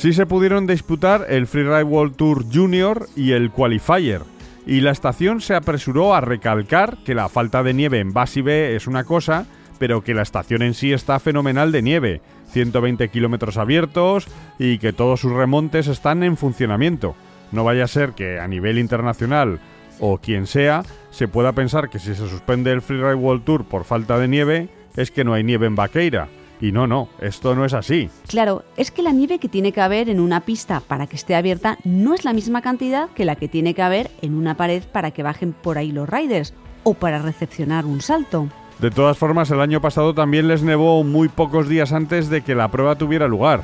Sí 0.00 0.14
se 0.14 0.24
pudieron 0.24 0.66
disputar 0.66 1.26
el 1.28 1.46
Freeride 1.46 1.82
World 1.82 2.16
Tour 2.16 2.46
Junior 2.50 3.06
y 3.16 3.32
el 3.32 3.50
Qualifier, 3.50 4.22
y 4.66 4.80
la 4.80 4.92
estación 4.92 5.42
se 5.42 5.54
apresuró 5.54 6.14
a 6.14 6.22
recalcar 6.22 6.96
que 7.04 7.14
la 7.14 7.28
falta 7.28 7.62
de 7.62 7.74
nieve 7.74 7.98
en 7.98 8.14
Basibe 8.14 8.74
es 8.74 8.86
una 8.86 9.04
cosa, 9.04 9.44
pero 9.78 10.02
que 10.02 10.14
la 10.14 10.22
estación 10.22 10.62
en 10.62 10.72
sí 10.72 10.94
está 10.94 11.20
fenomenal 11.20 11.70
de 11.70 11.82
nieve, 11.82 12.22
120 12.52 13.10
kilómetros 13.10 13.58
abiertos 13.58 14.26
y 14.58 14.78
que 14.78 14.94
todos 14.94 15.20
sus 15.20 15.32
remontes 15.32 15.86
están 15.86 16.22
en 16.22 16.38
funcionamiento. 16.38 17.14
No 17.52 17.64
vaya 17.64 17.84
a 17.84 17.86
ser 17.86 18.12
que 18.12 18.40
a 18.40 18.48
nivel 18.48 18.78
internacional 18.78 19.60
o 19.98 20.16
quien 20.16 20.46
sea 20.46 20.82
se 21.10 21.28
pueda 21.28 21.52
pensar 21.52 21.90
que 21.90 21.98
si 21.98 22.14
se 22.14 22.26
suspende 22.26 22.72
el 22.72 22.80
Freeride 22.80 23.16
World 23.16 23.44
Tour 23.44 23.64
por 23.66 23.84
falta 23.84 24.18
de 24.18 24.28
nieve 24.28 24.70
es 24.96 25.10
que 25.10 25.24
no 25.24 25.34
hay 25.34 25.44
nieve 25.44 25.66
en 25.66 25.76
Vaqueira. 25.76 26.28
Y 26.60 26.72
no, 26.72 26.86
no, 26.86 27.08
esto 27.20 27.54
no 27.54 27.64
es 27.64 27.72
así. 27.72 28.10
Claro, 28.28 28.64
es 28.76 28.90
que 28.90 29.02
la 29.02 29.12
nieve 29.12 29.38
que 29.38 29.48
tiene 29.48 29.72
que 29.72 29.80
haber 29.80 30.08
en 30.08 30.20
una 30.20 30.40
pista 30.40 30.80
para 30.80 31.06
que 31.06 31.16
esté 31.16 31.34
abierta 31.34 31.78
no 31.84 32.14
es 32.14 32.24
la 32.24 32.32
misma 32.32 32.60
cantidad 32.60 33.08
que 33.10 33.24
la 33.24 33.36
que 33.36 33.48
tiene 33.48 33.74
que 33.74 33.82
haber 33.82 34.10
en 34.20 34.34
una 34.34 34.56
pared 34.56 34.82
para 34.82 35.10
que 35.10 35.22
bajen 35.22 35.52
por 35.52 35.78
ahí 35.78 35.90
los 35.90 36.08
riders 36.08 36.52
o 36.82 36.94
para 36.94 37.20
recepcionar 37.20 37.86
un 37.86 38.00
salto. 38.00 38.48
De 38.78 38.90
todas 38.90 39.18
formas, 39.18 39.50
el 39.50 39.60
año 39.60 39.80
pasado 39.80 40.14
también 40.14 40.48
les 40.48 40.62
nevó 40.62 41.04
muy 41.04 41.28
pocos 41.28 41.68
días 41.68 41.92
antes 41.92 42.30
de 42.30 42.42
que 42.42 42.54
la 42.54 42.70
prueba 42.70 42.96
tuviera 42.96 43.28
lugar. 43.28 43.62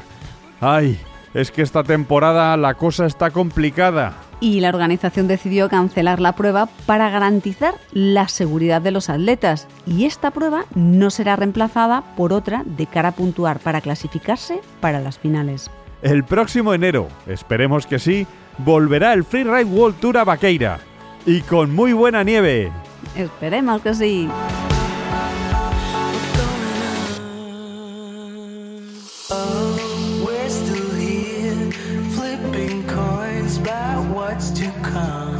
¡Ay! 0.60 0.98
Es 1.36 1.50
que 1.50 1.60
esta 1.60 1.84
temporada 1.84 2.56
la 2.56 2.72
cosa 2.72 3.04
está 3.04 3.30
complicada. 3.30 4.14
Y 4.40 4.60
la 4.60 4.70
organización 4.70 5.28
decidió 5.28 5.68
cancelar 5.68 6.18
la 6.18 6.32
prueba 6.32 6.66
para 6.86 7.10
garantizar 7.10 7.74
la 7.92 8.26
seguridad 8.28 8.80
de 8.80 8.90
los 8.90 9.10
atletas. 9.10 9.68
Y 9.86 10.06
esta 10.06 10.30
prueba 10.30 10.64
no 10.74 11.10
será 11.10 11.36
reemplazada 11.36 12.02
por 12.16 12.32
otra 12.32 12.62
de 12.64 12.86
cara 12.86 13.10
a 13.10 13.12
puntuar 13.12 13.58
para 13.58 13.82
clasificarse 13.82 14.62
para 14.80 14.98
las 14.98 15.18
finales. 15.18 15.70
El 16.00 16.24
próximo 16.24 16.72
enero, 16.72 17.08
esperemos 17.26 17.86
que 17.86 17.98
sí, 17.98 18.26
volverá 18.56 19.12
el 19.12 19.22
Freeride 19.22 19.64
World 19.64 20.00
Tour 20.00 20.16
a 20.16 20.24
Vaqueira. 20.24 20.78
Y 21.26 21.42
con 21.42 21.74
muy 21.74 21.92
buena 21.92 22.24
nieve. 22.24 22.72
Esperemos 23.14 23.82
que 23.82 23.94
sí. 23.94 24.30
What's 34.16 34.48
to 34.48 34.72
come. 34.82 35.35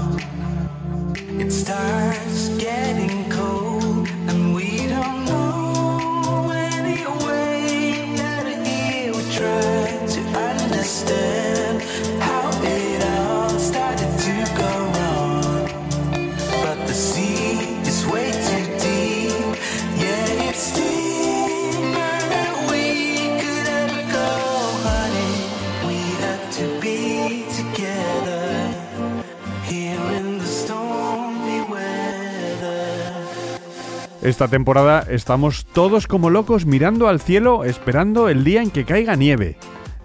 Esta 34.27 34.49
temporada 34.49 35.07
estamos 35.09 35.67
todos 35.67 36.09
como 36.09 36.31
locos 36.31 36.67
mirando 36.67 37.07
al 37.07 37.21
cielo 37.21 37.63
esperando 37.63 38.29
el 38.29 38.43
día 38.43 38.61
en 38.61 38.73
que 38.73 38.85
caiga 38.85 39.15
nieve. 39.15 39.57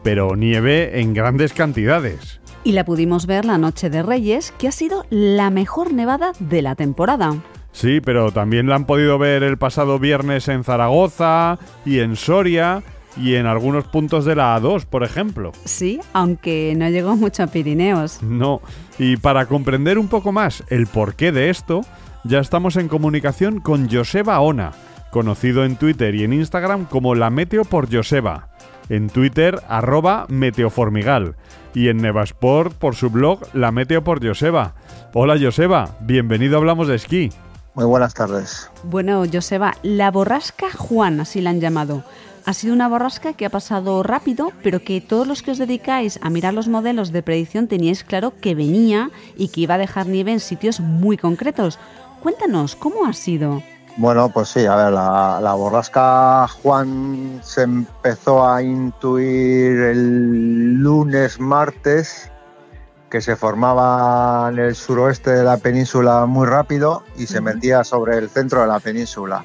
Pero 0.04 0.36
nieve 0.36 1.02
en 1.02 1.16
grandes 1.16 1.54
cantidades. 1.54 2.40
Y 2.64 2.74
la 2.74 2.86
pudimos 2.86 3.26
ver 3.26 3.46
la 3.46 3.58
noche 3.58 3.90
de 3.90 4.04
Reyes, 4.04 4.54
que 4.60 4.68
ha 4.68 4.72
sido 4.72 5.08
la 5.10 5.50
mejor 5.50 5.92
nevada 5.92 6.34
de 6.40 6.62
la 6.62 6.76
temporada. 6.76 7.34
Sí, 7.72 8.00
pero 8.00 8.32
también 8.32 8.68
la 8.68 8.76
han 8.76 8.86
podido 8.86 9.18
ver 9.18 9.42
el 9.42 9.58
pasado 9.58 9.98
viernes 9.98 10.48
en 10.50 10.64
Zaragoza 10.64 11.58
y 11.84 11.98
en 11.98 12.16
Soria 12.16 12.84
y 13.18 13.34
en 13.34 13.48
algunos 13.48 13.86
puntos 13.86 14.24
de 14.24 14.36
la 14.36 14.56
A2, 14.56 14.86
por 14.86 15.04
ejemplo. 15.04 15.52
Sí, 15.66 16.00
aunque 16.14 16.76
no 16.78 16.88
llegó 16.90 17.16
mucho 17.16 17.42
a 17.42 17.48
Pirineos. 17.48 18.22
No, 18.22 18.62
y 19.00 19.18
para 19.18 19.48
comprender 19.48 19.98
un 19.98 20.10
poco 20.10 20.32
más 20.32 20.64
el 20.70 20.86
porqué 20.86 21.32
de 21.32 21.50
esto, 21.50 21.82
ya 22.24 22.40
estamos 22.40 22.76
en 22.76 22.88
comunicación 22.88 23.60
con 23.60 23.90
Joseba 23.90 24.40
Ona, 24.40 24.72
conocido 25.10 25.66
en 25.66 25.76
Twitter 25.76 26.16
y 26.16 26.24
en 26.24 26.34
Instagram 26.34 26.86
como 26.86 27.16
La 27.16 27.30
Meteo 27.30 27.66
por 27.66 27.92
Joseba. 27.92 28.50
En 28.90 29.10
Twitter, 29.10 29.62
arroba 29.68 30.26
Meteoformigal. 30.30 31.36
Y 31.74 31.88
en 31.88 31.98
Nevasport 31.98 32.74
por 32.74 32.96
su 32.96 33.10
blog 33.10 33.40
La 33.54 33.72
Meteo 33.72 34.04
por 34.04 34.26
Joseba. 34.26 34.76
Hola 35.14 35.38
Joseba, 35.42 35.96
bienvenido 36.02 36.56
a 36.56 36.60
Hablamos 36.60 36.88
de 36.88 36.96
Esquí. 36.96 37.30
Muy 37.74 37.86
buenas 37.86 38.14
tardes. 38.14 38.70
Bueno, 38.84 39.24
Joseba, 39.32 39.76
la 39.82 40.12
borrasca 40.12 40.68
Juan, 40.72 41.22
así 41.22 41.40
la 41.40 41.52
han 41.52 41.62
llamado. 41.62 42.04
Ha 42.46 42.54
sido 42.54 42.74
una 42.74 42.90
borrasca 42.90 43.34
que 43.34 43.46
ha 43.46 43.50
pasado 43.50 44.02
rápido, 44.02 44.52
pero 44.64 44.84
que 44.84 45.00
todos 45.00 45.28
los 45.28 45.44
que 45.44 45.52
os 45.52 45.60
dedicáis 45.60 46.20
a 46.24 46.30
mirar 46.30 46.54
los 46.54 46.68
modelos 46.68 47.12
de 47.12 47.22
predicción 47.22 47.68
teníais 47.68 48.04
claro 48.04 48.34
que 48.42 48.56
venía 48.56 49.12
y 49.38 49.50
que 49.50 49.62
iba 49.62 49.76
a 49.76 49.78
dejar 49.78 50.08
nieve 50.08 50.32
en 50.32 50.40
sitios 50.40 50.80
muy 50.80 51.18
concretos. 51.18 51.78
Cuéntanos, 52.22 52.76
¿cómo 52.76 53.06
ha 53.06 53.14
sido? 53.14 53.64
Bueno, 53.98 54.30
pues 54.30 54.50
sí, 54.50 54.66
a 54.66 54.76
ver, 54.76 54.94
la, 54.94 55.40
la 55.42 55.54
borrasca 55.54 56.48
Juan 56.48 57.40
se 57.44 57.64
empezó 57.64 58.48
a 58.48 58.62
intuir 58.62 59.80
el 59.82 60.76
lunes, 60.76 61.40
martes, 61.40 62.32
que 63.10 63.22
se 63.22 63.36
formaba 63.36 64.50
en 64.50 64.60
el 64.60 64.76
suroeste 64.76 65.32
de 65.32 65.44
la 65.44 65.58
península 65.58 66.28
muy 66.28 66.48
rápido 66.48 67.04
y 67.18 67.26
se 67.26 67.42
metía 67.42 67.84
sobre 67.84 68.18
el 68.18 68.30
centro 68.30 68.62
de 68.62 68.68
la 68.68 68.80
península. 68.80 69.44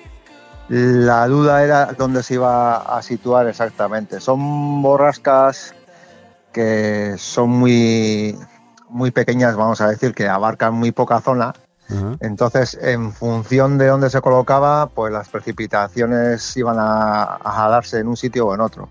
La 0.69 1.27
duda 1.27 1.65
era 1.65 1.87
dónde 1.95 2.23
se 2.23 2.35
iba 2.35 2.77
a 2.77 3.03
situar 3.03 3.49
exactamente. 3.49 4.21
Son 4.21 4.83
borrascas 4.83 5.75
que 6.53 7.15
son 7.17 7.51
muy, 7.51 8.39
muy 8.91 9.11
pequeñas, 9.11 9.57
vamos 9.57 9.81
a 9.81 9.89
decir, 9.89 10.15
que 10.15 10.29
abarcan 10.29 10.75
muy 10.75 10.93
poca 10.93 11.21
zona 11.21 11.55
entonces, 12.21 12.77
en 12.81 13.13
función 13.13 13.79
de 13.79 13.87
dónde 13.87 14.11
se 14.11 14.21
colocaba, 14.21 14.89
pues 14.89 15.13
las 15.13 15.29
precipitaciones 15.29 16.57
iban 16.57 16.77
a, 16.79 17.39
a 17.43 17.69
darse 17.69 18.01
en 18.01 18.09
un 18.09 18.17
sitio 18.17 18.49
o 18.49 18.55
en 18.55 18.61
otro. 18.61 18.89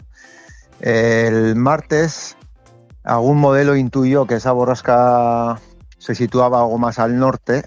El 0.79 1.55
martes, 1.55 2.37
algún 3.03 3.37
modelo 3.37 3.75
intuyó 3.75 4.25
que 4.25 4.35
esa 4.35 4.51
borrasca 4.51 5.59
se 5.97 6.15
situaba 6.15 6.59
algo 6.59 6.77
más 6.77 6.99
al 6.99 7.17
norte 7.17 7.63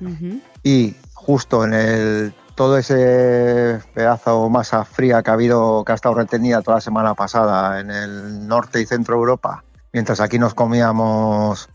y 0.62 0.96
justo 1.14 1.64
en 1.64 1.74
el 1.74 2.34
todo 2.54 2.76
ese 2.76 3.80
pedazo 3.94 4.44
de 4.44 4.50
masa 4.50 4.84
fría 4.84 5.22
que 5.22 5.30
ha 5.30 5.34
habido, 5.34 5.84
que 5.84 5.92
ha 5.92 5.94
estado 5.94 6.16
retenida 6.16 6.60
toda 6.60 6.78
la 6.78 6.80
semana 6.80 7.14
pasada 7.14 7.78
en 7.78 7.90
el 7.90 8.48
norte 8.48 8.80
y 8.80 8.86
centro 8.86 9.14
de 9.14 9.20
Europa, 9.20 9.62
mientras 9.92 10.20
aquí 10.20 10.40
nos 10.40 10.54
comíamos 10.54 11.68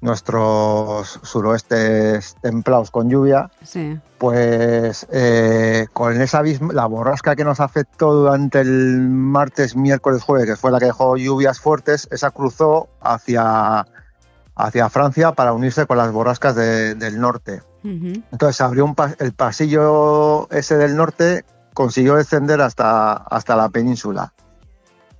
nuestros 0.00 1.20
suroestes 1.22 2.36
templados 2.42 2.90
con 2.90 3.08
lluvia, 3.08 3.50
Sí. 3.62 3.98
pues 4.18 5.06
eh, 5.10 5.86
con 5.92 6.20
esa 6.20 6.42
misma, 6.42 6.72
la 6.72 6.86
borrasca 6.86 7.34
que 7.36 7.44
nos 7.44 7.60
afectó 7.60 8.12
durante 8.12 8.60
el 8.60 9.00
martes, 9.08 9.76
miércoles, 9.76 10.22
jueves, 10.22 10.46
que 10.46 10.56
fue 10.56 10.70
la 10.70 10.78
que 10.78 10.86
dejó 10.86 11.16
lluvias 11.16 11.60
fuertes, 11.60 12.08
esa 12.10 12.30
cruzó 12.30 12.88
hacia, 13.00 13.86
hacia 14.54 14.88
Francia 14.90 15.32
para 15.32 15.52
unirse 15.52 15.86
con 15.86 15.98
las 15.98 16.12
borrascas 16.12 16.54
de- 16.56 16.94
del 16.94 17.20
norte. 17.20 17.62
Ujú. 17.84 18.22
Entonces 18.32 18.60
abrió 18.60 18.84
un 18.84 18.94
el 19.18 19.32
pasillo 19.32 20.48
ese 20.50 20.76
del 20.76 20.96
norte, 20.96 21.44
consiguió 21.74 22.16
descender 22.16 22.60
hasta, 22.60 23.12
hasta 23.12 23.54
la 23.56 23.68
península. 23.68 24.32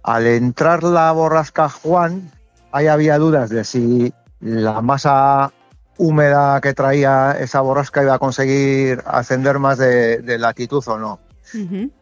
Al 0.03 0.27
entrar 0.27 0.83
la 0.83 1.11
borrasca 1.13 1.69
Juan, 1.69 2.31
ahí 2.73 2.87
había 2.87 3.19
dudas 3.19 3.51
de 3.51 3.65
si 3.65 4.15
la 4.41 4.81
masa 4.81 5.53
húmeda 5.99 6.61
que 6.61 6.75
traía 6.75 7.33
esa 7.33 7.61
borrasca 7.61 8.03
iba 8.03 8.15
a 8.15 8.19
conseguir 8.19 9.03
ascender 9.07 9.59
más 9.59 9.79
de, 9.79 10.19
de 10.19 10.39
latitud 10.39 10.83
o 10.87 10.99
no. 10.99 11.21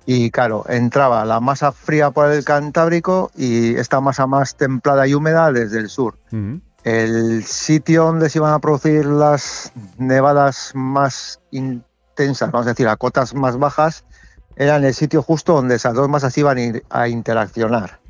Y 0.07 0.31
claro, 0.31 0.65
entraba 0.69 1.25
la 1.25 1.41
masa 1.41 1.73
fría 1.73 2.11
por 2.11 2.31
el 2.31 2.45
Cantábrico 2.45 3.31
y 3.37 3.77
esta 3.77 4.01
masa 4.01 4.27
más 4.27 4.57
templada 4.57 5.07
y 5.07 5.15
húmeda 5.15 5.53
desde 5.53 5.79
el 5.79 5.89
sur. 5.89 6.19
El 6.83 7.45
sitio 7.45 8.05
donde 8.05 8.31
se 8.31 8.39
iban 8.39 8.53
a 8.53 8.59
producir 8.59 9.07
las 9.07 9.73
nevadas 9.99 10.73
más 10.75 11.41
intensas, 11.51 12.51
vamos 12.51 12.67
a 12.67 12.71
decir, 12.71 12.89
a 12.89 12.97
cotas 12.97 13.35
más 13.35 13.59
bajas, 13.59 14.05
era 14.57 14.77
en 14.77 14.85
el 14.85 14.95
sitio 14.95 15.23
justo 15.23 15.55
donde 15.55 15.77
esas 15.77 15.95
dos 15.95 16.09
masas 16.09 16.37
iban 16.39 16.83
a 16.91 17.09
interaccionar. 17.09 18.01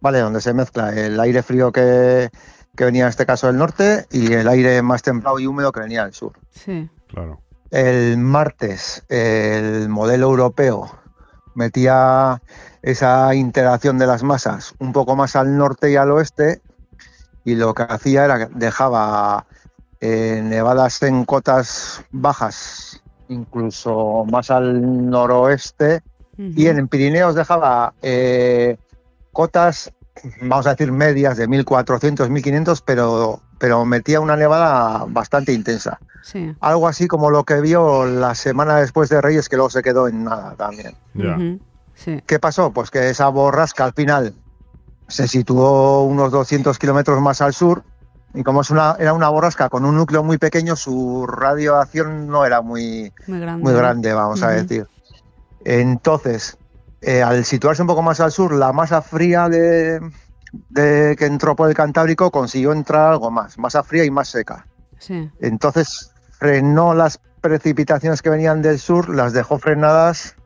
¿vale? 0.00 0.18
Donde 0.18 0.40
se 0.40 0.52
mezcla 0.52 0.90
el 0.90 1.18
aire 1.20 1.42
frío 1.42 1.72
que, 1.72 2.30
que 2.76 2.84
venía 2.84 3.04
en 3.04 3.10
este 3.10 3.26
caso 3.26 3.46
del 3.46 3.58
norte 3.58 4.06
y 4.10 4.32
el 4.32 4.48
aire 4.48 4.80
más 4.82 5.02
templado 5.02 5.38
y 5.38 5.46
húmedo 5.46 5.72
que 5.72 5.80
venía 5.80 6.04
del 6.04 6.14
sur. 6.14 6.32
Sí. 6.50 6.88
Claro. 7.08 7.40
El 7.70 8.18
martes, 8.18 9.04
el 9.08 9.88
modelo 9.88 10.26
europeo 10.26 10.90
metía 11.54 12.40
esa 12.82 13.34
interacción 13.34 13.98
de 13.98 14.06
las 14.06 14.22
masas 14.22 14.74
un 14.78 14.92
poco 14.92 15.16
más 15.16 15.36
al 15.36 15.56
norte 15.56 15.90
y 15.90 15.96
al 15.96 16.10
oeste 16.10 16.62
y 17.44 17.54
lo 17.54 17.74
que 17.74 17.82
hacía 17.82 18.24
era 18.24 18.46
que 18.46 18.54
dejaba 18.54 19.46
eh, 20.00 20.40
nevadas 20.42 21.02
en 21.02 21.24
cotas 21.24 22.04
bajas, 22.10 23.02
incluso 23.28 24.24
más 24.30 24.50
al 24.50 25.10
noroeste, 25.10 26.02
y 26.36 26.66
en 26.66 26.88
Pirineos 26.88 27.34
dejaba 27.34 27.94
eh, 28.02 28.78
cotas, 29.32 29.92
vamos 30.42 30.66
a 30.66 30.70
decir, 30.70 30.92
medias 30.92 31.36
de 31.36 31.48
1400, 31.48 32.28
1500, 32.30 32.82
pero, 32.82 33.40
pero 33.58 33.84
metía 33.84 34.20
una 34.20 34.36
nevada 34.36 35.04
bastante 35.08 35.52
intensa 35.52 35.98
Sí. 36.24 36.54
algo 36.60 36.86
así 36.86 37.08
como 37.08 37.30
lo 37.30 37.42
que 37.44 37.60
vio 37.60 38.04
la 38.06 38.34
semana 38.36 38.76
después 38.76 39.08
de 39.08 39.20
Reyes, 39.20 39.48
que 39.48 39.56
luego 39.56 39.70
se 39.70 39.82
quedó 39.82 40.06
en 40.06 40.22
nada 40.24 40.54
también. 40.56 40.94
Ya. 41.14 41.34
Ujú. 41.36 41.58
Sí. 41.94 42.22
¿Qué 42.26 42.38
pasó? 42.38 42.70
Pues 42.72 42.90
que 42.90 43.10
esa 43.10 43.28
borrasca 43.28 43.84
al 43.84 43.92
final 43.92 44.34
se 45.08 45.26
situó 45.26 46.02
unos 46.04 46.30
200 46.30 46.78
kilómetros 46.78 47.20
más 47.20 47.40
al 47.40 47.52
sur 47.54 47.82
y 48.34 48.44
como 48.44 48.60
es 48.60 48.70
una, 48.70 48.96
era 49.00 49.12
una 49.14 49.28
borrasca 49.30 49.68
con 49.68 49.84
un 49.84 49.96
núcleo 49.96 50.22
muy 50.22 50.38
pequeño, 50.38 50.76
su 50.76 51.26
radioacción 51.26 52.28
no 52.28 52.46
era 52.46 52.62
muy, 52.62 53.12
Muy 53.26 53.40
grande. 53.40 53.62
muy 53.64 53.72
¿no? 53.72 53.78
grande, 53.78 54.12
vamos 54.14 54.42
a 54.44 54.50
decir. 54.50 54.86
Entonces, 55.64 56.56
eh, 57.02 57.22
al 57.22 57.44
situarse 57.44 57.82
un 57.82 57.88
poco 57.88 58.02
más 58.02 58.20
al 58.20 58.32
sur, 58.32 58.54
la 58.54 58.72
masa 58.72 59.02
fría 59.02 59.48
de, 59.48 60.00
de 60.70 61.16
que 61.18 61.26
entró 61.26 61.56
por 61.56 61.68
el 61.68 61.74
Cantábrico 61.74 62.30
consiguió 62.30 62.72
entrar 62.72 63.10
algo 63.10 63.30
más, 63.30 63.58
masa 63.58 63.82
fría 63.82 64.04
y 64.04 64.10
más 64.10 64.28
seca. 64.28 64.66
Sí. 64.98 65.30
Entonces 65.40 66.12
frenó 66.38 66.94
las 66.94 67.18
precipitaciones 67.40 68.22
que 68.22 68.30
venían 68.30 68.62
del 68.62 68.78
sur, 68.78 69.08
las 69.14 69.32
dejó 69.32 69.58
frenadas 69.58 70.36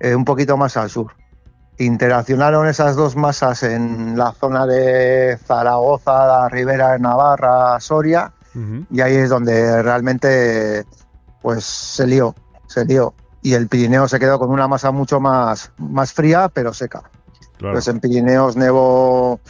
eh, 0.00 0.14
un 0.14 0.24
poquito 0.24 0.56
más 0.56 0.76
al 0.76 0.90
sur. 0.90 1.12
Interaccionaron 1.78 2.68
esas 2.68 2.96
dos 2.96 3.16
masas 3.16 3.62
en 3.62 4.16
la 4.16 4.32
zona 4.32 4.66
de 4.66 5.38
Zaragoza, 5.46 6.26
la 6.26 6.48
Ribera 6.48 6.92
de 6.92 6.98
Navarra, 6.98 7.78
Soria, 7.80 8.32
y 8.90 9.00
ahí 9.00 9.16
es 9.16 9.30
donde 9.30 9.82
realmente 9.82 10.84
pues 11.40 11.64
se 11.64 12.06
lió, 12.06 12.34
se 12.66 12.84
lió. 12.84 13.14
Y 13.42 13.54
el 13.54 13.68
Pirineo 13.68 14.08
se 14.08 14.18
quedó 14.18 14.38
con 14.38 14.50
una 14.50 14.68
masa 14.68 14.92
mucho 14.92 15.20
más, 15.20 15.72
más 15.78 16.12
fría, 16.12 16.48
pero 16.48 16.72
seca. 16.72 17.02
Claro. 17.58 17.74
Pues 17.74 17.88
en 17.88 18.00
Pirineos 18.00 18.56
nevó 18.56 19.40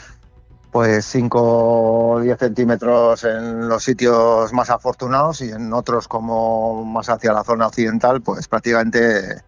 pues 0.72 1.05
5 1.05 2.14
o 2.14 2.20
10 2.20 2.38
centímetros 2.38 3.24
en 3.24 3.68
los 3.68 3.85
sitios 3.85 4.52
más 4.55 4.70
afortunados 4.70 5.42
y 5.42 5.50
en 5.50 5.70
otros 5.74 6.09
como 6.09 6.83
más 6.87 7.11
hacia 7.11 7.35
la 7.35 7.44
zona 7.44 7.66
occidental 7.66 8.22
pues 8.22 8.48
prácticamente 8.48 9.42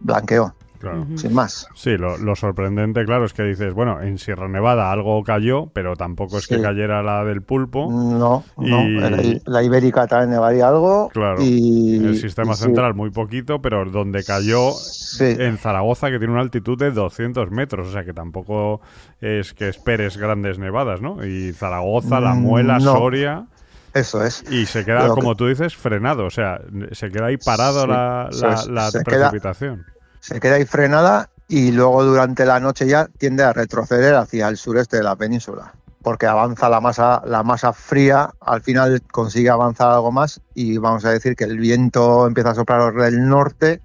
blanqueó, 0.00 0.54
Claro. 0.80 1.06
Sin 1.14 1.34
más. 1.34 1.68
Sí, 1.74 1.98
lo, 1.98 2.16
lo 2.16 2.34
sorprendente, 2.34 3.04
claro, 3.04 3.26
es 3.26 3.34
que 3.34 3.42
dices, 3.42 3.74
bueno, 3.74 4.00
en 4.00 4.16
Sierra 4.16 4.48
Nevada 4.48 4.90
algo 4.90 5.22
cayó, 5.22 5.66
pero 5.74 5.94
tampoco 5.94 6.38
es 6.38 6.46
que 6.48 6.60
cayera 6.62 7.02
la 7.02 7.22
del 7.22 7.42
pulpo. 7.42 7.86
No, 7.90 8.42
no, 8.56 8.82
Y- 8.88 8.98
la, 8.98 9.40
la 9.44 9.62
ibérica 9.62 10.06
también 10.06 10.30
nevaría 10.30 10.68
algo 10.68 11.10
Claro. 11.12 11.42
y 11.42 11.96
el 12.02 12.16
sistema 12.16 12.52
y 12.52 12.56
sí, 12.56 12.62
central 12.64 12.94
muy 12.94 13.10
poquito, 13.10 13.60
pero 13.60 13.84
donde 13.84 14.24
cayó 14.24 14.70
sí, 14.72 15.36
en 15.38 15.58
Zaragoza, 15.58 16.10
que 16.10 16.18
tiene 16.18 16.32
una 16.32 16.42
altitud 16.42 16.78
de 16.78 16.90
200 16.92 17.50
metros, 17.50 17.88
o 17.88 17.92
sea 17.92 18.04
que 18.04 18.14
tampoco 18.14 18.80
es 19.20 19.52
que 19.52 19.68
esperes 19.68 20.16
grandes 20.16 20.58
nevadas, 20.58 21.02
¿no? 21.02 21.22
Y 21.26 21.52
Zaragoza, 21.52 22.20
La 22.20 22.32
Mm, 22.32 22.40
Muela, 22.42 22.78
no. 22.78 22.92
Soria, 22.96 23.44
eso 23.92 24.24
es. 24.24 24.44
y 24.50 24.64
se 24.64 24.84
queda, 24.86 25.00
Pero 25.02 25.14
que- 25.16 25.20
como 25.20 25.36
tú 25.36 25.46
dices, 25.46 25.76
frenado, 25.76 26.24
o 26.24 26.30
sea, 26.30 26.58
se 26.92 27.10
queda 27.10 27.26
ahí 27.26 27.36
parado 27.36 27.82
Sí, 27.82 27.88
la, 27.88 28.28
la- 28.70 28.90
se 28.90 29.02
queda- 29.04 29.28
precipitación. 29.28 29.84
Se 30.20 30.40
queda 30.40 30.56
ahí 30.56 30.64
frenada 30.64 31.30
y 31.48 31.72
luego 31.72 32.04
durante 32.04 32.46
la 32.46 32.60
noche 32.60 32.86
ya 32.86 33.08
tiende 33.18 33.42
a 33.42 33.52
retroceder 33.52 34.14
hacia 34.14 34.48
el 34.48 34.56
sureste 34.56 34.98
de 34.98 35.02
la 35.02 35.16
península. 35.16 35.74
Porque 36.02 36.26
avanza 36.26 36.68
la 36.68 36.80
masa, 36.80 37.22
la 37.26 37.42
masa 37.42 37.72
fría, 37.72 38.30
al 38.40 38.62
final 38.62 39.02
consigue 39.10 39.50
avanzar 39.50 39.90
algo 39.90 40.12
más 40.12 40.40
y 40.54 40.78
vamos 40.78 41.04
a 41.04 41.10
decir 41.10 41.34
que 41.34 41.44
el 41.44 41.58
viento 41.58 42.26
empieza 42.26 42.50
a 42.50 42.54
soplar 42.54 42.94
del 42.94 43.28
norte 43.28 43.82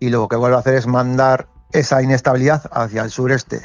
y 0.00 0.08
lo 0.08 0.26
que 0.26 0.36
vuelve 0.36 0.56
a 0.56 0.60
hacer 0.60 0.74
es 0.74 0.86
mandar 0.86 1.48
esa 1.72 2.02
inestabilidad 2.02 2.62
hacia 2.72 3.02
el 3.02 3.10
sureste, 3.10 3.60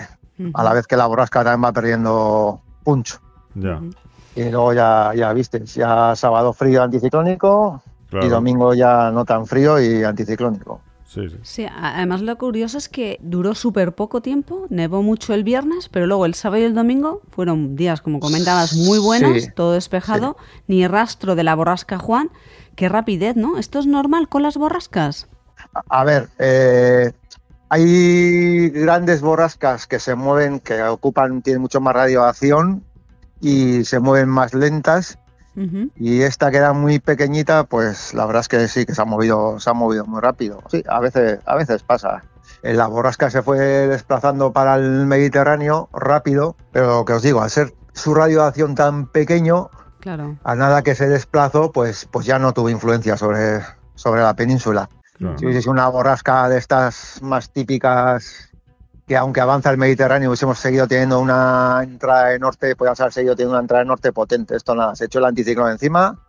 a 0.54 0.64
la 0.64 0.74
vez 0.74 0.86
que 0.86 0.98
la 0.98 1.06
borrasca 1.06 1.44
también 1.44 1.70
va 1.70 1.72
perdiendo 1.72 2.62
punch. 2.84 3.20
Ya. 3.56 3.82
Y 4.36 4.50
luego 4.50 4.74
ya, 4.74 5.14
ya 5.16 5.32
viste, 5.34 5.66
ya 5.66 6.16
sábado 6.16 6.54
frío 6.54 6.84
anticiclónico 6.84 7.82
claro. 8.10 8.26
y 8.26 8.30
domingo 8.30 8.74
ya 8.74 9.12
no 9.12 9.26
tan 9.26 9.46
frío 9.46 9.80
y 9.80 10.04
anticiclónico. 10.04 10.82
Sí, 11.14 11.28
sí. 11.30 11.38
Sí, 11.44 11.66
a- 11.66 11.98
además 11.98 12.22
lo 12.22 12.38
curioso 12.38 12.78
es 12.78 12.88
que 12.88 13.20
duró 13.22 13.54
súper 13.54 13.94
poco 13.94 14.22
tiempo, 14.22 14.66
nevó 14.70 15.02
mucho 15.04 15.34
el 15.34 15.44
viernes, 15.44 15.90
pero 15.90 16.08
luego 16.08 16.26
el 16.26 16.36
sábado 16.36 16.62
y 16.62 16.66
el 16.66 16.74
domingo 16.74 17.22
fueron 17.32 17.76
días, 17.76 18.00
como 18.00 18.22
comentabas, 18.22 18.74
muy 18.74 18.98
buenas, 18.98 19.44
Sí, 19.44 19.50
todo 19.54 19.74
despejado, 19.74 20.38
ni 20.68 20.88
rastro 20.88 21.36
de 21.36 21.44
la 21.44 21.54
borrasca 21.54 22.00
Juan. 22.00 22.30
Qué 22.78 22.88
rapidez, 22.88 23.36
¿no? 23.36 23.58
¿Esto 23.58 23.80
es 23.80 23.88
normal 23.88 24.30
con 24.30 24.42
las 24.42 24.56
borrascas? 24.56 25.28
A 25.90 26.06
ver, 26.06 26.30
eh, 26.40 27.12
hay 27.68 28.70
grandes 28.70 29.20
borrascas 29.20 29.88
que 29.88 30.00
se 30.00 30.16
mueven, 30.16 30.62
que 30.62 30.82
ocupan, 30.84 31.42
tienen 31.42 31.62
mucho 31.62 31.82
más 31.82 31.94
radiación 31.94 32.86
y 33.42 33.84
se 33.84 34.00
mueven 34.00 34.30
más 34.30 34.54
lentas. 34.54 35.18
Y 35.96 36.22
esta 36.22 36.50
que 36.52 36.58
era 36.58 36.74
muy 36.74 37.00
pequeñita, 37.00 37.66
pues 37.66 38.14
la 38.14 38.26
verdad 38.26 38.42
es 38.42 38.48
que 38.48 38.68
sí, 38.68 38.86
que 38.86 38.96
se 38.96 39.02
ha 39.02 39.06
movido, 39.06 39.60
se 39.60 39.70
ha 39.70 39.74
movido 39.74 40.06
muy 40.06 40.22
rápido. 40.22 40.64
Sí, 40.70 40.84
a 40.88 41.00
veces, 41.00 41.40
a 41.46 41.56
veces 41.56 41.84
pasa. 41.84 42.24
La 42.64 42.88
borrasca 42.88 43.30
se 43.30 43.42
fue 43.42 43.58
desplazando 43.60 44.54
para 44.54 44.76
el 44.76 45.06
Mediterráneo 45.06 45.90
rápido, 45.94 46.56
pero 46.72 46.88
lo 47.00 47.06
que 47.06 47.14
os 47.14 47.22
digo, 47.24 47.42
al 47.42 47.50
ser 47.50 47.74
su 47.94 48.14
radiación 48.14 48.76
tan 48.76 49.08
pequeño, 49.08 49.70
Claro. 50.00 50.38
a 50.44 50.56
nada 50.56 50.82
que 50.82 50.96
se 50.96 51.08
desplazó, 51.08 51.72
pues, 51.72 52.08
pues 52.10 52.26
ya 52.26 52.40
no 52.40 52.54
tuvo 52.54 52.70
influencia 52.70 53.18
sobre, 53.18 53.62
sobre 53.96 54.22
la 54.22 54.36
península. 54.36 54.90
claro. 55.18 55.38
Si 55.38 55.46
hubiese 55.46 55.62
sido 55.62 55.74
una 55.74 55.88
borrasca 55.90 56.48
de 56.50 56.58
estas 56.58 57.20
más 57.22 57.52
típicas, 57.52 58.51
que 59.08 59.18
aunque 59.18 59.42
avanza 59.42 59.72
el 59.72 59.78
Mediterráneo, 59.78 60.30
hubiésemos 60.30 60.60
seguido 60.60 60.88
teniendo 60.88 61.20
una 61.20 61.82
entrada 61.84 62.30
de 62.30 62.40
norte, 62.40 62.76
podríamos 62.76 63.00
haber 63.02 63.14
seguido 63.14 63.36
teniendo 63.36 63.54
una 63.54 63.62
entrada 63.62 63.84
de 63.84 63.88
norte 63.88 64.14
potente. 64.14 64.56
Esto 64.56 64.76
nada, 64.76 64.96
se 64.96 65.06
echó 65.06 65.20
el 65.20 65.26
anticiclón 65.26 65.72
encima 65.72 66.20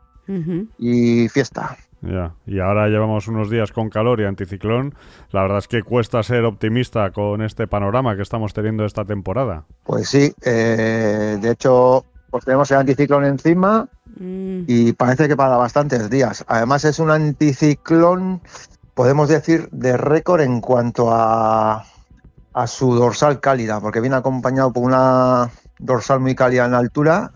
y 0.79 1.29
fiesta. 1.29 1.77
Ya, 2.01 2.35
y 2.47 2.59
ahora 2.59 2.89
llevamos 2.89 3.29
unos 3.29 3.51
días 3.51 3.71
con 3.71 3.89
calor 3.89 4.21
y 4.21 4.25
anticiclón. 4.25 4.95
La 5.31 5.43
verdad 5.43 5.59
es 5.59 5.69
que 5.69 5.83
cuesta 5.83 6.23
ser 6.23 6.45
optimista 6.45 7.11
con 7.11 7.43
este 7.43 7.67
panorama 7.67 8.17
que 8.17 8.23
estamos 8.23 8.53
teniendo 8.55 8.85
esta 8.85 9.05
temporada. 9.05 9.65
Pues 9.85 10.09
sí, 10.09 10.33
eh, 10.43 11.39
de 11.41 11.51
hecho, 11.51 12.05
pues 12.31 12.45
tenemos 12.45 12.71
el 12.73 12.79
anticiclón 12.79 13.25
encima 13.25 13.89
Mm, 14.19 14.65
y 14.67 14.93
parece 14.93 15.29
que 15.29 15.37
para 15.37 15.57
bastantes 15.57 16.11
días. 16.11 16.45
Además 16.49 16.85
es 16.85 16.99
un 16.99 17.11
anticiclón, 17.11 18.41
podemos 18.95 19.29
decir, 19.29 19.69
de 19.71 19.97
récord 19.97 20.41
en 20.43 20.61
cuanto 20.61 21.11
a, 21.11 21.85
a 22.55 22.67
su 22.67 22.95
dorsal 22.95 23.41
cálida, 23.41 23.81
porque 23.81 24.01
viene 24.01 24.17
acompañado 24.17 24.73
por 24.73 24.83
una 24.85 25.51
dorsal 25.79 26.21
muy 26.21 26.35
cálida 26.35 26.65
en 26.67 26.75
altura, 26.75 27.33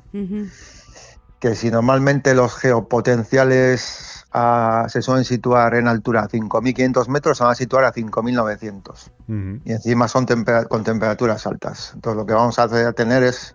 que 1.40 1.55
si 1.55 1.70
normalmente 1.70 2.35
los 2.35 2.55
geopotenciales 2.57 4.24
ah, 4.33 4.87
se 4.88 5.00
suelen 5.02 5.24
situar 5.24 5.74
en 5.74 5.88
altura 5.88 6.22
a 6.22 6.29
5.500 6.29 7.09
metros, 7.09 7.38
se 7.38 7.44
van 7.44 7.52
a 7.52 7.57
situar 7.57 7.85
a 7.85 7.92
5.900. 7.92 9.11
Ujú. 9.29 9.61
Y 9.64 9.72
encima 9.72 10.09
son 10.09 10.26
tempera- 10.26 10.66
con 10.66 10.85
temperaturas 10.85 11.46
altas. 11.46 11.92
Entonces 11.94 12.16
lo 12.18 12.26
que 12.26 12.35
vamos 12.35 12.59
a 12.59 12.64
hacer- 12.64 12.87
a 12.87 12.92
tener 12.92 13.22
es 13.22 13.55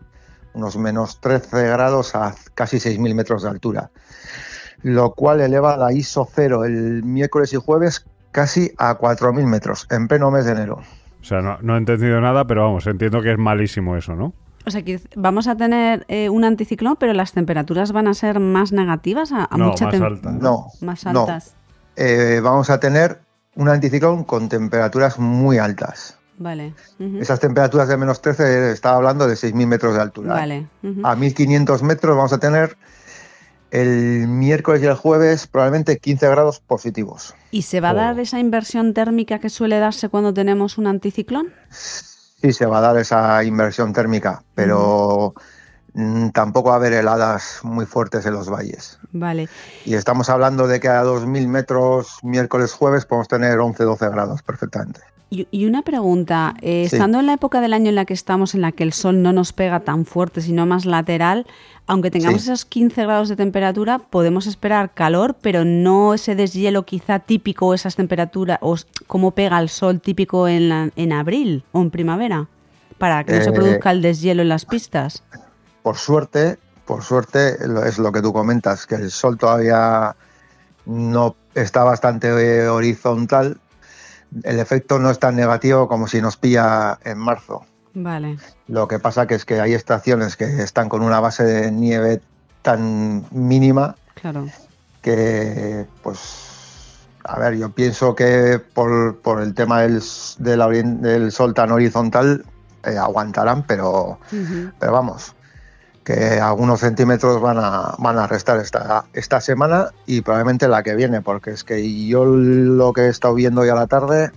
unos 0.54 0.78
menos 0.78 1.20
13 1.22 1.68
grados 1.68 2.16
a 2.16 2.34
casi 2.56 2.80
6.000 2.80 3.14
metros 3.16 3.44
de 3.44 3.50
altura. 3.50 3.92
Lo 4.82 5.12
cual 5.14 5.42
eleva 5.42 5.78
la 5.78 5.94
ISO 5.94 6.28
0 6.34 6.66
el 6.66 7.04
miércoles 7.04 7.54
y 7.54 7.58
jueves 7.58 8.06
casi 8.32 8.74
a 8.78 8.96
4.000 8.96 9.46
metros, 9.46 9.86
en 9.92 10.08
pleno 10.08 10.32
mes 10.32 10.46
de 10.46 10.54
enero. 10.54 10.82
O 11.22 11.24
sea, 11.24 11.42
no, 11.42 11.58
no 11.62 11.76
he 11.76 11.78
entendido 11.78 12.20
nada, 12.20 12.46
pero 12.48 12.64
vamos, 12.64 12.88
entiendo 12.88 13.22
que 13.22 13.32
es 13.32 13.38
malísimo 13.38 13.96
eso, 13.96 14.16
¿no? 14.16 14.34
O 14.66 14.72
sea, 14.72 14.84
que 14.84 15.00
vamos 15.16 15.48
a 15.48 15.56
tener 15.56 16.06
eh, 16.08 16.30
un 16.30 16.44
anticiclón, 16.44 16.96
pero 17.00 17.14
las 17.14 17.32
temperaturas 17.34 17.92
van 17.92 18.08
a 18.08 18.14
ser 18.14 18.40
más 18.40 18.72
negativas 18.72 19.32
a, 19.32 19.46
a 19.50 19.58
No, 19.58 19.70
mucha 19.70 19.88
más. 19.88 20.24
No, 20.24 20.68
Más 20.82 21.06
no. 21.06 21.22
altas. 21.22 21.56
Eh, 21.96 22.40
vamos 22.44 22.70
a 22.70 22.80
tener 22.80 23.22
un 23.56 23.70
anticiclón 23.70 24.24
con 24.24 24.50
temperaturas 24.50 25.18
muy 25.20 25.58
altas. 25.58 26.18
Vale. 26.38 26.74
Esas 27.20 27.40
temperaturas 27.40 27.88
de 27.88 27.98
menos 27.98 28.22
13, 28.22 28.72
estaba 28.72 28.96
hablando 28.96 29.28
de 29.28 29.36
6.000 29.36 29.68
metros 29.68 29.94
de 29.94 30.02
altura. 30.02 30.34
Vale. 30.34 30.68
ujú. 30.82 31.06
A 31.06 31.16
1.500 31.16 31.82
metros 31.84 32.16
vamos 32.16 32.34
a 32.34 32.40
tener 32.40 32.78
el 33.72 34.28
miércoles 34.28 34.82
y 34.84 34.86
el 34.86 34.94
jueves 34.96 35.48
probablemente 35.48 35.98
15 35.98 36.28
grados 36.30 36.60
positivos. 36.60 37.34
¿Y 37.52 37.64
se 37.64 37.80
va 37.82 37.90
a 37.90 37.94
Oh. 37.94 37.96
dar 37.96 38.20
esa 38.20 38.40
inversión 38.40 38.94
térmica 38.94 39.40
que 39.40 39.50
suele 39.50 39.80
darse 39.80 40.10
cuando 40.10 40.34
tenemos 40.34 40.78
un 40.78 40.88
anticiclón? 40.88 41.54
Sí, 41.70 42.54
se 42.54 42.66
va 42.66 42.80
a 42.80 42.82
dar 42.82 42.98
esa 42.98 43.44
inversión 43.44 43.94
térmica, 43.94 44.44
pero 44.56 45.34
mm, 45.94 46.30
tampoco 46.30 46.70
va 46.70 46.76
a 46.76 46.78
haber 46.78 46.94
heladas 46.94 47.60
muy 47.64 47.86
fuertes 47.86 48.26
en 48.26 48.34
los 48.34 48.50
valles. 48.50 48.98
Vale. 49.12 49.50
Y 49.86 49.94
estamos 49.96 50.30
hablando 50.30 50.68
de 50.68 50.80
que 50.80 50.88
a 50.88 51.04
2.000 51.04 51.48
metros 51.48 52.20
miércoles, 52.24 52.74
jueves 52.74 53.06
podemos 53.06 53.28
tener 53.28 53.58
11-12 53.60 54.10
grados 54.12 54.42
perfectamente. 54.42 55.02
Y, 55.34 55.48
y 55.50 55.66
una 55.66 55.82
pregunta, 55.82 56.56
eh, 56.62 56.88
Sí. 56.90 56.96
estando 56.98 57.22
en 57.22 57.26
la 57.26 57.32
época 57.34 57.62
del 57.62 57.72
año 57.72 57.88
en 57.88 57.96
la 57.96 58.04
que 58.04 58.14
estamos, 58.14 58.54
en 58.54 58.60
la 58.60 58.74
que 58.74 58.84
el 58.84 58.92
sol 58.92 59.22
no 59.24 59.32
nos 59.32 59.54
pega 59.54 59.80
tan 59.80 60.06
fuerte, 60.06 60.42
sino 60.42 60.66
más 60.66 60.86
lateral, 60.86 61.48
aunque 61.88 62.12
tengamos 62.12 62.42
Sí. 62.42 62.50
esos 62.50 62.66
15 62.66 63.04
grados 63.04 63.30
de 63.30 63.38
temperatura, 63.38 64.00
podemos 64.00 64.46
esperar 64.46 64.94
calor, 64.94 65.38
pero 65.42 65.64
no 65.64 66.14
ese 66.14 66.36
deshielo 66.36 66.84
quizá 66.84 67.20
típico, 67.20 67.74
esas 67.74 67.96
temperaturas, 67.96 68.58
o 68.62 68.76
cómo 69.08 69.32
pega 69.32 69.58
el 69.60 69.70
sol 69.70 70.02
típico 70.02 70.50
en, 70.50 70.68
la- 70.68 70.90
en 70.98 71.14
abril 71.14 71.64
o 71.72 71.80
en 71.82 71.92
primavera, 71.92 72.48
para 72.98 73.24
que 73.24 73.32
no 73.38 73.42
se 73.42 73.52
Eh, 73.52 73.54
produzca 73.54 73.92
el 73.92 74.02
deshielo 74.02 74.42
en 74.42 74.50
las 74.50 74.66
pistas. 74.66 75.24
Por 75.82 75.96
suerte, 75.96 76.60
por 76.86 77.04
suerte, 77.04 77.56
lo- 77.70 77.86
es 77.86 78.00
lo 78.00 78.12
que 78.12 78.22
tú 78.22 78.34
comentas, 78.34 78.86
que 78.86 78.96
el 78.96 79.10
sol 79.10 79.38
todavía 79.38 80.14
no 80.86 81.38
está 81.56 81.86
bastante 81.86 82.68
horizontal. 82.68 83.61
El 84.44 84.60
efecto 84.60 84.98
no 85.00 85.10
es 85.10 85.20
tan 85.20 85.36
negativo 85.36 85.88
como 85.88 86.08
si 86.08 86.22
nos 86.22 86.38
pilla 86.38 86.98
en 87.04 87.18
marzo. 87.18 87.66
Vale. 87.94 88.38
Lo 88.68 88.88
que 88.88 89.00
pasa 89.00 89.28
que 89.28 89.36
es 89.36 89.44
que 89.46 89.60
hay 89.60 89.74
estaciones 89.74 90.38
que 90.38 90.46
están 90.64 90.88
con 90.88 91.02
una 91.02 91.20
base 91.20 91.44
de 91.44 91.72
nieve 91.72 92.22
tan 92.62 93.26
mínima 93.32 93.96
Claro. 94.16 94.48
que, 95.02 95.86
pues, 96.04 96.20
a 97.24 97.38
ver, 97.40 97.56
yo 97.58 97.70
pienso 97.72 98.16
que 98.16 98.60
por, 98.74 99.18
por 99.20 99.42
el 99.42 99.54
tema 99.54 99.82
del, 99.82 99.98
s- 99.98 100.36
de 100.42 100.56
la 100.58 100.68
orien- 100.68 101.00
del 101.02 101.32
sol 101.32 101.54
tan 101.54 101.72
horizontal 101.72 102.46
eh, 102.84 102.98
aguantarán, 102.98 103.64
pero, 103.68 104.20
pero 104.80 104.92
vamos, 104.92 105.36
que 106.14 106.40
algunos 106.40 106.80
centímetros 106.80 107.42
van 107.42 107.58
a, 107.60 107.96
van 107.98 108.18
a 108.18 108.28
restar 108.28 108.58
esta, 108.60 109.06
esta 109.14 109.40
semana 109.42 109.90
y 110.06 110.22
probablemente 110.22 110.68
la 110.68 110.84
que 110.84 110.96
viene, 110.96 111.22
porque 111.22 111.52
es 111.52 111.64
que 111.64 112.06
yo 112.08 112.26
lo 112.26 112.94
que 112.94 113.02
he 113.02 113.08
estado 113.10 113.34
viendo 113.34 113.62
hoy 113.62 113.70
a 113.70 113.76
la 113.76 113.88
tarde 113.88 114.32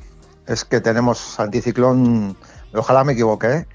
es 0.46 0.64
que 0.64 0.80
tenemos 0.80 1.38
anticiclón, 1.40 2.36
ojalá 2.74 3.02
me 3.04 3.12
equivoque, 3.14 3.46
¿eh? 3.48 3.66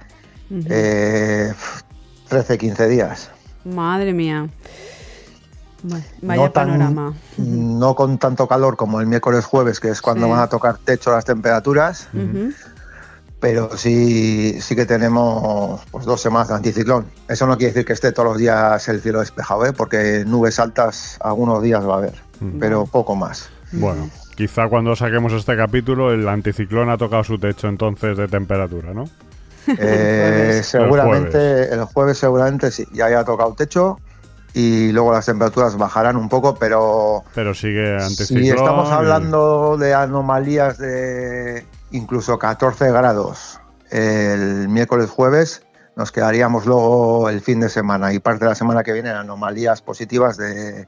Ujú. 0.51 0.63
Eh, 0.69 1.53
13, 2.29 2.57
15 2.57 2.87
días. 2.87 3.29
Madre 3.65 4.13
mía. 4.13 4.47
Vaya 6.21 6.43
no, 6.43 6.51
tan- 6.51 6.67
panorama. 6.67 7.13
no 7.37 7.95
con 7.95 8.17
tanto 8.17 8.47
calor 8.47 8.75
como 8.75 8.99
el 8.99 9.07
miércoles 9.07 9.45
jueves, 9.45 9.79
que 9.79 9.89
es 9.89 10.01
cuando 10.01 10.25
Sí. 10.25 10.31
van 10.31 10.41
a 10.41 10.47
tocar 10.47 10.77
techo 10.77 11.11
las 11.11 11.23
temperaturas. 11.23 12.09
Pero 13.39 13.77
sí, 13.77 14.59
sí 14.61 14.75
que 14.75 14.85
tenemos 14.85 15.81
pues, 15.91 16.05
dos 16.05 16.21
semanas 16.21 16.49
de 16.49 16.55
anticiclón. 16.55 17.05
Eso 17.27 17.47
no 17.47 17.57
quiere 17.57 17.73
decir 17.73 17.85
que 17.85 17.93
esté 17.93 18.11
todos 18.11 18.29
los 18.29 18.37
días 18.37 18.87
el 18.89 19.01
cielo 19.01 19.19
despejado, 19.19 19.65
¿eh? 19.65 19.73
porque 19.73 20.23
nubes 20.25 20.59
altas 20.59 21.17
algunos 21.21 21.61
días 21.63 21.87
va 21.87 21.95
a 21.95 21.97
haber, 21.97 22.15
pero 22.59 22.85
poco 22.85 23.15
más. 23.15 23.49
Bueno, 23.71 24.09
quizá 24.35 24.67
cuando 24.67 24.95
saquemos 24.95 25.31
este 25.33 25.55
capítulo 25.55 26.11
el 26.11 26.27
anticiclón 26.27 26.89
ha 26.89 26.97
tocado 26.97 27.23
su 27.23 27.37
techo 27.37 27.67
entonces 27.67 28.17
de 28.17 28.27
temperatura, 28.27 28.93
¿no? 28.93 29.05
Eh, 29.77 30.53
El 30.57 30.63
seguramente 30.63 31.71
el 31.73 31.83
jueves. 31.85 32.17
seguramente 32.17 32.71
sí, 32.71 32.85
ya 32.91 33.05
haya 33.05 33.23
tocado 33.23 33.53
techo 33.53 33.99
y 34.53 34.91
luego 34.91 35.11
las 35.13 35.27
temperaturas 35.27 35.77
bajarán 35.77 36.17
un 36.17 36.27
poco, 36.27 36.55
pero 36.55 37.23
Pero 37.35 37.53
sigue 37.53 37.95
anticiclón. 38.01 38.43
Si 38.43 38.49
estamos 38.49 38.89
y- 38.89 38.93
hablando 38.93 39.77
de 39.77 39.93
anomalías 39.93 40.79
de 40.79 41.65
incluso 41.91 42.37
14 42.37 42.91
grados 42.91 43.59
el 43.91 44.69
miércoles 44.69 45.09
jueves, 45.09 45.65
nos 45.95 46.11
quedaríamos 46.11 46.65
luego 46.65 47.29
el 47.29 47.41
fin 47.41 47.59
de 47.59 47.69
semana 47.69 48.13
y 48.13 48.19
parte 48.19 48.45
de 48.45 48.49
la 48.49 48.55
semana 48.55 48.83
que 48.83 48.93
viene 48.93 49.09
en 49.09 49.17
anomalías 49.17 49.81
positivas 49.81 50.37
de, 50.37 50.87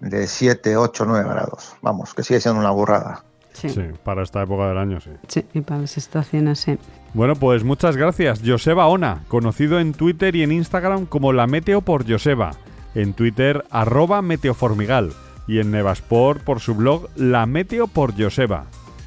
de 0.00 0.26
7, 0.26 0.76
8, 0.76 1.04
9 1.06 1.28
grados. 1.28 1.74
Vamos, 1.82 2.14
que 2.14 2.22
sigue 2.22 2.40
siendo 2.40 2.60
una 2.60 2.70
burrada. 2.70 3.24
Sí. 3.52 3.68
Sí, 3.68 3.82
para 4.02 4.22
esta 4.22 4.42
época 4.42 4.66
del 4.66 4.78
año, 4.78 5.00
sí. 5.00 5.10
Sí, 5.28 5.46
y 5.52 5.60
para 5.60 5.82
las 5.82 5.96
estaciones, 5.96 6.58
sí. 6.58 6.76
Bueno, 7.12 7.36
pues 7.36 7.62
muchas 7.62 7.96
gracias. 7.96 8.40
Joseba 8.44 8.86
Ona, 8.88 9.22
conocido 9.28 9.78
en 9.78 9.92
Twitter 9.92 10.34
y 10.34 10.42
en 10.42 10.50
Instagram 10.50 11.06
como 11.06 11.32
La 11.32 11.46
Meteo 11.46 11.80
por 11.80 12.10
Joseba. 12.10 12.52
En 12.94 13.14
Twitter, 13.14 13.64
arroba 13.70 14.22
Meteoformigal. 14.22 15.12
Y 15.46 15.60
en 15.60 15.70
Nevasport 15.70 16.42
por 16.42 16.60
su 16.60 16.74
blog 16.74 17.08
La 17.14 17.46
Meteo 17.46 17.86
por 17.86 18.20
Joseba. 18.20 18.64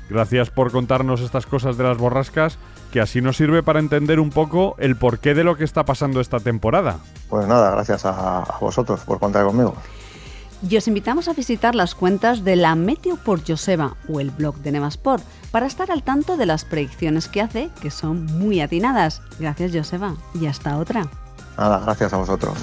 Gracias 0.09 0.49
por 0.49 0.71
contarnos 0.71 1.21
estas 1.21 1.45
cosas 1.45 1.77
de 1.77 1.83
las 1.83 1.97
borrascas, 1.97 2.57
que 2.91 3.01
así 3.01 3.21
nos 3.21 3.37
sirve 3.37 3.63
para 3.63 3.79
entender 3.79 4.19
un 4.19 4.29
poco 4.29 4.75
el 4.79 4.95
porqué 4.95 5.33
de 5.33 5.43
lo 5.43 5.57
que 5.57 5.63
está 5.63 5.83
pasando 5.83 6.21
esta 6.21 6.39
temporada. 6.39 6.99
Pues 7.29 7.47
nada, 7.47 7.71
gracias 7.71 8.05
a, 8.05 8.43
a 8.43 8.57
vosotros 8.59 9.01
por 9.01 9.19
contar 9.19 9.45
conmigo. 9.45 9.75
Y 10.67 10.75
os 10.75 10.87
invitamos 10.87 11.27
a 11.27 11.33
visitar 11.33 11.75
las 11.75 11.93
cuentas 11.93 12.43
de 12.43 12.55
la 12.55 12.73
Meteo 12.75 13.17
por 13.17 13.45
Joseba 13.45 13.95
o 14.09 14.19
el 14.19 14.31
blog 14.31 14.55
de 14.57 14.71
Nevasport 14.71 15.23
para 15.51 15.67
estar 15.67 15.91
al 15.91 16.03
tanto 16.03 16.35
de 16.35 16.47
las 16.47 16.65
predicciones 16.65 17.27
que 17.27 17.41
hace, 17.41 17.69
que 17.81 17.91
son 17.91 18.25
muy 18.25 18.61
atinadas. 18.61 19.21
Gracias, 19.39 19.71
Joseba. 19.73 20.15
Y 20.33 20.47
hasta 20.47 20.77
otra. 20.77 21.05
Nada, 21.57 21.79
gracias 21.79 22.13
a 22.13 22.17
vosotros. 22.17 22.57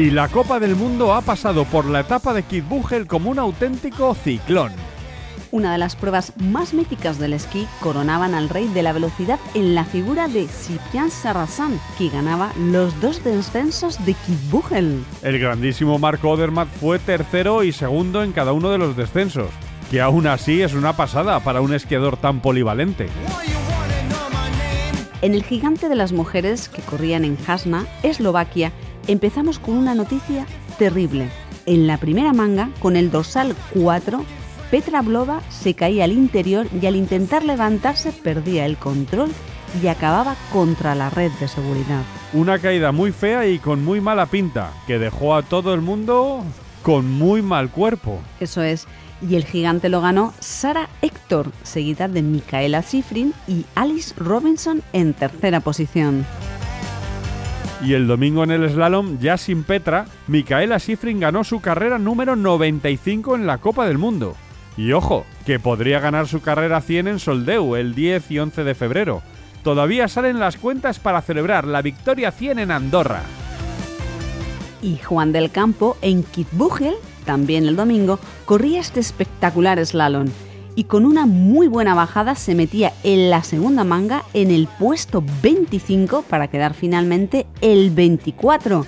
Y 0.00 0.10
la 0.10 0.28
Copa 0.28 0.58
del 0.58 0.76
Mundo 0.76 1.12
ha 1.12 1.20
pasado 1.20 1.66
por 1.66 1.84
la 1.84 2.00
etapa 2.00 2.32
de 2.32 2.42
Kitzbühel 2.42 3.06
como 3.06 3.28
un 3.28 3.38
auténtico 3.38 4.14
ciclón. 4.14 4.72
Una 5.50 5.72
de 5.72 5.76
las 5.76 5.94
pruebas 5.94 6.32
más 6.38 6.72
míticas 6.72 7.18
del 7.18 7.34
esquí 7.34 7.66
coronaban 7.80 8.34
al 8.34 8.48
rey 8.48 8.66
de 8.68 8.82
la 8.82 8.94
velocidad 8.94 9.38
en 9.52 9.74
la 9.74 9.84
figura 9.84 10.26
de 10.26 10.48
Cyprien 10.48 11.10
Sarrazin, 11.10 11.78
que 11.98 12.08
ganaba 12.08 12.54
los 12.58 12.98
dos 13.02 13.22
descensos 13.22 14.02
de 14.06 14.14
Kitzbühel. 14.14 15.04
El 15.20 15.38
grandísimo 15.38 15.98
Marco 15.98 16.30
Odermatt 16.30 16.68
fue 16.80 16.98
tercero 16.98 17.62
y 17.62 17.70
segundo 17.70 18.22
en 18.22 18.32
cada 18.32 18.54
uno 18.54 18.70
de 18.70 18.78
los 18.78 18.96
descensos, 18.96 19.50
que 19.90 20.00
aún 20.00 20.26
así 20.26 20.62
es 20.62 20.72
una 20.72 20.94
pasada 20.94 21.40
para 21.40 21.60
un 21.60 21.74
esquiador 21.74 22.16
tan 22.16 22.40
polivalente. 22.40 23.10
En 25.20 25.34
el 25.34 25.44
gigante 25.44 25.90
de 25.90 25.96
las 25.96 26.12
mujeres 26.12 26.70
que 26.70 26.80
corrían 26.80 27.26
en 27.26 27.36
Hasna, 27.46 27.84
Eslovaquia, 28.02 28.72
empezamos 29.12 29.58
con 29.58 29.76
una 29.76 29.94
noticia 29.94 30.46
terrible. 30.78 31.28
En 31.66 31.86
la 31.86 31.98
primera 31.98 32.32
manga, 32.32 32.70
con 32.80 32.96
el 32.96 33.10
dorsal 33.10 33.54
4, 33.74 34.24
Petra 34.70 35.02
Blova 35.02 35.40
se 35.48 35.74
caía 35.74 36.04
al 36.04 36.12
interior 36.12 36.66
y 36.80 36.86
al 36.86 36.96
intentar 36.96 37.44
levantarse 37.44 38.12
perdía 38.12 38.66
el 38.66 38.76
control 38.76 39.30
y 39.82 39.88
acababa 39.88 40.36
contra 40.52 40.94
la 40.94 41.10
red 41.10 41.30
de 41.40 41.48
seguridad. 41.48 42.02
Una 42.32 42.58
caída 42.58 42.92
muy 42.92 43.12
fea 43.12 43.46
y 43.46 43.58
con 43.58 43.84
muy 43.84 44.00
mala 44.00 44.26
pinta, 44.26 44.72
que 44.86 44.98
dejó 44.98 45.34
a 45.34 45.42
todo 45.42 45.74
el 45.74 45.80
mundo 45.80 46.44
con 46.82 47.10
muy 47.10 47.42
mal 47.42 47.70
cuerpo. 47.70 48.20
Eso 48.38 48.62
es. 48.62 48.86
Y 49.28 49.34
el 49.34 49.44
gigante 49.44 49.88
lo 49.88 50.00
ganó 50.00 50.32
Sara 50.40 50.88
Héctor, 51.02 51.52
seguida 51.62 52.08
de 52.08 52.22
Micaela 52.22 52.82
Schifrin 52.82 53.34
y 53.46 53.66
Alice 53.74 54.14
Robinson 54.16 54.82
en 54.92 55.12
tercera 55.12 55.60
posición. 55.60 56.24
Y 57.82 57.94
el 57.94 58.06
domingo 58.06 58.44
en 58.44 58.50
el 58.50 58.68
slalom, 58.68 59.18
ya 59.20 59.38
sin 59.38 59.64
Petra, 59.64 60.04
Micaela 60.26 60.78
Schifrin 60.78 61.18
ganó 61.18 61.44
su 61.44 61.60
carrera 61.60 61.98
número 61.98 62.36
95 62.36 63.36
en 63.36 63.46
la 63.46 63.58
Copa 63.58 63.86
del 63.86 63.96
Mundo. 63.96 64.36
Y 64.76 64.92
ojo, 64.92 65.24
que 65.46 65.58
podría 65.58 65.98
ganar 65.98 66.28
su 66.28 66.42
carrera 66.42 66.82
100 66.82 67.08
en 67.08 67.18
Soldeu 67.18 67.76
el 67.76 67.94
10 67.94 68.30
y 68.30 68.38
11 68.38 68.64
de 68.64 68.74
febrero. 68.74 69.22
Todavía 69.62 70.08
salen 70.08 70.38
las 70.38 70.56
cuentas 70.56 70.98
para 70.98 71.22
celebrar 71.22 71.66
la 71.66 71.82
victoria 71.82 72.32
100 72.32 72.58
en 72.58 72.70
Andorra. 72.70 73.22
Y 74.82 74.98
Juan 74.98 75.32
del 75.32 75.50
Campo 75.50 75.96
en 76.02 76.22
Kitzbühel, 76.22 76.94
también 77.24 77.66
el 77.66 77.76
domingo, 77.76 78.18
corría 78.44 78.80
este 78.80 79.00
espectacular 79.00 79.84
slalom 79.84 80.28
y 80.74 80.84
con 80.84 81.04
una 81.04 81.26
muy 81.26 81.68
buena 81.68 81.94
bajada 81.94 82.34
se 82.34 82.54
metía 82.54 82.92
en 83.02 83.30
la 83.30 83.42
segunda 83.42 83.84
manga 83.84 84.24
en 84.34 84.50
el 84.50 84.66
puesto 84.66 85.22
25 85.42 86.22
para 86.22 86.48
quedar 86.48 86.74
finalmente 86.74 87.46
el 87.60 87.90
24. 87.90 88.86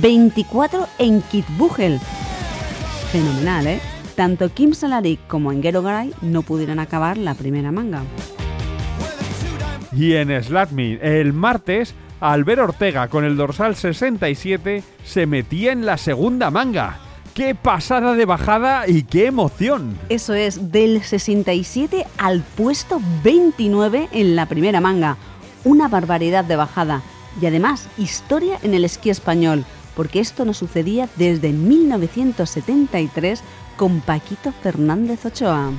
24 0.00 0.86
en 0.98 1.22
Kitzbühel. 1.22 1.98
Fenomenal, 3.10 3.66
¿eh? 3.66 3.80
Tanto 4.14 4.48
Kim 4.50 4.74
Salarik 4.74 5.26
como 5.26 5.52
Engero 5.52 5.82
Garay 5.82 6.12
no 6.22 6.42
pudieron 6.42 6.78
acabar 6.78 7.16
la 7.16 7.34
primera 7.34 7.72
manga. 7.72 8.02
Y 9.94 10.14
en 10.14 10.42
Slatmin, 10.42 10.98
el 11.02 11.32
martes, 11.32 11.94
Albert 12.20 12.60
Ortega 12.60 13.08
con 13.08 13.24
el 13.24 13.36
dorsal 13.36 13.76
67 13.76 14.82
se 15.04 15.26
metía 15.26 15.72
en 15.72 15.84
la 15.84 15.96
segunda 15.96 16.50
manga. 16.50 16.98
¡Qué 17.34 17.54
pasada 17.54 18.14
de 18.14 18.26
bajada 18.26 18.86
y 18.86 19.04
qué 19.04 19.24
emoción! 19.24 19.98
Eso 20.10 20.34
es, 20.34 20.70
del 20.70 21.02
67 21.02 22.06
al 22.18 22.42
puesto 22.42 23.00
29 23.24 24.10
en 24.12 24.36
la 24.36 24.44
primera 24.44 24.82
manga. 24.82 25.16
Una 25.64 25.88
barbaridad 25.88 26.44
de 26.44 26.56
bajada. 26.56 27.00
Y 27.40 27.46
además, 27.46 27.88
historia 27.96 28.58
en 28.62 28.74
el 28.74 28.84
esquí 28.84 29.08
español, 29.08 29.64
porque 29.96 30.20
esto 30.20 30.44
no 30.44 30.52
sucedía 30.52 31.08
desde 31.16 31.52
1973 31.52 33.42
con 33.78 34.02
Paquito 34.02 34.52
Fernández 34.62 35.24
Ochoa. 35.24 35.70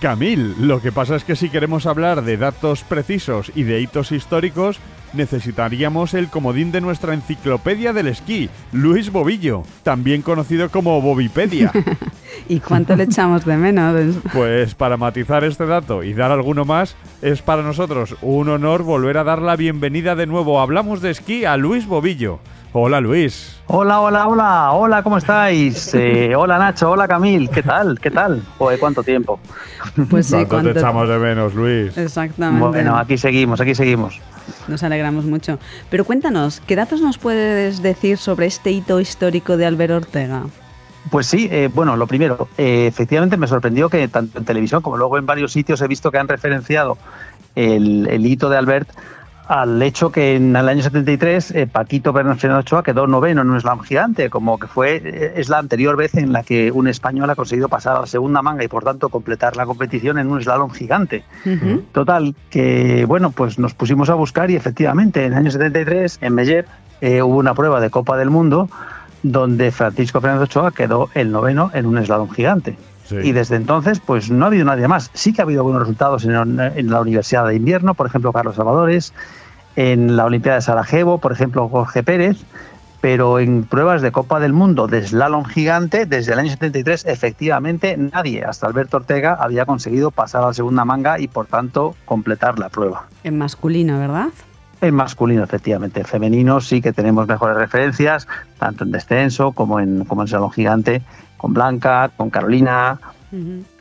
Camil, 0.00 0.54
lo 0.60 0.80
que 0.80 0.92
pasa 0.92 1.16
es 1.16 1.24
que 1.24 1.34
si 1.34 1.50
queremos 1.50 1.86
hablar 1.86 2.22
de 2.22 2.36
datos 2.36 2.84
precisos 2.84 3.50
y 3.56 3.64
de 3.64 3.80
hitos 3.80 4.12
históricos, 4.12 4.78
necesitaríamos 5.12 6.14
el 6.14 6.28
comodín 6.28 6.72
de 6.72 6.80
nuestra 6.80 7.14
enciclopedia 7.14 7.92
del 7.92 8.08
esquí, 8.08 8.48
Luis 8.72 9.10
Bobillo, 9.10 9.62
también 9.82 10.22
conocido 10.22 10.70
como 10.70 11.00
Bobipedia. 11.00 11.72
¿Y 12.48 12.60
cuánto 12.60 12.96
le 12.96 13.04
echamos 13.04 13.44
de 13.44 13.56
menos? 13.56 14.16
Pues 14.32 14.74
para 14.74 14.96
matizar 14.96 15.44
este 15.44 15.66
dato 15.66 16.02
y 16.02 16.14
dar 16.14 16.30
alguno 16.30 16.64
más, 16.64 16.96
es 17.22 17.42
para 17.42 17.62
nosotros 17.62 18.16
un 18.22 18.48
honor 18.48 18.82
volver 18.82 19.18
a 19.18 19.24
dar 19.24 19.42
la 19.42 19.56
bienvenida 19.56 20.14
de 20.14 20.26
nuevo. 20.26 20.60
Hablamos 20.60 21.00
de 21.00 21.10
esquí 21.10 21.44
a 21.44 21.56
Luis 21.56 21.86
Bobillo. 21.86 22.40
Hola 22.72 23.00
Luis. 23.00 23.56
Hola, 23.66 24.00
hola, 24.00 24.28
hola, 24.28 24.72
hola, 24.72 25.02
¿cómo 25.02 25.18
estáis? 25.18 25.92
Eh, 26.00 26.34
hola 26.36 26.58
Nacho, 26.58 26.90
hola 26.90 27.08
Camil, 27.08 27.50
¿qué 27.50 27.62
tal? 27.62 27.98
¿Qué 27.98 28.10
tal? 28.10 28.42
Joder, 28.58 28.78
¿cuánto 28.78 29.02
tiempo? 29.02 29.40
Pues 30.08 30.26
sí, 30.26 30.32
¿Cuánto 30.32 30.48
te 30.48 30.62
cuánto- 30.62 30.78
echamos 30.80 31.08
de 31.08 31.18
menos, 31.18 31.54
Luis? 31.54 31.96
Exactamente. 31.98 32.66
Bueno, 32.68 32.96
aquí 32.96 33.18
seguimos, 33.18 33.60
aquí 33.60 33.74
seguimos. 33.74 34.20
Nos 34.68 34.82
alegramos 34.84 35.24
mucho. 35.24 35.58
Pero 35.90 36.04
cuéntanos, 36.04 36.60
¿qué 36.66 36.76
datos 36.76 37.00
nos 37.00 37.18
puedes 37.18 37.82
decir 37.82 38.18
sobre 38.18 38.46
este 38.46 38.70
hito 38.70 39.00
histórico 39.00 39.56
de 39.56 39.66
Albert 39.66 39.92
Ortega? 39.92 40.42
Pues 41.10 41.26
sí, 41.26 41.48
eh, 41.50 41.68
bueno, 41.74 41.96
lo 41.96 42.06
primero, 42.06 42.48
eh, 42.56 42.86
efectivamente 42.86 43.36
me 43.36 43.48
sorprendió 43.48 43.88
que 43.88 44.06
tanto 44.06 44.38
en 44.38 44.44
televisión 44.44 44.80
como 44.82 44.96
luego 44.96 45.18
en 45.18 45.26
varios 45.26 45.52
sitios 45.52 45.80
he 45.82 45.88
visto 45.88 46.10
que 46.12 46.18
han 46.18 46.28
referenciado 46.28 46.98
el, 47.56 48.06
el 48.08 48.24
hito 48.26 48.48
de 48.48 48.58
Albert 48.58 48.88
al 49.50 49.82
hecho 49.82 50.12
que 50.12 50.36
en 50.36 50.54
el 50.54 50.68
año 50.68 50.80
73 50.80 51.50
eh, 51.50 51.66
Paquito 51.66 52.12
Fernández 52.12 52.44
Ochoa 52.44 52.84
quedó 52.84 53.08
noveno 53.08 53.42
en 53.42 53.50
un 53.50 53.60
slam 53.60 53.80
gigante, 53.80 54.30
como 54.30 54.60
que 54.60 54.68
fue 54.68 55.02
eh, 55.04 55.32
es 55.34 55.48
la 55.48 55.58
anterior 55.58 55.96
vez 55.96 56.14
en 56.14 56.32
la 56.32 56.44
que 56.44 56.70
un 56.70 56.86
español 56.86 57.28
ha 57.28 57.34
conseguido 57.34 57.68
pasar 57.68 57.96
a 57.96 58.00
la 58.00 58.06
segunda 58.06 58.42
manga 58.42 58.62
y 58.62 58.68
por 58.68 58.84
tanto 58.84 59.08
completar 59.08 59.56
la 59.56 59.66
competición 59.66 60.20
en 60.20 60.30
un 60.30 60.40
slalom 60.40 60.70
gigante. 60.70 61.24
Total, 61.90 62.36
que 62.48 63.04
bueno, 63.06 63.32
pues 63.32 63.58
nos 63.58 63.74
pusimos 63.74 64.08
a 64.08 64.14
buscar 64.14 64.52
y 64.52 64.54
efectivamente 64.54 65.24
en 65.24 65.32
el 65.32 65.38
año 65.38 65.50
73 65.50 66.18
en 66.20 66.32
Meyer 66.32 66.66
eh, 67.00 67.20
hubo 67.20 67.36
una 67.36 67.52
prueba 67.52 67.80
de 67.80 67.90
Copa 67.90 68.16
del 68.16 68.30
Mundo 68.30 68.68
donde 69.24 69.72
Francisco 69.72 70.20
Fernández 70.20 70.44
Ochoa 70.44 70.70
quedó 70.70 71.10
el 71.14 71.32
noveno 71.32 71.72
en 71.74 71.86
un 71.86 72.00
slalom 72.04 72.30
gigante. 72.30 72.76
Sí. 73.10 73.16
Y 73.16 73.32
desde 73.32 73.56
entonces, 73.56 74.00
pues 74.00 74.30
no 74.30 74.44
ha 74.44 74.48
habido 74.48 74.64
nadie 74.64 74.86
más. 74.86 75.10
Sí 75.14 75.32
que 75.32 75.42
ha 75.42 75.44
habido 75.44 75.64
buenos 75.64 75.82
resultados 75.82 76.24
en, 76.24 76.32
en 76.60 76.90
la 76.90 77.00
Universidad 77.00 77.46
de 77.46 77.56
Invierno, 77.56 77.94
por 77.94 78.06
ejemplo, 78.06 78.32
Carlos 78.32 78.54
Salvadores, 78.54 79.12
en 79.74 80.16
la 80.16 80.24
Olimpiada 80.24 80.56
de 80.56 80.62
Sarajevo, 80.62 81.18
por 81.18 81.32
ejemplo, 81.32 81.68
Jorge 81.68 82.02
Pérez, 82.02 82.38
pero 83.00 83.38
en 83.38 83.64
pruebas 83.64 84.02
de 84.02 84.12
Copa 84.12 84.40
del 84.40 84.52
Mundo 84.52 84.86
de 84.86 85.06
slalom 85.06 85.44
gigante, 85.44 86.06
desde 86.06 86.34
el 86.34 86.38
año 86.38 86.50
73, 86.50 87.06
efectivamente 87.06 87.96
nadie, 87.96 88.44
hasta 88.44 88.66
Alberto 88.66 88.98
Ortega, 88.98 89.34
había 89.34 89.66
conseguido 89.66 90.10
pasar 90.10 90.42
a 90.44 90.48
la 90.48 90.54
segunda 90.54 90.84
manga 90.84 91.18
y, 91.18 91.28
por 91.28 91.46
tanto, 91.46 91.96
completar 92.04 92.58
la 92.58 92.68
prueba. 92.68 93.06
En 93.24 93.38
masculino, 93.38 93.98
¿verdad? 93.98 94.28
En 94.80 94.94
masculino, 94.94 95.44
efectivamente. 95.44 96.00
En 96.00 96.06
femenino 96.06 96.60
sí 96.60 96.80
que 96.80 96.92
tenemos 96.92 97.28
mejores 97.28 97.56
referencias, 97.56 98.26
tanto 98.58 98.84
en 98.84 98.92
descenso 98.92 99.52
como 99.52 99.80
en, 99.80 100.04
como 100.04 100.22
en 100.22 100.28
slalom 100.28 100.50
gigante, 100.50 101.02
con 101.36 101.52
Blanca, 101.52 102.10
con 102.16 102.30
Carolina. 102.30 102.98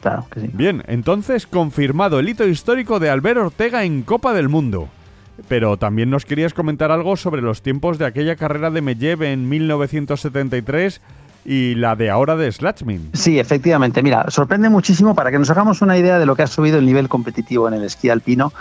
Claro 0.01 0.27
que 0.29 0.41
sí. 0.41 0.49
Bien, 0.53 0.83
entonces 0.87 1.47
confirmado 1.47 2.19
el 2.19 2.29
hito 2.29 2.45
histórico 2.45 2.99
de 2.99 3.09
Albert 3.09 3.39
Ortega 3.39 3.83
en 3.83 4.03
Copa 4.03 4.33
del 4.33 4.49
Mundo. 4.49 4.89
Pero 5.47 5.77
también 5.77 6.09
nos 6.09 6.25
querías 6.25 6.53
comentar 6.53 6.91
algo 6.91 7.15
sobre 7.15 7.41
los 7.41 7.61
tiempos 7.61 7.97
de 7.97 8.05
aquella 8.05 8.35
carrera 8.35 8.69
de 8.71 8.81
Medvedev 8.81 9.23
en 9.23 9.47
1973 9.47 11.01
y 11.45 11.75
la 11.75 11.95
de 11.95 12.09
ahora 12.09 12.35
de 12.35 12.51
Slatchmin. 12.51 13.11
Sí, 13.13 13.39
efectivamente. 13.39 14.03
Mira, 14.03 14.25
sorprende 14.29 14.69
muchísimo 14.69 15.15
para 15.15 15.31
que 15.31 15.39
nos 15.39 15.49
hagamos 15.49 15.81
una 15.81 15.97
idea 15.97 16.19
de 16.19 16.25
lo 16.25 16.35
que 16.35 16.43
ha 16.43 16.47
subido 16.47 16.77
el 16.77 16.85
nivel 16.85 17.07
competitivo 17.07 17.67
en 17.67 17.73
el 17.75 17.83
esquí 17.83 18.09
alpino. 18.09 18.51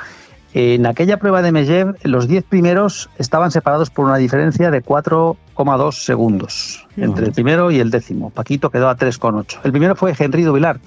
En 0.55 0.86
aquella 0.86 1.18
prueba 1.18 1.42
de 1.42 1.53
Medvedev, 1.53 1.96
los 2.05 2.26
10 2.26 2.44
primeros 2.44 3.11
estaban 3.18 3.51
separados 3.51 3.90
por 3.90 4.07
una 4.07 4.16
diferencia 4.16 4.70
de 4.70 4.82
4,2 4.82 5.92
segundos 5.92 6.86
entre 6.96 7.26
el 7.26 7.32
primero 7.32 7.70
y 7.70 7.80
el 7.80 7.90
décimo. 7.90 8.30
Paquito 8.30 8.70
quedó 8.70 8.88
a 8.88 8.96
3,8. 8.96 9.61
El 9.64 9.72
primero 9.72 9.94
fue 9.94 10.14
Henri 10.18 10.42
Duvillard, 10.44 10.80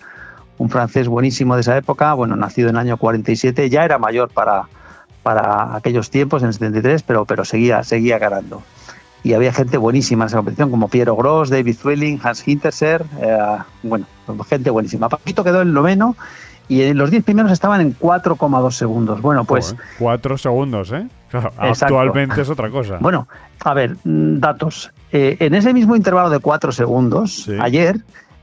un 0.57 0.69
francés 0.69 1.07
buenísimo 1.07 1.55
de 1.55 1.61
esa 1.61 1.77
época, 1.77 2.13
bueno, 2.13 2.35
nacido 2.35 2.69
en 2.69 2.75
el 2.75 2.81
año 2.81 2.97
47, 2.97 3.69
ya 3.69 3.85
era 3.85 3.99
mayor 3.99 4.29
para, 4.29 4.63
para 5.21 5.75
aquellos 5.75 6.09
tiempos, 6.09 6.41
en 6.41 6.47
el 6.47 6.53
73, 6.53 7.03
pero, 7.03 7.25
pero 7.25 7.45
seguía, 7.45 7.83
seguía 7.83 8.17
ganando. 8.17 8.63
Y 9.23 9.33
había 9.33 9.53
gente 9.53 9.77
buenísima 9.77 10.23
en 10.23 10.27
esa 10.27 10.37
competición, 10.37 10.71
como 10.71 10.87
Piero 10.87 11.15
Gross, 11.15 11.51
David 11.51 11.75
Zwilling, 11.75 12.19
Hans 12.23 12.47
Hinterser, 12.47 13.05
eh, 13.21 13.37
bueno, 13.83 14.07
gente 14.49 14.71
buenísima. 14.71 15.09
Paquito 15.09 15.43
quedó 15.43 15.61
en 15.61 15.67
el 15.67 15.73
noveno 15.75 16.15
y 16.71 16.83
en 16.83 16.97
los 16.97 17.11
10 17.11 17.25
primeros 17.25 17.51
estaban 17.51 17.81
en 17.81 17.97
4,2 17.99 18.71
segundos. 18.71 19.21
Bueno, 19.21 19.43
pues... 19.43 19.71
Joder, 19.73 19.85
cuatro 19.99 20.37
segundos, 20.37 20.89
¿eh? 20.93 21.05
Claro, 21.29 21.51
actualmente 21.57 22.41
es 22.41 22.49
otra 22.49 22.69
cosa. 22.69 22.97
Bueno, 23.01 23.27
a 23.65 23.73
ver, 23.73 23.97
mm, 24.05 24.39
datos. 24.39 24.89
Eh, 25.11 25.35
en 25.41 25.53
ese 25.53 25.73
mismo 25.73 25.97
intervalo 25.97 26.29
de 26.29 26.39
4 26.39 26.71
segundos, 26.71 27.43
Sí. 27.43 27.57
ayer, 27.59 27.97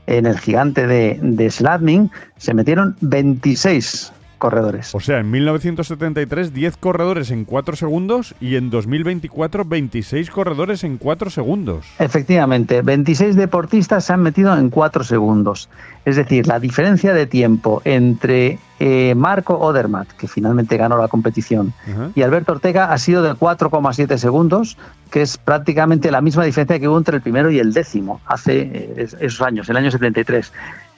en 0.05 0.27
el 0.27 0.37
gigante 0.39 0.85
de, 0.85 1.17
de 1.23 1.49
Sladmin, 1.49 2.11
se 2.37 2.53
metieron 2.53 2.95
26 3.01 4.13
corredores. 4.39 4.95
O 4.95 4.99
sea, 4.99 5.19
en 5.19 5.29
1973 5.29 6.53
10 6.53 6.77
corredores 6.77 7.29
en 7.29 7.45
4 7.45 7.75
segundos 7.75 8.33
y 8.41 8.55
en 8.55 8.69
2024 8.71 9.65
26 9.65 10.29
corredores 10.31 10.83
en 10.83 10.97
4 10.97 11.29
segundos. 11.29 11.85
Efectivamente, 11.99 12.81
26 12.81 13.35
deportistas 13.35 14.05
se 14.05 14.13
han 14.13 14.21
metido 14.23 14.57
en 14.57 14.69
4 14.71 15.03
segundos. 15.03 15.69
Es 16.05 16.15
decir, 16.15 16.47
la 16.47 16.59
diferencia 16.59 17.13
de 17.13 17.27
tiempo 17.27 17.81
entre 17.85 18.57
eh, 18.79 19.13
Marco 19.15 19.55
Odermatt, 19.59 20.07
que 20.13 20.27
finalmente 20.27 20.77
ganó 20.77 20.97
la 20.97 21.07
competición, 21.09 21.73
y 22.15 22.21
Alberto 22.21 22.53
Ortega 22.53 22.91
ha 22.93 22.97
sido 22.97 23.21
de 23.21 23.33
4,7 23.33 24.17
segundos, 24.17 24.77
que 25.11 25.21
es 25.21 25.37
prácticamente 25.37 26.09
la 26.11 26.21
misma 26.21 26.45
diferencia 26.45 26.79
que 26.79 26.87
hubo 26.87 26.97
entre 26.97 27.17
el 27.17 27.21
primero 27.21 27.51
y 27.51 27.59
el 27.59 27.73
décimo 27.73 28.21
hace 28.25 28.61
eh, 28.61 28.93
es- 28.97 29.17
esos 29.19 29.41
años, 29.41 29.67
el 29.69 29.75
año 29.77 29.91
73. 29.91 30.51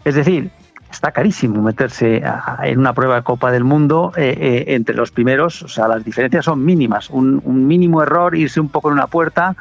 Es 0.06 0.16
decir, 0.16 0.52
está 0.92 1.12
carísimo 1.12 1.62
meterse 1.62 2.24
a- 2.26 2.60
en 2.64 2.80
una 2.80 2.94
prueba 2.94 3.16
de 3.16 3.24
Copa 3.24 3.52
del 3.52 3.64
Mundo 3.64 4.12
eh, 4.16 4.36
eh, 4.40 4.76
entre 4.76 4.96
los 4.96 5.12
primeros, 5.12 5.64
o 5.64 5.68
sea, 5.68 5.88
las 5.88 6.04
diferencias 6.04 6.46
son 6.46 6.64
mínimas. 6.64 7.10
Un, 7.10 7.42
un 7.46 7.66
mínimo 7.68 8.02
error, 8.04 8.36
irse 8.36 8.60
un 8.60 8.70
poco 8.70 8.90
en 8.90 8.94
una 8.94 9.08
puerta 9.08 9.56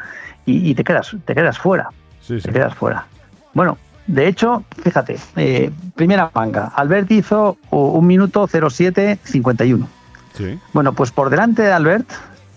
y, 0.46 0.70
y 0.70 0.74
te 0.74 0.84
quedas, 0.84 1.14
te 1.24 1.34
quedas 1.34 1.58
fuera. 1.58 1.88
Sí, 2.20 2.40
sí. 2.40 2.42
Te 2.48 2.52
quedas 2.52 2.74
fuera. 2.74 3.06
Bueno, 3.54 3.78
de 4.06 4.26
hecho, 4.26 4.64
fíjate, 4.82 5.16
eh, 5.36 5.70
primera 5.94 6.30
manga. 6.34 6.72
Albert 6.74 7.10
hizo 7.12 7.56
un 7.70 8.06
minuto 8.06 8.46
07.51. 8.48 9.86
Sí. 10.34 10.58
Bueno, 10.72 10.92
pues 10.92 11.10
por 11.10 11.30
delante 11.30 11.62
de 11.62 11.72
Albert, 11.72 12.08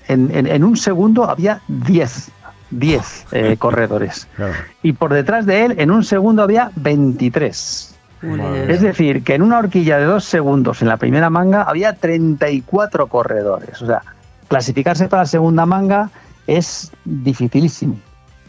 en, 0.08 0.30
en- 0.36 0.48
en 0.48 0.64
un 0.64 0.78
segundo 0.78 1.30
había 1.30 1.62
10, 1.68 2.32
10 2.72 3.26
eh, 3.32 3.56
corredores. 3.60 4.28
Claro. 4.36 4.54
Y 4.82 4.94
por 4.94 5.14
detrás 5.14 5.46
de 5.46 5.66
él, 5.66 5.76
en 5.78 5.92
un 5.92 6.04
segundo 6.04 6.44
había 6.44 6.72
23. 6.76 7.93
Es 8.24 8.82
decir, 8.82 9.24
que 9.24 9.36
en 9.36 9.42
una 9.42 9.60
horquilla 9.60 9.98
de 9.98 10.06
dos 10.06 10.24
segundos 10.24 10.82
en 10.82 10.88
la 10.88 10.98
primera 10.98 11.30
manga 11.30 11.64
había 11.64 11.94
34 11.94 13.08
corredores. 13.08 13.82
O 13.82 13.86
sea, 13.86 14.02
clasificarse 14.48 15.08
para 15.08 15.24
la 15.24 15.28
segunda 15.28 15.66
manga 15.66 16.10
es 16.48 16.92
dificilísimo. 17.04 17.98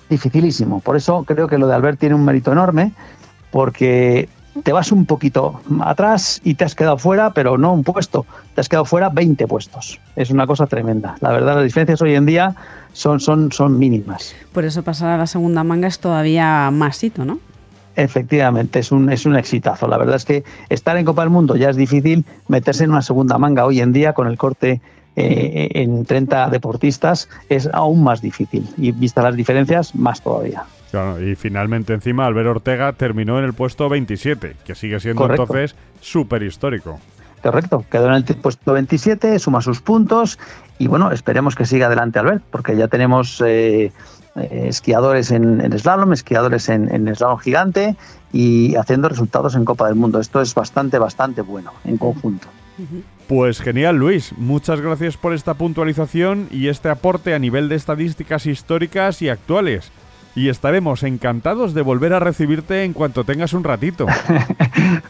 Dificilísimo. 0.09 0.81
Por 0.81 0.97
eso 0.97 1.25
creo 1.25 1.49
que 1.49 1.59
lo 1.59 1.67
de 1.67 1.75
Albert 1.75 1.99
tiene 1.99 2.15
un 2.15 2.25
mérito 2.25 2.53
enorme, 2.53 2.93
porque 3.51 4.29
te 4.63 4.73
vas 4.73 4.93
un 4.93 5.07
poquito 5.07 5.61
atrás 5.81 6.41
y 6.45 6.55
te 6.55 6.65
has 6.65 6.77
quedado 6.77 6.99
fuera, 6.99 7.33
pero 7.33 7.59
no 7.59 7.73
un 7.73 7.83
puesto, 7.83 8.27
te 8.55 8.61
has 8.61 8.69
quedado 8.69 8.85
fuera 8.85 9.09
20 9.09 9.47
puestos. 9.49 9.99
Es 10.15 10.31
una 10.31 10.47
cosa 10.47 10.67
tremenda. 10.67 11.17
La 11.21 11.33
verdad, 11.33 11.57
las 11.57 11.65
diferencias 11.65 12.01
hoy 12.03 12.15
en 12.15 12.27
día 12.27 12.55
son, 12.93 13.19
son, 13.19 13.51
son 13.51 13.79
mínimas. 13.79 14.37
Por 14.53 14.65
eso 14.65 14.85
pasar 14.85 15.11
a 15.11 15.17
la 15.17 15.27
segunda 15.27 15.65
manga 15.65 15.89
es 15.89 15.99
todavía 15.99 16.71
más 16.71 17.03
hito, 17.03 17.25
¿no? 17.25 17.41
Efectivamente, 17.97 18.81
es 18.81 18.93
un, 18.93 19.11
es 19.11 19.27
un 19.27 19.37
exitazo. 19.37 19.87
La 19.87 19.99
verdad 19.99 20.17
es 20.17 20.25
que 20.25 20.45
estar 20.69 20.97
en 20.97 21.05
Copa 21.05 21.23
del 21.23 21.31
Mundo 21.31 21.57
ya 21.57 21.71
es 21.71 21.77
difícil, 21.77 22.25
meterse 22.49 22.85
en 22.85 22.91
una 22.91 23.03
segunda 23.03 23.39
manga 23.39 23.65
hoy 23.65 23.81
en 23.81 23.93
día 23.93 24.13
con 24.13 24.27
el 24.27 24.37
corte 24.37 24.81
eh, 25.17 25.69
en 25.75 26.05
30 26.05 26.49
deportistas 26.51 27.29
es 27.49 27.69
aún 27.73 28.03
más 28.03 28.21
difícil. 28.21 28.69
Y 28.77 28.93
vistas 28.93 29.25
las 29.25 29.37
diferencias, 29.37 29.95
más 29.95 30.21
todavía. 30.21 30.65
Claro, 30.91 31.21
y 31.21 31.35
finalmente 31.35 31.93
encima 31.93 32.27
Albert 32.27 32.49
Ortega 32.49 32.93
terminó 32.93 33.39
en 33.39 33.45
el 33.45 33.53
puesto 33.53 33.89
27, 33.89 34.57
que 34.65 34.75
sigue 34.75 35.01
siendo 35.01 35.23
Correcto. 35.23 35.43
entonces 35.43 35.77
súper 36.01 36.43
histórico. 36.43 37.01
Correcto, 37.43 37.85
quedó 37.91 38.09
en 38.09 38.15
el 38.15 38.25
puesto 38.25 38.73
27, 38.73 39.39
suma 39.39 39.61
sus 39.61 39.81
puntos 39.81 40.39
y 40.79 40.87
bueno, 40.87 41.11
esperemos 41.13 41.55
que 41.57 41.67
siga 41.67 41.87
adelante 41.87 42.19
Albert, 42.19 42.43
porque 42.51 42.77
ya 42.77 42.89
tenemos 42.89 43.43
eh, 43.45 43.93
eh, 44.37 44.67
esquiadores 44.69 45.31
en, 45.31 45.61
slalom, 45.79 46.13
esquiadores 46.13 46.69
en, 46.69 46.93
en 46.95 47.15
slalom 47.15 47.39
gigante 47.39 47.97
y 48.33 48.75
haciendo 48.77 49.09
resultados 49.09 49.55
en 49.55 49.65
Copa 49.65 49.87
del 49.87 49.95
Mundo. 49.95 50.19
Esto 50.19 50.41
es 50.41 50.55
bastante, 50.55 50.99
bastante 50.99 51.43
bueno 51.43 51.73
en 51.85 51.97
conjunto. 51.99 52.49
Pues 53.29 53.61
genial, 53.61 53.97
Luis. 53.97 54.33
Muchas 54.37 54.81
gracias 54.81 55.17
por 55.17 55.33
esta 55.33 55.55
puntualización 55.55 56.49
y 56.51 56.69
este 56.69 56.89
aporte 56.89 57.35
a 57.35 57.39
nivel 57.39 57.69
de 57.69 57.77
estadísticas 57.77 58.47
históricas 58.47 59.23
y 59.23 59.29
actuales. 59.29 59.93
Y 60.37 60.49
estaremos 60.49 61.03
encantados 61.05 61.75
de 61.75 61.83
volver 61.83 62.13
a 62.13 62.19
recibirte 62.19 62.85
en 62.85 62.93
cuanto 62.93 63.25
tengas 63.25 63.53
un 63.53 63.65
ratito. 63.65 64.07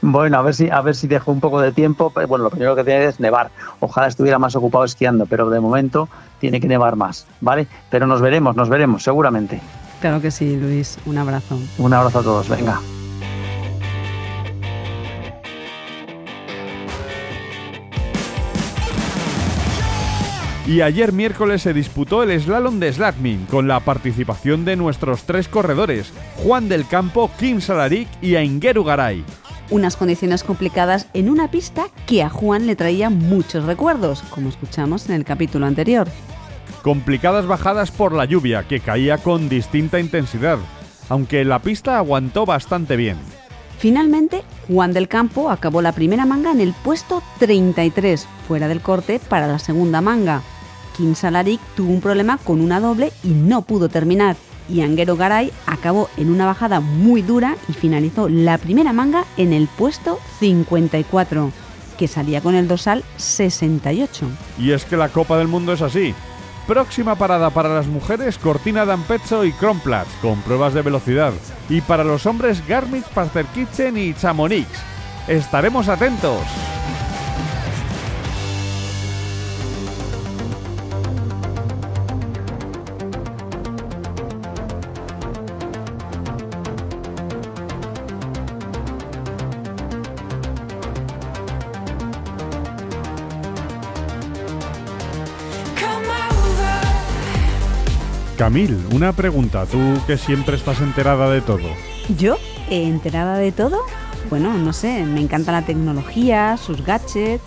Bueno, 0.03 0.39
a 0.39 0.43
ver 0.43 0.55
si 0.55 0.71
a 0.71 0.81
ver 0.83 0.95
si 0.95 1.09
dejo 1.09 1.33
un 1.33 1.41
poco 1.41 1.61
de 1.61 1.73
tiempo. 1.73 2.13
Pero, 2.15 2.29
Bueno, 2.29 2.45
lo 2.45 2.51
primero 2.51 2.77
que 2.77 2.85
tiene 2.85 3.07
es 3.07 3.19
nevar. 3.19 3.51
Ojalá 3.81 4.07
estuviera 4.07 4.39
más 4.39 4.55
ocupado 4.55 4.85
esquiando, 4.85 5.27
pero 5.27 5.51
de 5.51 5.61
momento 5.61 6.09
tiene 6.39 6.61
que 6.61 6.69
nevar 6.69 6.95
más, 6.95 7.27
¿vale? 7.41 7.67
Pero 7.91 8.07
nos 8.07 8.21
veremos, 8.21 8.55
nos 8.55 8.69
veremos, 8.69 9.03
seguramente. 9.03 9.61
Claro 10.01 10.21
que 10.21 10.31
sí, 10.31 10.57
Luis. 10.57 10.99
Un 11.07 11.19
abrazo. 11.19 11.59
Un 11.79 11.93
abrazo 11.93 12.21
a 12.21 12.23
todos, 12.23 12.49
venga. 12.49 12.81
Y 20.67 20.81
ayer 20.81 21.13
miércoles 21.13 21.61
se 21.61 21.75
disputó 21.75 22.23
el 22.23 22.41
slalom 22.41 22.81
de 22.81 22.91
Slatmin 22.91 23.45
con 23.51 23.69
la 23.69 23.81
participación 23.81 24.65
de 24.65 24.77
nuestros 24.77 25.25
tres 25.25 25.47
corredores, 25.47 26.11
Juan 26.43 26.71
del 26.71 26.87
Campo, 26.87 27.31
Kim 27.39 27.61
Salarik 27.61 28.09
y 28.23 28.37
Aingeru 28.37 28.83
Garay. 28.83 29.23
Unas 29.69 29.97
condiciones 29.97 30.43
complicadas 30.43 31.07
en 31.13 31.29
una 31.29 31.51
pista 31.51 31.89
que 32.07 32.23
a 32.23 32.31
Juan 32.31 32.67
le 32.67 32.77
traía 32.77 33.11
muchos 33.11 33.65
recuerdos, 33.65 34.23
como 34.31 34.49
escuchamos 34.49 35.07
en 35.07 35.17
el 35.17 35.25
capítulo 35.27 35.67
anterior. 35.67 36.09
Complicadas 36.83 37.47
bajadas 37.47 37.91
por 37.91 38.15
la 38.15 38.25
lluvia 38.25 38.63
que 38.67 38.81
caía 38.81 39.19
con 39.19 39.51
distinta 39.51 40.01
intensidad, 40.01 40.59
aunque 41.11 41.45
la 41.45 41.59
pista 41.59 41.99
aguantó 41.99 42.47
bastante 42.47 42.97
bien. 42.97 43.19
Finalmente, 43.79 44.45
Juan 44.69 44.95
del 44.95 45.09
Campo 45.09 45.51
acabó 45.51 45.83
la 45.83 45.93
primera 45.93 46.25
manga 46.25 46.53
en 46.53 46.61
el 46.63 46.73
puesto 46.73 47.23
33, 47.39 48.27
fuera 48.49 48.67
del 48.67 48.81
corte 48.81 49.21
para 49.29 49.47
la 49.47 49.59
segunda 49.59 50.01
manga. 50.01 50.43
Kim 50.97 51.15
Salarik 51.15 51.61
tuvo 51.77 51.93
un 51.93 52.01
problema 52.01 52.39
con 52.39 52.61
una 52.61 52.81
doble 52.81 53.13
y 53.23 53.29
no 53.29 53.63
pudo 53.63 53.89
terminar. 53.89 54.37
Y 54.69 54.81
Anguero 54.81 55.17
Garay 55.17 55.53
acabó 55.67 56.09
en 56.17 56.31
una 56.31 56.47
bajada 56.47 56.81
muy 56.81 57.23
dura 57.23 57.57
y 57.69 57.73
finalizó 57.73 58.29
la 58.29 58.57
primera 58.59 58.93
manga 58.93 59.25
en 59.37 59.53
el 59.53 59.69
puesto 59.69 60.19
54, 60.41 61.51
que 61.99 62.09
salía 62.09 62.41
con 62.41 62.55
el 62.55 62.67
dorsal 62.67 63.05
68. 63.17 64.27
Y 64.59 64.71
es 64.71 64.85
que 64.85 64.97
la 64.97 65.11
Copa 65.11 65.37
del 65.37 65.49
Mundo 65.49 65.73
es 65.73 65.83
así. 65.83 66.15
Próxima 66.67 67.15
parada 67.15 67.51
para 67.51 67.75
las 67.75 67.87
mujeres, 67.87 68.39
Cortina 68.39 68.87
d'Ampezzo 68.87 69.45
y 69.45 69.53
Kronplatz, 69.53 70.09
con 70.23 70.41
pruebas 70.41 70.73
de 70.73 70.81
velocidad. 70.81 71.35
Y 71.69 71.83
para 71.83 72.05
los 72.05 72.25
hombres, 72.25 72.67
Garmisch, 72.67 73.05
Parterkitzen 73.09 73.99
y 73.99 74.15
Chamonix. 74.15 74.69
Estaremos 75.29 75.89
atentos. 75.89 76.41
Camil, 98.37 98.77
una 98.93 99.13
pregunta, 99.13 99.65
tú 99.67 99.79
que 100.07 100.19
siempre 100.19 100.57
estás 100.57 100.81
enterada 100.81 101.31
de 101.31 101.41
todo. 101.41 101.69
¿Yo? 102.19 102.37
¿Eh, 102.69 102.89
¿Enterada 102.89 103.39
de 103.39 103.53
todo? 103.53 103.79
Bueno, 104.29 104.53
no 104.55 104.73
sé, 104.73 105.05
me 105.05 105.21
encanta 105.21 105.53
la 105.53 105.63
tecnología, 105.63 106.57
sus 106.57 106.85
gadgets, 106.85 107.45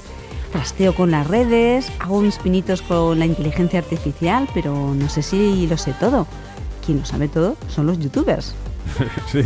trasteo 0.51 0.95
con 0.95 1.11
las 1.11 1.27
redes, 1.27 1.91
hago 1.99 2.21
mis 2.21 2.37
pinitos 2.37 2.81
con 2.81 3.19
la 3.19 3.25
inteligencia 3.25 3.79
artificial, 3.79 4.47
pero 4.53 4.93
no 4.95 5.09
sé 5.09 5.23
si 5.23 5.67
lo 5.67 5.77
sé 5.77 5.93
todo. 5.99 6.25
Quien 6.85 6.99
lo 6.99 7.05
sabe 7.05 7.27
todo 7.27 7.57
son 7.67 7.87
los 7.87 7.99
youtubers. 7.99 8.55
Sí, 9.31 9.41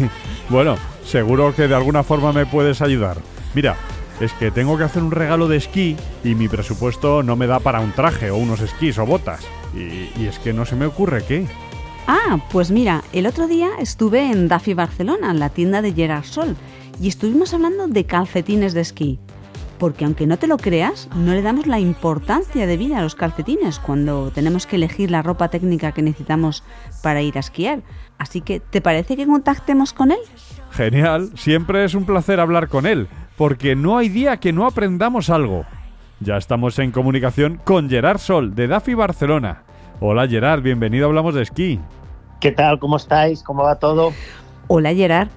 bueno, 0.49 0.75
seguro 1.03 1.55
que 1.55 1.67
de 1.67 1.73
alguna 1.73 2.03
forma 2.03 2.31
me 2.31 2.45
puedes 2.45 2.83
ayudar. 2.83 3.17
Mira, 3.55 3.75
es 4.23 4.33
que 4.33 4.51
tengo 4.51 4.77
que 4.77 4.83
hacer 4.83 5.03
un 5.03 5.11
regalo 5.11 5.47
de 5.47 5.57
esquí 5.57 5.95
y 6.23 6.35
mi 6.35 6.47
presupuesto 6.47 7.23
no 7.23 7.35
me 7.35 7.47
da 7.47 7.59
para 7.59 7.79
un 7.79 7.91
traje 7.91 8.31
o 8.31 8.37
unos 8.37 8.61
esquís 8.61 8.97
o 8.97 9.05
botas. 9.05 9.45
Y, 9.75 10.09
y 10.21 10.27
es 10.27 10.39
que 10.39 10.53
no 10.53 10.65
se 10.65 10.75
me 10.75 10.85
ocurre 10.85 11.23
qué. 11.23 11.47
Ah, 12.07 12.39
pues 12.51 12.71
mira, 12.71 13.03
el 13.13 13.25
otro 13.25 13.47
día 13.47 13.69
estuve 13.79 14.31
en 14.31 14.47
Daffy 14.47 14.73
Barcelona, 14.73 15.31
en 15.31 15.39
la 15.39 15.49
tienda 15.49 15.81
de 15.81 15.93
Gerard 15.93 16.25
Sol, 16.25 16.55
y 16.99 17.07
estuvimos 17.07 17.53
hablando 17.53 17.87
de 17.87 18.05
calcetines 18.05 18.73
de 18.73 18.81
esquí. 18.81 19.19
Porque 19.77 20.05
aunque 20.05 20.27
no 20.27 20.37
te 20.37 20.47
lo 20.47 20.57
creas, 20.57 21.09
no 21.15 21.33
le 21.33 21.41
damos 21.41 21.65
la 21.65 21.79
importancia 21.79 22.67
de 22.67 22.77
vida 22.77 22.99
a 22.99 23.01
los 23.01 23.15
calcetines 23.15 23.79
cuando 23.79 24.29
tenemos 24.31 24.67
que 24.67 24.75
elegir 24.75 25.09
la 25.09 25.23
ropa 25.23 25.49
técnica 25.49 25.91
que 25.91 26.03
necesitamos 26.03 26.63
para 27.01 27.21
ir 27.21 27.37
a 27.37 27.39
esquiar. 27.39 27.81
Así 28.19 28.41
que, 28.41 28.59
¿te 28.59 28.81
parece 28.81 29.15
que 29.15 29.25
contactemos 29.25 29.93
con 29.93 30.11
él? 30.11 30.19
Genial, 30.71 31.31
siempre 31.35 31.83
es 31.83 31.95
un 31.95 32.05
placer 32.05 32.39
hablar 32.39 32.67
con 32.67 32.85
él, 32.85 33.07
porque 33.37 33.75
no 33.75 33.97
hay 33.97 34.09
día 34.09 34.37
que 34.37 34.53
no 34.53 34.65
aprendamos 34.65 35.29
algo. 35.29 35.65
Ya 36.19 36.37
estamos 36.37 36.77
en 36.79 36.91
comunicación 36.91 37.59
con 37.63 37.89
Gerard 37.89 38.19
Sol, 38.19 38.53
de 38.55 38.67
Daffy 38.67 38.93
Barcelona. 38.93 39.63
Hola 39.99 40.27
Gerard, 40.27 40.61
bienvenido 40.61 41.05
a 41.05 41.09
Hablamos 41.09 41.33
de 41.35 41.43
Esquí. 41.43 41.79
¿Qué 42.39 42.51
tal? 42.51 42.79
¿Cómo 42.79 42.97
estáis? 42.97 43.43
¿Cómo 43.43 43.63
va 43.63 43.75
todo? 43.75 44.13
Hola 44.67 44.93
Gerard. 44.93 45.29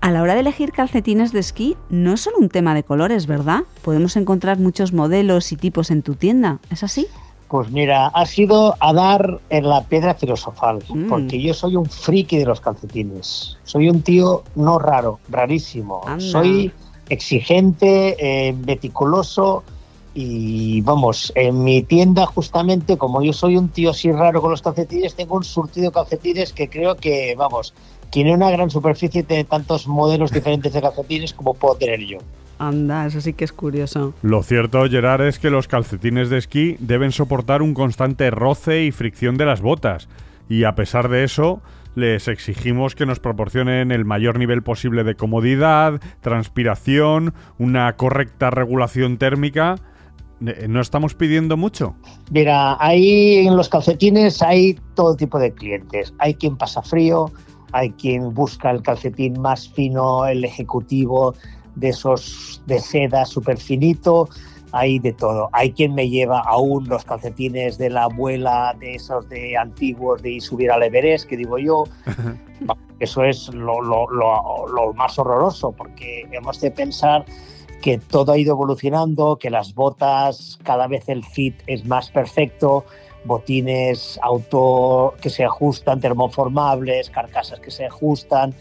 A 0.00 0.12
la 0.12 0.22
hora 0.22 0.34
de 0.34 0.40
elegir 0.40 0.70
calcetines 0.70 1.32
de 1.32 1.40
esquí 1.40 1.76
no 1.90 2.12
es 2.12 2.20
solo 2.20 2.36
un 2.38 2.48
tema 2.48 2.72
de 2.72 2.84
colores, 2.84 3.26
¿verdad? 3.26 3.62
Podemos 3.82 4.16
encontrar 4.16 4.58
muchos 4.58 4.92
modelos 4.92 5.50
y 5.50 5.56
tipos 5.56 5.90
en 5.90 6.02
tu 6.02 6.14
tienda, 6.14 6.58
¿es 6.70 6.84
así? 6.84 7.08
Pues 7.48 7.70
mira, 7.72 8.06
ha 8.08 8.24
sido 8.26 8.76
a 8.78 8.92
dar 8.92 9.40
en 9.50 9.68
la 9.68 9.82
piedra 9.82 10.14
filosofal, 10.14 10.84
Mm. 10.88 11.08
porque 11.08 11.42
yo 11.42 11.52
soy 11.52 11.74
un 11.74 11.86
friki 11.86 12.38
de 12.38 12.44
los 12.44 12.60
calcetines. 12.60 13.58
Soy 13.64 13.88
un 13.88 14.02
tío 14.02 14.44
no 14.54 14.78
raro, 14.78 15.18
rarísimo. 15.30 16.02
Anda. 16.06 16.20
Soy 16.20 16.70
exigente, 17.08 18.16
eh, 18.18 18.52
meticuloso 18.52 19.64
y 20.14 20.80
vamos, 20.80 21.32
en 21.36 21.62
mi 21.62 21.82
tienda 21.82 22.26
justamente, 22.26 22.96
como 22.96 23.22
yo 23.22 23.32
soy 23.32 23.56
un 23.56 23.68
tío 23.68 23.90
así 23.90 24.10
raro 24.10 24.40
con 24.40 24.50
los 24.50 24.62
calcetines, 24.62 25.14
tengo 25.14 25.36
un 25.36 25.44
surtido 25.44 25.90
de 25.90 25.92
calcetines 25.92 26.52
que 26.52 26.68
creo 26.68 26.96
que, 26.96 27.34
vamos, 27.36 27.72
tiene 28.10 28.34
una 28.34 28.50
gran 28.50 28.70
superficie 28.70 29.22
de 29.22 29.44
tantos 29.44 29.86
modelos 29.86 30.32
diferentes 30.32 30.72
de 30.72 30.80
calcetines 30.80 31.34
como 31.34 31.54
puedo 31.54 31.76
tener 31.76 32.00
yo. 32.00 32.18
Anda, 32.58 33.06
eso 33.06 33.20
sí 33.20 33.34
que 33.34 33.44
es 33.44 33.52
curioso. 33.52 34.14
Lo 34.22 34.42
cierto, 34.42 34.88
Gerard, 34.88 35.22
es 35.22 35.38
que 35.38 35.50
los 35.50 35.68
calcetines 35.68 36.30
de 36.30 36.38
esquí 36.38 36.76
deben 36.80 37.12
soportar 37.12 37.62
un 37.62 37.72
constante 37.72 38.30
roce 38.30 38.82
y 38.84 38.90
fricción 38.90 39.36
de 39.36 39.46
las 39.46 39.60
botas, 39.60 40.08
y 40.48 40.64
a 40.64 40.74
pesar 40.74 41.08
de 41.08 41.22
eso 41.22 41.60
les 41.94 42.28
exigimos 42.28 42.94
que 42.94 43.06
nos 43.06 43.20
proporcionen 43.20 43.90
el 43.92 44.04
mayor 44.04 44.38
nivel 44.38 44.62
posible 44.62 45.04
de 45.04 45.14
comodidad, 45.14 46.00
transpiración, 46.20 47.34
una 47.58 47.96
correcta 47.96 48.50
regulación 48.50 49.18
térmica. 49.18 49.76
Eh, 50.46 50.66
¿No 50.68 50.80
estamos 50.80 51.14
pidiendo 51.14 51.56
mucho? 51.56 51.96
Mira, 52.30 52.76
ahí 52.80 53.46
en 53.46 53.56
los 53.56 53.68
calcetines 53.68 54.42
hay 54.42 54.78
todo 54.94 55.16
tipo 55.16 55.38
de 55.38 55.52
clientes. 55.52 56.14
Hay 56.18 56.34
quien 56.34 56.56
pasa 56.56 56.82
frío, 56.82 57.32
hay 57.72 57.90
quien 57.90 58.32
busca 58.32 58.70
el 58.70 58.82
calcetín 58.82 59.40
más 59.40 59.68
fino, 59.68 60.26
el 60.26 60.44
ejecutivo, 60.44 61.34
de 61.74 61.90
esos 61.90 62.62
de 62.66 62.80
seda 62.80 63.24
súper 63.24 63.56
finito, 63.56 64.28
hay 64.72 64.98
de 64.98 65.12
todo. 65.12 65.48
Hay 65.52 65.72
quien 65.72 65.94
me 65.94 66.08
lleva 66.08 66.40
aún 66.40 66.88
los 66.88 67.04
calcetines 67.04 67.78
de 67.78 67.90
la 67.90 68.04
abuela, 68.04 68.74
de 68.78 68.94
esos 68.96 69.28
de 69.28 69.56
antiguos, 69.56 70.22
de 70.22 70.30
ir 70.32 70.42
subir 70.42 70.70
al 70.70 70.82
Everest, 70.82 71.28
que 71.28 71.36
digo 71.36 71.58
yo. 71.58 71.84
Eso 73.00 73.22
es 73.24 73.48
lo, 73.54 73.80
lo- 73.80 74.08
lo- 74.10 74.66
lo 74.68 74.92
más 74.94 75.18
horroroso, 75.18 75.72
porque 75.72 76.26
hemos 76.32 76.60
de 76.60 76.70
pensar 76.72 77.24
que 77.80 77.98
todo 77.98 78.32
ha 78.32 78.38
ido 78.38 78.54
evolucionando, 78.54 79.36
que 79.36 79.50
las 79.50 79.72
botas, 79.74 80.58
cada 80.64 80.88
vez 80.88 81.08
el 81.08 81.24
fit 81.24 81.54
es 81.68 81.86
más 81.86 82.10
perfecto, 82.10 82.84
botines 83.24 84.18
auto 84.22 85.14
que 85.22 85.30
se 85.30 85.44
ajustan, 85.44 86.00
termoformables, 86.00 87.08
carcasas 87.10 87.60
que 87.60 87.70
se 87.70 87.86
ajustan, 87.86 88.52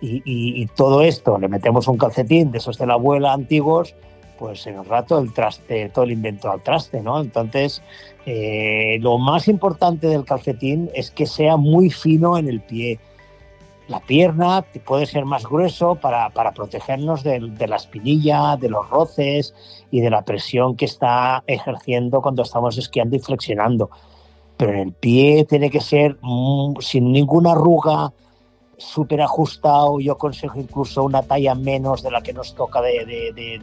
y, 0.00 0.18
y- 0.24 0.62
y 0.62 0.66
todo 0.66 1.02
esto 1.02 1.36
le 1.38 1.48
metemos 1.48 1.88
un 1.88 1.98
calcetín 1.98 2.52
de 2.52 2.58
esos 2.58 2.78
de 2.78 2.86
la 2.86 2.94
abuela 2.94 3.32
antiguos, 3.32 3.96
pues 4.40 4.66
nos 4.66 4.90
va 4.90 5.04
todo 5.06 5.20
el 5.20 5.32
traste, 5.34 5.90
todo 5.90 6.04
el 6.06 6.12
invento 6.12 6.50
al 6.50 6.62
traste, 6.62 7.00
¿no? 7.02 7.20
Entonces, 7.20 7.82
eh, 8.26 8.96
lo 9.00 9.18
más 9.18 9.46
importante 9.48 10.06
del 10.08 10.24
calcetín 10.24 10.90
es 10.94 11.10
que 11.12 11.26
sea 11.26 11.56
muy 11.58 11.90
fino 11.90 12.38
en 12.38 12.48
el 12.48 12.60
pie. 12.62 12.98
La 13.86 14.00
pierna 14.00 14.64
puede 14.86 15.04
ser 15.04 15.26
más 15.26 15.44
grueso 15.44 15.96
para, 15.96 16.30
para 16.30 16.52
protegernos 16.52 17.22
del- 17.22 17.58
de, 17.58 17.68
la 17.68 17.76
espinilla, 17.76 18.56
de 18.56 18.70
los 18.70 18.88
roces 18.88 19.52
y 19.90 20.00
de 20.00 20.08
la 20.10 20.22
presión 20.22 20.74
que 20.74 20.86
está 20.86 21.44
ejerciendo 21.46 22.22
cuando 22.22 22.42
estamos 22.42 22.78
esquiando 22.78 23.16
y 23.16 23.18
flexionando. 23.18 23.90
Pero 24.56 24.72
en 24.72 24.78
el 24.78 24.92
pie 24.92 25.44
tiene 25.44 25.70
que 25.70 25.80
ser 25.80 26.16
mm, 26.22 26.76
sin 26.80 27.12
ninguna 27.12 27.52
arruga, 27.52 28.12
súper 28.78 29.20
ajustado. 29.20 30.00
Yo 30.00 30.12
aconsejo 30.12 30.58
incluso 30.58 31.02
una 31.04 31.22
talla 31.22 31.54
menos 31.54 32.02
de 32.02 32.10
la 32.10 32.22
que 32.22 32.32
nos 32.32 32.54
toca 32.54 32.80
de, 32.80 33.04
de- 33.04 33.32
de- 33.34 33.60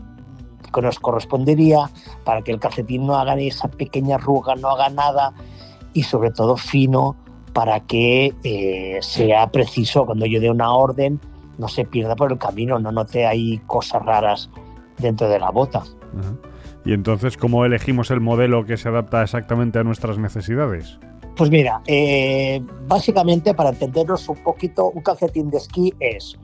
que 0.73 0.81
nos 0.81 0.99
correspondería 0.99 1.89
para 2.23 2.41
que 2.41 2.51
el 2.51 2.59
calcetín 2.59 3.07
no 3.07 3.15
haga 3.15 3.35
esa 3.35 3.67
pequeña 3.67 4.15
arruga, 4.15 4.55
no 4.55 4.69
haga 4.69 4.89
nada 4.89 5.33
y 5.93 6.03
sobre 6.03 6.31
todo 6.31 6.57
fino 6.57 7.15
para 7.53 7.79
que 7.81 8.33
eh, 8.43 8.99
sea 9.01 9.51
preciso 9.51 10.05
cuando 10.05 10.25
yo 10.25 10.39
dé 10.39 10.49
una 10.49 10.71
orden 10.71 11.19
no 11.57 11.67
se 11.67 11.85
pierda 11.85 12.15
por 12.15 12.31
el 12.31 12.37
camino, 12.37 12.79
no 12.79 12.91
note 12.91 13.25
ahí 13.25 13.59
cosas 13.65 14.03
raras 14.05 14.49
dentro 14.99 15.27
de 15.27 15.39
la 15.39 15.49
bota. 15.49 15.83
Y 16.85 16.93
entonces, 16.93 17.35
¿cómo 17.35 17.65
elegimos 17.65 18.11
el 18.11 18.21
modelo 18.21 18.65
que 18.65 18.77
se 18.77 18.89
adapta 18.89 19.23
exactamente 19.23 19.79
a 19.79 19.83
nuestras 19.83 20.17
necesidades? 20.17 20.99
Pues 21.35 21.49
mira, 21.49 21.81
eh, 21.85 22.61
básicamente 22.87 23.53
para 23.53 23.69
entendernos 23.69 24.27
un 24.29 24.37
poquito, 24.37 24.89
un 24.89 25.01
calcetín 25.01 25.49
de 25.49 25.57
esquí 25.57 25.93
es 25.99 26.37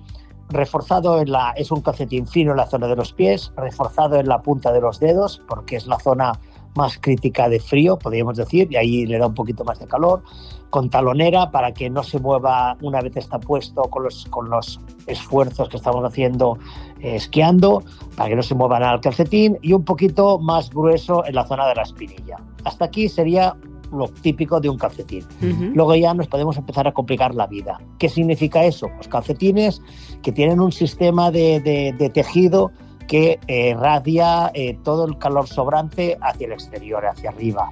reforzado 0.54 1.20
en 1.20 1.32
la, 1.32 1.52
es 1.52 1.72
un 1.72 1.82
calcetín 1.82 2.28
fino 2.28 2.52
en 2.52 2.58
la 2.58 2.68
zona 2.68 2.88
de 2.88 2.96
los 2.96 3.14
pies, 3.14 3.52
reforzado 3.58 4.16
en 4.16 4.28
la 4.28 4.42
punta 4.42 4.72
de 4.72 4.82
los 4.82 5.00
dedos, 5.00 5.42
porque 5.48 5.76
es 5.76 5.88
la 5.88 6.00
zona 6.00 6.40
más 6.76 6.98
crítica 7.00 7.50
de 7.50 7.60
frío, 7.60 7.98
podríamos 7.98 8.38
decir, 8.38 8.68
y 8.72 8.76
ahí 8.78 9.06
le 9.06 9.18
da 9.18 9.28
un 9.28 9.34
poquito 9.34 9.64
más 9.64 9.80
de 9.80 9.88
calor, 9.88 10.24
con 10.70 10.90
talonera 10.90 11.52
para 11.52 11.72
que 11.72 11.90
no 11.90 12.02
se 12.02 12.20
mueva 12.20 12.78
una 12.82 13.00
vez 13.02 13.16
está 13.18 13.40
puesto 13.40 13.84
con 13.84 14.04
los, 14.04 14.26
con 14.32 14.50
los 14.50 14.80
esfuerzos 15.06 15.70
que 15.70 15.78
estamos 15.78 16.04
haciendo 16.04 16.58
eh, 17.00 17.16
esquiando, 17.16 17.84
para 18.16 18.30
que 18.30 18.36
no 18.36 18.44
se 18.44 18.56
mueva 18.56 18.80
nada 18.80 18.96
el 18.96 19.02
calcetín, 19.02 19.60
y 19.62 19.74
un 19.74 19.84
poquito 19.84 20.40
más 20.40 20.70
grueso 20.72 21.26
en 21.26 21.36
la 21.36 21.46
zona 21.46 21.68
de 21.68 21.76
la 21.76 21.84
espinilla. 21.84 22.38
Hasta 22.64 22.86
aquí 22.86 23.08
sería 23.08 23.56
lo 23.94 24.08
típico 24.08 24.60
de 24.60 24.70
un 24.70 24.78
calcetín. 24.78 25.24
Ujú. 25.42 25.72
Luego 25.74 25.96
ya 25.96 26.14
nos 26.14 26.28
podemos 26.28 26.58
empezar 26.58 26.88
a 26.88 26.92
complicar 26.94 27.34
la 27.36 27.48
vida. 27.48 27.80
¿Qué 28.00 28.10
significa 28.10 28.64
eso? 28.66 28.90
Pues 28.96 29.08
calcetines 29.08 29.82
que 30.22 30.32
tienen 30.32 30.60
un 30.60 30.72
sistema 30.72 31.32
de, 31.32 31.60
de- 31.60 31.94
de 31.98 32.10
tejido 32.10 32.72
que 33.08 33.40
eh, 33.48 33.76
radia 33.78 34.50
eh, 34.54 34.78
todo 34.84 35.06
el 35.06 35.18
calor 35.18 35.48
sobrante 35.48 36.18
hacia 36.22 36.48
el 36.48 36.54
exterior, 36.54 37.06
hacia 37.06 37.30
arriba. 37.32 37.72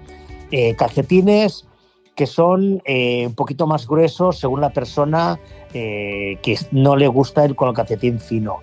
Eh, 0.51 0.75
calcetines 0.75 1.65
que 2.15 2.27
son 2.27 2.81
eh, 2.85 3.25
un 3.27 3.33
poquito 3.35 3.65
más 3.67 3.87
gruesos 3.87 4.37
según 4.37 4.59
la 4.61 4.71
persona 4.71 5.39
eh, 5.73 6.37
que 6.43 6.57
no 6.71 6.97
le 6.97 7.07
gusta 7.07 7.45
ir 7.45 7.55
con 7.55 7.69
el 7.69 7.73
calcetín 7.73 8.19
fino. 8.19 8.57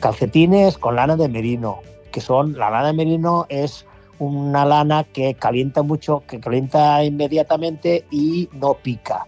Calcetines 0.00 0.78
con 0.78 0.96
lana 0.96 1.14
de 1.16 1.28
merino, 1.28 1.78
que 2.10 2.20
son, 2.20 2.54
la 2.58 2.70
lana 2.70 2.88
de 2.88 2.92
merino 2.94 3.46
es 3.48 3.86
una 4.24 4.64
lana 4.64 5.04
que 5.04 5.34
calienta 5.34 5.82
mucho, 5.82 6.22
que 6.26 6.40
calienta 6.40 7.02
inmediatamente 7.04 8.04
y 8.10 8.48
no 8.52 8.74
pica. 8.74 9.26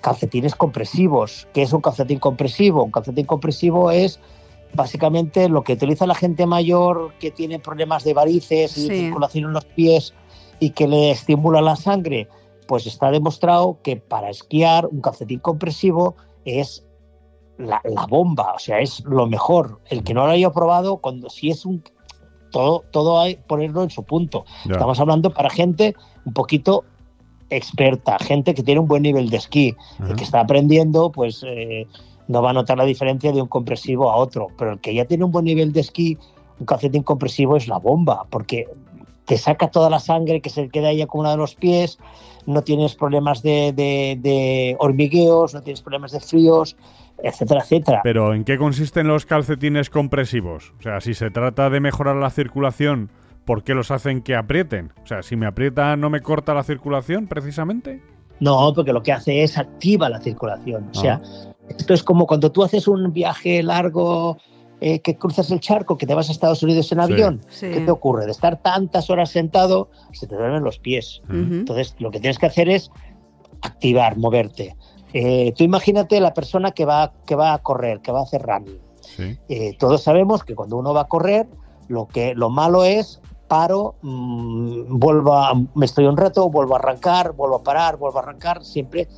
Calcetines 0.00 0.54
compresivos. 0.54 1.48
¿Qué 1.52 1.62
es 1.62 1.72
un 1.72 1.80
calcetín 1.80 2.18
compresivo? 2.18 2.84
Un 2.84 2.90
calcetín 2.90 3.26
compresivo 3.26 3.90
es 3.90 4.20
básicamente 4.74 5.48
lo 5.48 5.62
que 5.62 5.72
utiliza 5.72 6.06
la 6.06 6.14
gente 6.14 6.46
mayor 6.46 7.12
que 7.18 7.30
tiene 7.30 7.58
problemas 7.58 8.04
de 8.04 8.14
varices 8.14 8.76
y 8.78 8.88
de 8.88 8.94
Sí. 8.94 9.00
circulación 9.04 9.44
en 9.44 9.52
los 9.54 9.64
pies 9.64 10.14
y 10.60 10.70
que 10.70 10.86
le 10.86 11.10
estimula 11.10 11.60
la 11.60 11.76
sangre. 11.76 12.28
Pues 12.66 12.86
está 12.86 13.10
demostrado 13.10 13.78
que 13.82 13.96
para 13.96 14.28
esquiar 14.30 14.86
un 14.86 15.00
calcetín 15.00 15.38
compresivo 15.40 16.16
es 16.44 16.84
la, 17.56 17.80
la 17.84 18.06
bomba, 18.06 18.52
o 18.54 18.58
sea, 18.58 18.78
es 18.78 19.02
lo 19.04 19.26
mejor. 19.26 19.80
El 19.90 20.04
que 20.04 20.14
no 20.14 20.26
lo 20.26 20.32
haya 20.32 20.50
probado, 20.52 20.98
cuando 20.98 21.28
si 21.30 21.50
es 21.50 21.64
un 21.66 21.82
todo, 22.50 22.84
todo 22.90 23.20
hay 23.20 23.36
ponerlo 23.46 23.82
en 23.82 23.90
su 23.90 24.02
punto. 24.02 24.44
Ya. 24.64 24.72
Estamos 24.72 24.98
hablando 25.00 25.32
para 25.32 25.50
gente 25.50 25.94
un 26.24 26.32
poquito 26.32 26.84
experta, 27.50 28.18
gente 28.18 28.54
que 28.54 28.62
tiene 28.62 28.80
un 28.80 28.88
buen 28.88 29.02
nivel 29.02 29.30
de 29.30 29.38
esquí, 29.38 29.74
el 30.00 30.16
que 30.16 30.24
está 30.24 30.40
aprendiendo, 30.40 31.10
pues 31.10 31.42
eh, 31.46 31.86
no 32.26 32.42
va 32.42 32.50
a 32.50 32.52
notar 32.52 32.76
la 32.76 32.84
diferencia 32.84 33.32
de 33.32 33.40
un 33.40 33.48
compresivo 33.48 34.10
a 34.10 34.16
otro, 34.16 34.48
pero 34.58 34.72
el 34.72 34.80
que 34.80 34.94
ya 34.94 35.06
tiene 35.06 35.24
un 35.24 35.32
buen 35.32 35.46
nivel 35.46 35.72
de 35.72 35.80
esquí, 35.80 36.18
un 36.60 36.66
calcetín 36.66 37.02
compresivo 37.02 37.56
es 37.56 37.66
la 37.68 37.78
bomba, 37.78 38.26
porque 38.28 38.66
te 39.24 39.38
saca 39.38 39.70
toda 39.70 39.88
la 39.90 39.98
sangre 40.00 40.40
que 40.40 40.50
se 40.50 40.68
queda 40.68 40.88
ahí 40.88 41.00
acumulada 41.00 41.34
en 41.34 41.40
los 41.40 41.54
pies, 41.54 41.98
no 42.46 42.62
tienes 42.62 42.94
problemas 42.94 43.42
de, 43.42 43.72
de- 43.72 44.18
de 44.20 44.76
hormigueos, 44.78 45.54
no 45.54 45.62
tienes 45.62 45.80
problemas 45.80 46.12
de 46.12 46.20
fríos, 46.20 46.76
etcétera, 47.22 47.60
etcétera. 47.62 48.00
Pero 48.02 48.34
¿en 48.34 48.44
qué 48.44 48.58
consisten 48.58 49.08
los 49.08 49.26
calcetines 49.26 49.90
compresivos? 49.90 50.72
O 50.78 50.82
sea, 50.82 51.00
si 51.00 51.14
se 51.14 51.30
trata 51.30 51.70
de 51.70 51.80
mejorar 51.80 52.16
la 52.16 52.30
circulación, 52.30 53.10
¿por 53.44 53.62
qué 53.64 53.74
los 53.74 53.90
hacen 53.90 54.22
que 54.22 54.36
aprieten? 54.36 54.92
O 55.02 55.06
sea, 55.06 55.22
si 55.22 55.36
me 55.36 55.46
aprieta, 55.46 55.96
¿no 55.96 56.10
me 56.10 56.20
corta 56.20 56.54
la 56.54 56.62
circulación 56.62 57.26
precisamente? 57.26 58.02
No, 58.40 58.72
porque 58.74 58.92
lo 58.92 59.02
que 59.02 59.12
hace 59.12 59.42
es 59.42 59.58
activa 59.58 60.08
la 60.08 60.20
circulación. 60.20 60.88
O 60.92 60.94
sea, 60.94 61.20
Ah. 61.24 61.54
esto 61.76 61.92
es 61.94 62.02
como 62.04 62.26
cuando 62.26 62.52
tú 62.52 62.62
haces 62.62 62.86
un 62.86 63.12
viaje 63.12 63.62
largo 63.62 64.36
eh, 64.80 65.00
que 65.00 65.16
cruzas 65.16 65.50
el 65.50 65.58
charco, 65.58 65.96
que 65.98 66.06
te 66.06 66.14
vas 66.14 66.28
a 66.28 66.32
Estados 66.32 66.62
Unidos 66.62 66.92
en 66.92 67.00
avión. 67.00 67.40
Sí. 67.48 67.68
¿Qué 67.68 67.80
te 67.80 67.90
ocurre? 67.90 68.26
De 68.26 68.30
estar 68.30 68.62
tantas 68.62 69.10
horas 69.10 69.28
sentado, 69.30 69.90
se 70.12 70.28
te 70.28 70.36
duermen 70.36 70.62
los 70.62 70.78
pies. 70.78 71.20
Entonces, 71.28 71.96
lo 71.98 72.12
que 72.12 72.20
tienes 72.20 72.38
que 72.38 72.46
hacer 72.46 72.68
es 72.68 72.88
activar, 73.62 74.16
moverte. 74.16 74.76
Eh, 75.12 75.52
tú 75.56 75.64
imagínate 75.64 76.20
la 76.20 76.34
persona 76.34 76.72
que 76.72 76.84
va, 76.84 77.12
que 77.26 77.34
va 77.34 77.54
a 77.54 77.58
correr, 77.58 78.00
que 78.00 78.12
va 78.12 78.20
a 78.20 78.22
hacer 78.22 78.42
running. 78.42 78.78
Sí. 79.00 79.38
Eh, 79.48 79.76
todos 79.78 80.02
sabemos 80.02 80.44
que 80.44 80.54
cuando 80.54 80.76
uno 80.76 80.92
va 80.92 81.02
a 81.02 81.08
correr, 81.08 81.48
lo, 81.88 82.06
que, 82.06 82.34
lo 82.34 82.50
malo 82.50 82.84
es 82.84 83.20
paro, 83.48 83.96
mm, 84.02 84.98
vuelvo 84.98 85.34
a, 85.34 85.54
me 85.74 85.86
estoy 85.86 86.04
un 86.04 86.16
rato, 86.16 86.50
vuelvo 86.50 86.74
a 86.74 86.78
arrancar, 86.78 87.32
vuelvo 87.32 87.56
a 87.56 87.62
parar, 87.62 87.96
vuelvo 87.96 88.18
a 88.18 88.22
arrancar. 88.22 88.64
Siempre 88.64 89.08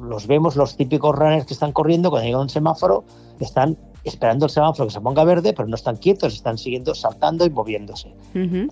los 0.00 0.26
vemos, 0.26 0.56
los 0.56 0.76
típicos 0.76 1.14
runners 1.14 1.46
que 1.46 1.54
están 1.54 1.72
corriendo, 1.72 2.10
cuando 2.10 2.26
llega 2.26 2.40
un 2.40 2.48
semáforo, 2.48 3.04
están 3.40 3.76
esperando 4.04 4.46
el 4.46 4.50
semáforo 4.50 4.86
que 4.86 4.94
se 4.94 5.00
ponga 5.00 5.24
verde, 5.24 5.52
pero 5.52 5.68
no 5.68 5.74
están 5.74 5.96
quietos, 5.96 6.34
están 6.34 6.56
siguiendo, 6.56 6.94
saltando 6.94 7.44
y 7.44 7.50
moviéndose. 7.50 8.14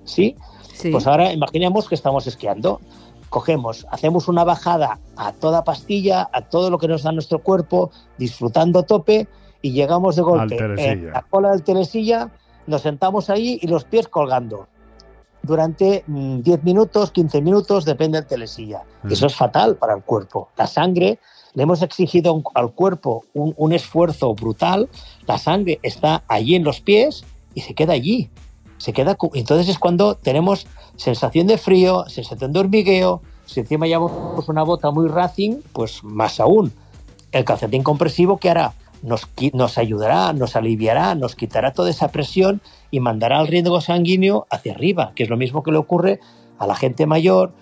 ¿Sí? 0.05 0.37
Sí. 0.75 0.91
Pues 0.91 1.07
ahora 1.07 1.33
imaginemos 1.33 1.89
que 1.89 1.95
estamos 1.95 2.27
esquiando. 2.27 2.81
Cogemos, 3.31 3.87
hacemos 3.91 4.29
una 4.29 4.45
bajada 4.45 4.99
a 5.17 5.33
toda 5.33 5.65
pastilla, 5.65 6.29
a 6.33 6.43
todo 6.43 6.71
lo 6.71 6.79
que 6.79 6.89
nos 6.89 7.03
da 7.03 7.13
nuestro 7.13 7.41
cuerpo, 7.41 7.91
disfrutando 8.17 8.79
a 8.79 8.83
tope 8.85 9.29
y 9.61 9.73
llegamos 9.73 10.17
de 10.17 10.23
golpe 10.23 10.57
en 10.57 11.11
la 11.11 11.23
cola 11.23 11.51
del 11.51 11.63
telesilla, 11.63 12.31
nos 12.67 12.83
sentamos 12.83 13.29
ahí 13.31 13.59
y 13.61 13.67
los 13.67 13.85
pies 13.85 14.09
colgando 14.09 14.69
durante 15.43 16.05
mm, 16.07 16.41
10 16.41 16.65
minutos, 16.65 17.11
15 17.11 17.41
minutos, 17.43 17.85
depende 17.85 18.19
del 18.19 18.27
telesilla. 18.27 18.83
Mm. 19.03 19.13
Eso 19.13 19.27
es 19.27 19.35
fatal 19.35 19.77
para 19.77 19.95
el 19.95 20.03
cuerpo. 20.03 20.51
La 20.57 20.67
sangre, 20.67 21.19
le 21.55 21.63
hemos 21.63 21.83
exigido 21.83 22.43
al 22.55 22.73
cuerpo 22.73 23.25
un, 23.35 23.55
un 23.57 23.73
esfuerzo 23.73 24.35
brutal, 24.35 24.89
la 25.27 25.39
sangre 25.39 25.81
está 25.83 26.23
allí 26.29 26.55
en 26.55 26.65
los 26.65 26.81
pies 26.81 27.25
y 27.55 27.63
se 27.63 27.75
queda 27.75 27.95
allí. 27.95 28.31
Se 28.79 28.93
queda, 28.93 29.17
entonces 29.35 29.69
es 29.69 29.79
cuando 29.79 30.15
tenemos 30.15 30.67
sensación 30.97 31.47
de 31.47 31.59
frío, 31.59 32.05
sensación 32.09 32.53
de 32.53 32.61
hormigueo, 32.61 33.23
Si 33.47 33.61
encima 33.61 33.87
llevamos 33.87 34.49
una 34.49 34.63
bota 34.63 34.91
muy 34.91 35.09
racing, 35.09 35.57
pues 35.73 36.05
más 36.05 36.39
aún. 36.39 36.73
El 37.33 37.45
calcetín 37.45 37.83
compresivo, 37.83 38.37
¿qué 38.37 38.51
hará? 38.51 38.75
Nos, 39.03 39.29
nos 39.55 39.79
ayudará, 39.79 40.33
nos 40.33 40.55
aliviará, 40.55 41.15
nos 41.15 41.35
quitará 41.35 41.73
toda 41.73 41.89
esa 41.89 42.09
presión 42.09 42.61
y 42.91 43.01
mandará 43.01 43.41
el 43.41 43.47
riesgo 43.47 43.81
sanguíneo 43.81 44.47
hacia 44.51 44.73
arriba, 44.73 45.13
que 45.15 45.23
es 45.23 45.31
lo 45.31 45.37
mismo 45.37 45.63
que 45.63 45.73
le 45.73 45.79
ocurre 45.79 46.21
a 46.59 46.67
la 46.67 46.75
gente 46.75 47.07
mayor 47.07 47.53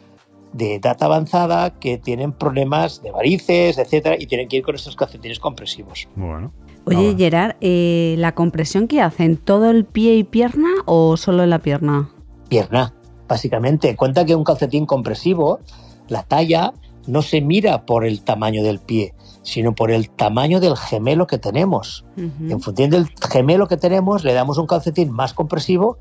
de 0.53 0.77
edad 0.77 0.97
avanzada 1.03 1.71
que 1.79 1.99
tienen 1.99 2.33
problemas 2.33 3.03
de 3.03 3.11
varices, 3.11 3.79
etcétera, 3.79 4.17
y 4.19 4.27
tienen 4.27 4.49
que 4.49 4.57
ir 4.57 4.63
con 4.63 4.75
estos 4.75 4.97
calcetines 4.97 5.39
compresivos. 5.39 6.09
Bueno. 6.17 6.53
Oye, 6.87 7.09
Ahora. 7.09 7.19
Gerard, 7.19 7.57
eh, 7.61 8.15
¿la 8.19 8.33
compresión 8.33 8.87
que 8.89 9.01
hacen 9.01 9.37
todo 9.37 9.71
el 9.71 9.85
pie 9.85 10.17
y 10.17 10.25
pierna 10.25 10.69
o 10.87 11.17
solo 11.17 11.43
en 11.43 11.51
la 11.51 11.59
pierna? 11.59 12.11
pierna, 12.49 12.95
básicamente. 13.29 13.97
Cuenta 13.97 14.25
que 14.25 14.35
un 14.35 14.45
calcetín 14.45 14.87
compresivo, 14.87 15.61
la 16.09 16.23
talla 16.23 16.73
no 17.07 17.23
se 17.23 17.41
mira 17.41 17.87
por 17.87 18.05
el 18.05 18.23
tamaño 18.23 18.63
del 18.63 18.79
pie, 18.79 19.15
sino 19.43 19.75
por 19.75 19.91
el 19.91 20.11
tamaño 20.11 20.61
del 20.61 20.77
gemelo 20.77 21.27
que 21.27 21.39
tenemos. 21.39 22.05
En 22.17 22.61
función 22.61 22.91
del 22.91 23.09
gemelo 23.31 23.69
que 23.69 23.77
tenemos, 23.77 24.25
le 24.25 24.33
damos 24.33 24.59
un 24.59 24.67
calcetín 24.67 25.11
más 25.11 25.35
compresivo 25.35 25.99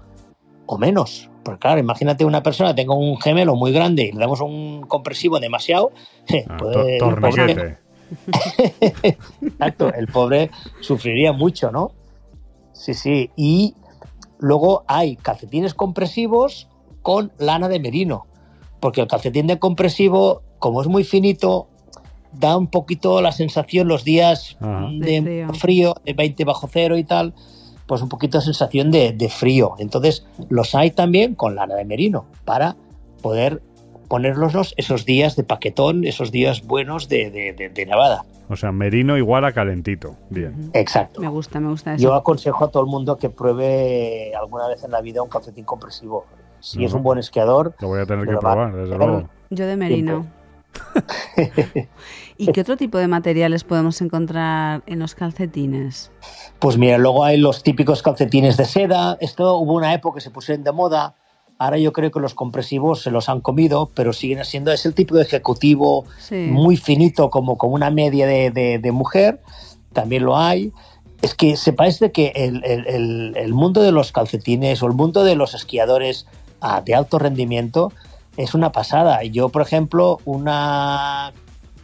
o 0.66 0.78
menos. 0.78 1.30
Porque 1.44 1.60
claro, 1.60 1.80
imagínate 1.80 2.26
una 2.26 2.42
persona 2.42 2.70
que 2.70 2.82
tenga 2.82 2.96
un 2.96 3.20
gemelo 3.22 3.56
muy 3.56 3.72
grande 3.72 4.04
y 4.04 4.12
le 4.12 4.20
damos 4.20 4.42
un 4.42 4.82
compresivo 4.88 5.40
demasiado, 5.40 5.92
Ah, 6.50 6.58
pues, 6.58 7.02
Exacto, 9.41 9.93
el 9.93 10.08
pobre 10.08 10.51
sufriría 10.82 11.34
mucho, 11.34 11.72
¿no? 11.72 11.91
Sí, 12.74 12.93
sí. 12.93 13.32
Y 13.36 13.76
luego 14.39 14.84
hay 14.88 15.16
calcetines 15.16 15.74
compresivos 15.74 16.68
con 17.01 17.32
lana 17.38 17.68
de 17.68 17.80
merino, 17.80 18.26
porque 18.80 19.01
el 19.01 19.08
calcetín 19.08 19.47
de 19.47 19.60
compresivo, 19.60 20.41
como 20.60 20.82
es 20.82 20.88
muy 20.88 21.03
finito, 21.03 21.68
da 22.34 22.58
un 22.58 22.68
poquito 22.68 23.22
la 23.22 23.32
sensación 23.32 23.88
los 23.88 24.03
días 24.03 24.58
Ajá. 24.60 24.89
De 24.91 25.22
de 25.22 25.22
frío. 25.22 25.53
frío. 25.53 25.95
de 26.03 26.14
20 26.14 26.43
bajo 26.43 26.68
cero 26.72 26.97
y 26.97 27.03
tal, 27.03 27.34
pues 27.88 28.01
un 28.01 28.10
poquito 28.10 28.39
de 28.39 28.43
sensación 28.43 28.91
de, 28.91 29.14
de 29.14 29.30
frío. 29.30 29.76
Entonces 29.80 30.26
los 30.49 30.76
hay 30.76 30.91
también 30.91 31.36
con 31.36 31.56
lana 31.56 31.76
de 31.76 31.86
merino 31.86 32.26
para 32.43 32.76
poder 33.22 33.62
ponerlos 34.16 34.74
esos 34.78 35.05
días 35.05 35.36
de 35.36 35.43
paquetón, 35.43 36.05
esos 36.05 36.32
días 36.32 36.66
buenos 36.66 37.09
de, 37.09 37.30
de- 37.32 37.51
de- 37.53 37.70
de 37.70 37.86
nevada. 37.86 38.24
O 38.47 38.55
sea, 38.55 38.72
merino 38.72 39.18
igual 39.18 39.43
a 39.43 39.51
calentito. 39.51 40.16
Bien. 40.30 40.70
Exacto. 40.74 41.20
Me 41.20 41.28
gusta, 41.28 41.59
me 41.59 41.70
gusta 41.70 41.95
eso. 41.95 42.03
Yo 42.03 42.13
aconsejo 42.13 42.63
a 42.66 42.72
todo 42.72 42.84
el 42.84 42.89
mundo 42.89 43.18
que 43.18 43.30
pruebe 43.30 44.32
alguna 44.36 44.68
vez 44.68 44.84
en 44.86 44.91
la 44.91 45.01
vida 45.01 45.22
un 45.22 45.28
calcetín 45.30 45.66
compresivo. 45.66 46.26
Si 46.61 46.86
es 46.86 46.93
un 46.93 47.03
buen 47.03 47.20
esquiador, 47.20 47.76
Lo 47.82 47.89
voy 47.89 47.99
a 48.01 48.05
tener 48.05 48.26
que 48.26 48.34
va- 48.36 48.39
probar, 48.39 48.74
desde 48.76 48.97
luego. 48.97 49.30
Yo 49.49 49.66
de 49.68 49.76
merino. 49.76 50.26
¿Y 52.38 52.51
qué 52.51 52.61
otro 52.61 52.78
tipo 52.78 52.97
de 52.97 53.07
materiales 53.07 53.63
podemos 53.63 54.01
encontrar 54.01 54.84
en 54.86 54.99
los 54.99 55.16
calcetines? 55.16 56.11
pues 56.59 56.78
mira, 56.78 56.97
luego 56.97 57.24
hay 57.26 57.38
los 57.38 57.63
típicos 57.63 58.01
calcetines 58.01 58.57
de 58.57 58.66
seda. 58.66 59.18
Esto 59.20 59.57
hubo 59.57 59.74
una 59.74 59.93
época 59.93 60.16
que 60.16 60.22
se 60.22 60.32
pusieron 60.32 60.63
de 60.63 60.72
moda. 60.72 61.16
Ahora 61.58 61.78
yo 61.78 61.93
creo 61.93 62.12
que 62.12 62.20
los 62.20 62.34
compresivos 62.34 63.01
se 63.01 63.12
los 63.12 63.30
han 63.30 63.39
comido, 63.41 63.89
pero 63.95 64.12
siguen 64.12 64.43
siendo, 64.43 64.72
es 64.74 64.86
el 64.86 64.93
tipo 64.93 65.16
de 65.16 65.22
ejecutivo 65.24 66.06
Sí. 66.20 66.36
muy 66.36 66.76
finito 66.76 67.30
como, 67.30 67.58
como 67.58 67.76
una 67.76 67.89
media 67.91 68.28
de, 68.28 68.51
de- 68.51 68.80
de 68.80 68.91
mujer, 68.91 69.41
también 69.93 70.26
lo 70.26 70.38
hay. 70.38 70.74
Es 71.22 71.34
que 71.34 71.56
sepáis 71.56 71.99
de 71.99 72.12
que 72.12 72.34
el, 72.36 72.62
el- 72.66 72.88
el- 72.88 73.34
el 73.38 73.53
mundo 73.53 73.82
de 73.82 73.93
los 73.93 74.12
calcetines 74.12 74.84
o 74.84 74.88
el 74.88 74.93
mundo 74.93 75.24
de 75.24 75.36
los 75.36 75.53
esquiadores 75.53 76.26
ah, 76.60 76.82
de 76.82 76.93
alto 76.93 77.20
rendimiento 77.20 77.91
es 78.36 78.53
una 78.53 78.74
pasada. 78.74 79.24
Yo, 79.24 79.47
por 79.49 79.62
ejemplo, 79.62 80.20
una... 80.26 81.32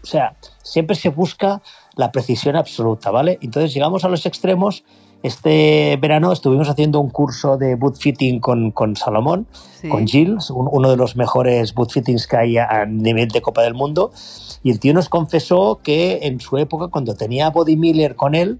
O 0.03 0.05
sea, 0.05 0.35
siempre 0.63 0.95
se 0.97 1.09
busca 1.09 1.61
la 1.95 2.11
precisión 2.11 2.55
absoluta, 2.55 3.11
¿vale? 3.11 3.37
Entonces 3.41 3.73
llegamos 3.73 4.03
a 4.05 4.09
los 4.09 4.25
extremos. 4.25 4.83
Este 5.23 5.97
verano 6.01 6.31
estuvimos 6.31 6.67
haciendo 6.67 6.99
un 6.99 7.09
curso 7.09 7.57
de 7.57 7.75
boot 7.75 7.95
fitting 7.97 8.39
con, 8.39 8.71
con 8.71 8.95
Salomón 8.95 9.45
Sí. 9.79 9.87
con 9.89 10.07
Gilles, 10.07 10.49
un- 10.49 10.67
uno 10.71 10.89
de 10.89 10.97
los 10.97 11.15
mejores 11.15 11.73
boot 11.73 11.91
fittings 11.91 12.27
que 12.27 12.37
hay 12.37 12.57
a, 12.57 12.67
a 12.67 12.85
nivel 12.85 13.29
de 13.29 13.41
Copa 13.41 13.61
del 13.61 13.73
Mundo. 13.75 14.11
Y 14.63 14.71
el 14.71 14.79
tío 14.79 14.93
nos 14.93 15.09
confesó 15.09 15.79
que 15.83 16.19
en 16.23 16.39
su 16.39 16.57
época, 16.57 16.87
cuando 16.87 17.13
tenía 17.15 17.47
a 17.47 17.49
Body 17.51 17.77
Miller 17.77 18.15
con 18.15 18.33
él, 18.35 18.59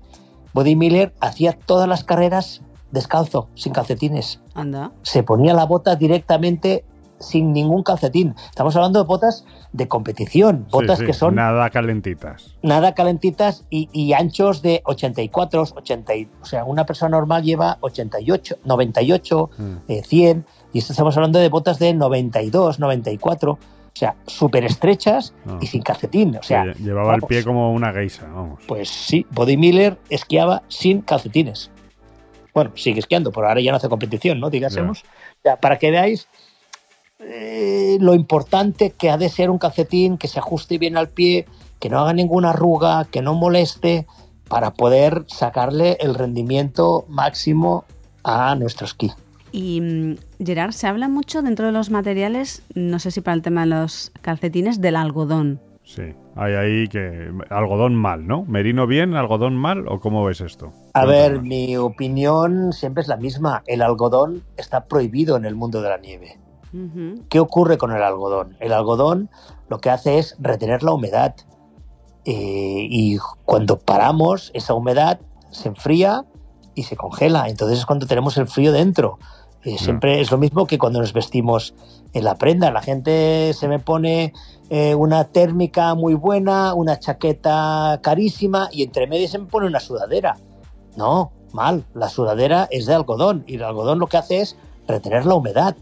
Body 0.54 0.76
Miller 0.76 1.14
hacía 1.20 1.54
todas 1.54 1.88
las 1.88 2.04
carreras 2.04 2.62
descalzo, 2.92 3.48
sin 3.56 3.72
calcetines. 3.74 4.40
Anda. 4.54 4.92
Se 5.04 5.24
ponía 5.24 5.54
la 5.54 5.66
bota 5.66 5.96
directamente 5.96 6.84
sin 7.22 7.54
ningún 7.54 7.84
calcetín. 7.84 8.36
Estamos 8.50 8.76
hablando 8.76 9.00
de 9.00 9.06
botas 9.06 9.46
de 9.72 9.88
competición, 9.88 10.68
botas 10.70 11.00
sí, 11.00 11.06
que 11.06 11.14
son 11.14 11.36
Nada 11.36 11.70
calentitas. 11.70 12.56
nada 12.62 12.94
calentitas 12.94 13.66
y, 13.70 13.90
y 13.94 14.14
anchos 14.14 14.62
de 14.62 14.82
84, 14.86 15.64
80, 15.76 16.16
y- 16.16 16.28
o 16.42 16.46
sea, 16.46 16.66
una 16.66 16.86
persona 16.86 17.10
normal 17.18 17.44
lleva 17.44 17.78
88, 17.82 18.58
98, 18.66 19.50
Mm. 19.58 19.76
eh, 19.88 20.02
100, 20.06 20.46
y 20.74 20.80
estamos 20.80 21.16
hablando 21.16 21.40
de 21.40 21.50
botas 21.50 21.80
de 21.80 21.94
92, 21.94 22.80
94, 22.80 23.52
o 23.54 23.58
sea, 23.94 24.16
súper 24.26 24.64
estrechas 24.66 25.34
Ah. 25.46 25.58
y 25.62 25.68
sin 25.68 25.82
calcetín, 25.82 26.38
o 26.38 26.44
sea, 26.44 26.74
Sí, 26.74 26.84
llevaba 26.84 27.16
el 27.16 27.22
pie 27.24 27.44
como 27.44 27.74
una 27.74 27.92
geisha, 27.92 28.26
vamos. 28.28 28.62
pues 28.68 28.90
sí, 28.90 29.26
Body 29.32 29.58
Miller 29.58 29.98
esquiaba 30.10 30.64
sin 30.70 31.02
calcetines. 31.02 31.72
Bueno, 32.54 32.72
sigue 32.76 33.00
esquiando, 33.00 33.32
pero 33.32 33.48
ahora 33.48 33.62
ya 33.62 33.72
no 33.72 33.78
hace 33.78 33.88
competición, 33.88 34.40
¿no? 34.42 34.50
Digásemos. 34.50 35.04
O 35.04 35.42
sea, 35.44 35.56
para 35.58 35.78
que 35.80 35.90
veáis 35.90 36.28
eh, 37.24 37.98
lo 38.00 38.14
importante 38.14 38.92
que 38.92 39.10
ha 39.10 39.18
de 39.18 39.30
ser 39.30 39.50
un 39.50 39.58
calcetín 39.58 40.18
que 40.18 40.28
se 40.28 40.40
ajuste 40.40 40.78
bien 40.78 40.98
al 40.98 41.10
pie, 41.10 41.46
que 41.80 41.90
no 41.90 42.00
haga 42.00 42.14
ninguna 42.14 42.52
arruga, 42.52 43.06
que 43.06 43.22
no 43.22 43.34
moleste, 43.34 44.08
para 44.48 44.72
poder 44.72 45.24
sacarle 45.28 45.98
el 46.02 46.16
rendimiento 46.16 47.06
máximo 47.08 47.86
a 48.24 48.56
nuestro 48.56 48.86
esquí. 48.86 49.12
Y 49.52 49.82
mm, 49.82 50.16
Gerard, 50.46 50.72
se 50.72 50.88
habla 50.88 51.08
mucho 51.08 51.42
dentro 51.42 51.66
de 51.66 51.72
los 51.72 51.90
materiales, 51.90 52.64
no 52.76 53.00
sé 53.00 53.12
si 53.12 53.22
para 53.22 53.36
el 53.36 53.42
tema 53.42 53.62
de 53.62 53.68
los 53.68 54.12
calcetines, 54.22 54.82
del 54.82 54.96
algodón. 54.96 55.60
Sí. 55.84 56.14
Hay 56.36 56.54
ahí 56.54 56.88
que. 56.88 57.32
Algodón 57.50 57.96
mal, 57.96 58.26
¿no? 58.26 58.46
¿Merino 58.46 58.88
bien, 58.88 59.16
algodón 59.16 59.58
mal? 59.58 59.88
¿O 59.88 60.00
cómo 60.00 60.24
ves 60.24 60.40
esto? 60.40 60.72
A 60.94 61.06
ver, 61.06 61.42
mi 61.42 61.76
opinión 61.76 62.72
siempre 62.72 63.02
es 63.02 63.10
la 63.10 63.18
misma. 63.18 63.64
El 63.68 63.82
algodón 63.82 64.44
está 64.56 64.86
prohibido 64.86 65.36
en 65.36 65.46
el 65.46 65.56
mundo 65.56 65.82
de 65.82 65.90
la 65.90 65.98
nieve. 65.98 66.38
¿Qué 67.30 67.40
ocurre 67.40 67.78
con 67.78 67.92
el 67.92 68.02
algodón? 68.02 68.56
El 68.60 68.72
algodón 68.72 69.30
lo 69.70 69.80
que 69.80 69.90
hace 69.90 70.20
es 70.20 70.36
retener 70.40 70.84
la 70.84 70.94
humedad. 70.94 71.36
Eh, 72.26 72.88
y 72.90 73.18
cuando 73.46 73.80
paramos, 73.80 74.52
esa 74.54 74.74
humedad 74.74 75.20
se 75.50 75.70
enfría 75.70 76.26
y 76.76 76.84
se 76.84 76.96
congela. 76.96 77.50
Entonces 77.50 77.80
es 77.80 77.86
cuando 77.86 78.08
tenemos 78.08 78.38
el 78.38 78.48
frío 78.48 78.72
dentro. 78.72 79.20
Eh, 79.64 79.78
siempre 79.78 80.22
es 80.22 80.32
lo 80.32 80.38
mismo 80.40 80.66
que 80.66 80.80
cuando 80.80 81.00
nos 81.00 81.14
vestimos 81.14 81.76
en 82.14 82.24
la 82.24 82.36
prenda. 82.36 82.72
La 82.72 82.82
gente 82.82 83.54
se 83.54 83.68
me 83.68 83.80
pone 83.80 84.34
eh, 84.70 84.96
una 84.96 85.26
térmica 85.26 85.94
muy 85.94 86.16
buena, 86.16 86.74
una 86.74 87.00
chaqueta 87.00 88.00
carísima 88.02 88.70
y 88.72 88.84
entre 88.84 89.08
medio 89.08 89.28
se 89.28 89.38
me 89.38 89.46
pone 89.46 89.68
una 89.68 89.80
sudadera. 89.80 90.38
No, 90.96 91.32
mal. 91.54 91.86
La 91.94 92.10
sudadera 92.10 92.68
es 92.72 92.86
de 92.88 92.96
algodón 92.96 93.44
y 93.46 93.56
el 93.56 93.64
algodón 93.64 94.00
lo 94.00 94.08
que 94.08 94.18
hace 94.18 94.42
es 94.42 94.58
retener 94.88 95.26
la 95.26 95.36
humedad. 95.36 95.76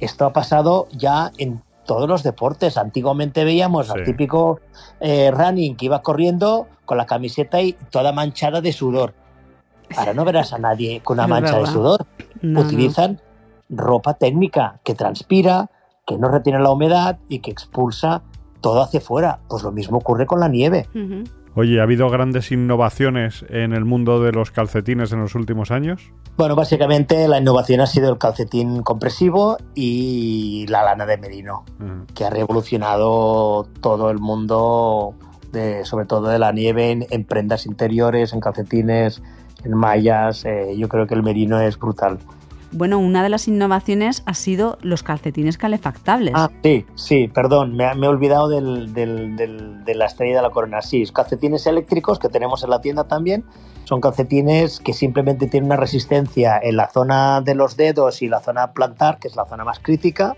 Esto 0.00 0.26
ha 0.26 0.32
pasado 0.32 0.88
ya 0.92 1.32
en 1.38 1.62
todos 1.86 2.08
los 2.08 2.22
deportes. 2.22 2.76
Antiguamente 2.76 3.44
veíamos 3.44 3.90
al 3.90 4.04
típico 4.04 4.60
eh, 5.00 5.30
running 5.30 5.76
que 5.76 5.86
iba 5.86 6.02
corriendo 6.02 6.66
con 6.84 6.98
la 6.98 7.06
camiseta 7.06 7.62
y 7.62 7.72
toda 7.90 8.12
manchada 8.12 8.60
de 8.60 8.72
sudor. 8.72 9.14
Ahora 9.96 10.14
no 10.14 10.24
verás 10.24 10.52
a 10.52 10.58
nadie 10.58 11.00
con 11.02 11.18
una 11.18 11.26
mancha 11.26 11.58
de 11.58 11.66
sudor. 11.66 12.06
No, 12.42 12.60
no. 12.60 12.66
Utilizan 12.66 13.20
ropa 13.68 14.14
técnica 14.14 14.80
que 14.84 14.94
transpira, 14.94 15.70
que 16.06 16.18
no 16.18 16.28
retiene 16.28 16.60
la 16.60 16.70
humedad 16.70 17.18
y 17.28 17.38
que 17.38 17.50
expulsa 17.50 18.22
todo 18.60 18.82
hacia 18.82 18.98
afuera. 18.98 19.40
Pues 19.48 19.62
lo 19.62 19.72
mismo 19.72 19.98
ocurre 19.98 20.26
con 20.26 20.40
la 20.40 20.48
nieve. 20.48 20.88
Oye, 21.58 21.80
¿ha 21.80 21.84
habido 21.84 22.10
grandes 22.10 22.52
innovaciones 22.52 23.46
en 23.48 23.72
el 23.72 23.86
mundo 23.86 24.22
de 24.22 24.30
los 24.30 24.50
calcetines 24.50 25.10
en 25.12 25.20
los 25.20 25.34
últimos 25.34 25.70
años? 25.70 26.12
Bueno, 26.36 26.54
básicamente 26.54 27.26
la 27.28 27.38
innovación 27.38 27.80
ha 27.80 27.86
sido 27.86 28.12
el 28.12 28.18
calcetín 28.18 28.82
compresivo 28.82 29.56
y 29.74 30.66
la 30.68 30.82
lana 30.84 31.06
de 31.06 31.16
merino. 31.16 31.64
Que 32.14 32.26
ha 32.26 32.30
revolucionado 32.30 33.66
todo 33.80 34.10
el 34.10 34.18
mundo, 34.18 35.14
de, 35.50 35.86
sobre 35.86 36.04
todo 36.04 36.28
de 36.28 36.38
la 36.38 36.52
nieve, 36.52 36.90
en, 36.90 37.06
en 37.08 37.24
prendas 37.24 37.64
interiores, 37.64 38.34
en 38.34 38.40
calcetines, 38.40 39.22
en 39.64 39.72
mallas. 39.74 40.44
eh, 40.44 40.74
yo 40.76 40.88
creo 40.90 41.06
que 41.06 41.14
el 41.14 41.22
merino 41.22 41.58
es 41.58 41.78
brutal. 41.78 42.18
Bueno, 42.76 42.98
una 42.98 43.22
de 43.22 43.30
las 43.30 43.48
innovaciones 43.48 44.22
ha 44.26 44.34
sido 44.34 44.76
los 44.82 45.02
calcetines 45.02 45.56
calefactables. 45.56 46.34
Ah, 46.36 46.50
sí, 46.62 46.84
sí, 46.94 47.28
perdón, 47.28 47.74
me, 47.74 47.94
me 47.94 48.06
he 48.06 48.08
olvidado 48.08 48.48
del, 48.48 48.92
del- 48.92 49.34
del- 49.36 49.82
de 49.84 49.94
la 49.94 50.04
estrella 50.04 50.36
de 50.36 50.42
la 50.42 50.50
corona. 50.50 50.82
Sí, 50.82 51.04
calcetines 51.12 51.66
eléctricos 51.66 52.18
que 52.18 52.28
tenemos 52.28 52.62
en 52.64 52.70
la 52.70 52.80
tienda 52.82 53.04
también. 53.04 53.44
Son 53.84 54.00
calcetines 54.00 54.80
que 54.80 54.92
simplemente 54.92 55.46
tienen 55.46 55.66
una 55.68 55.76
resistencia 55.76 56.58
en 56.62 56.76
la 56.76 56.88
zona 56.90 57.40
de 57.40 57.54
los 57.54 57.76
dedos 57.78 58.20
y 58.20 58.28
la 58.28 58.40
zona 58.40 58.72
plantar, 58.72 59.18
que 59.20 59.28
es 59.28 59.36
la 59.36 59.46
zona 59.46 59.64
más 59.64 59.78
crítica, 59.78 60.36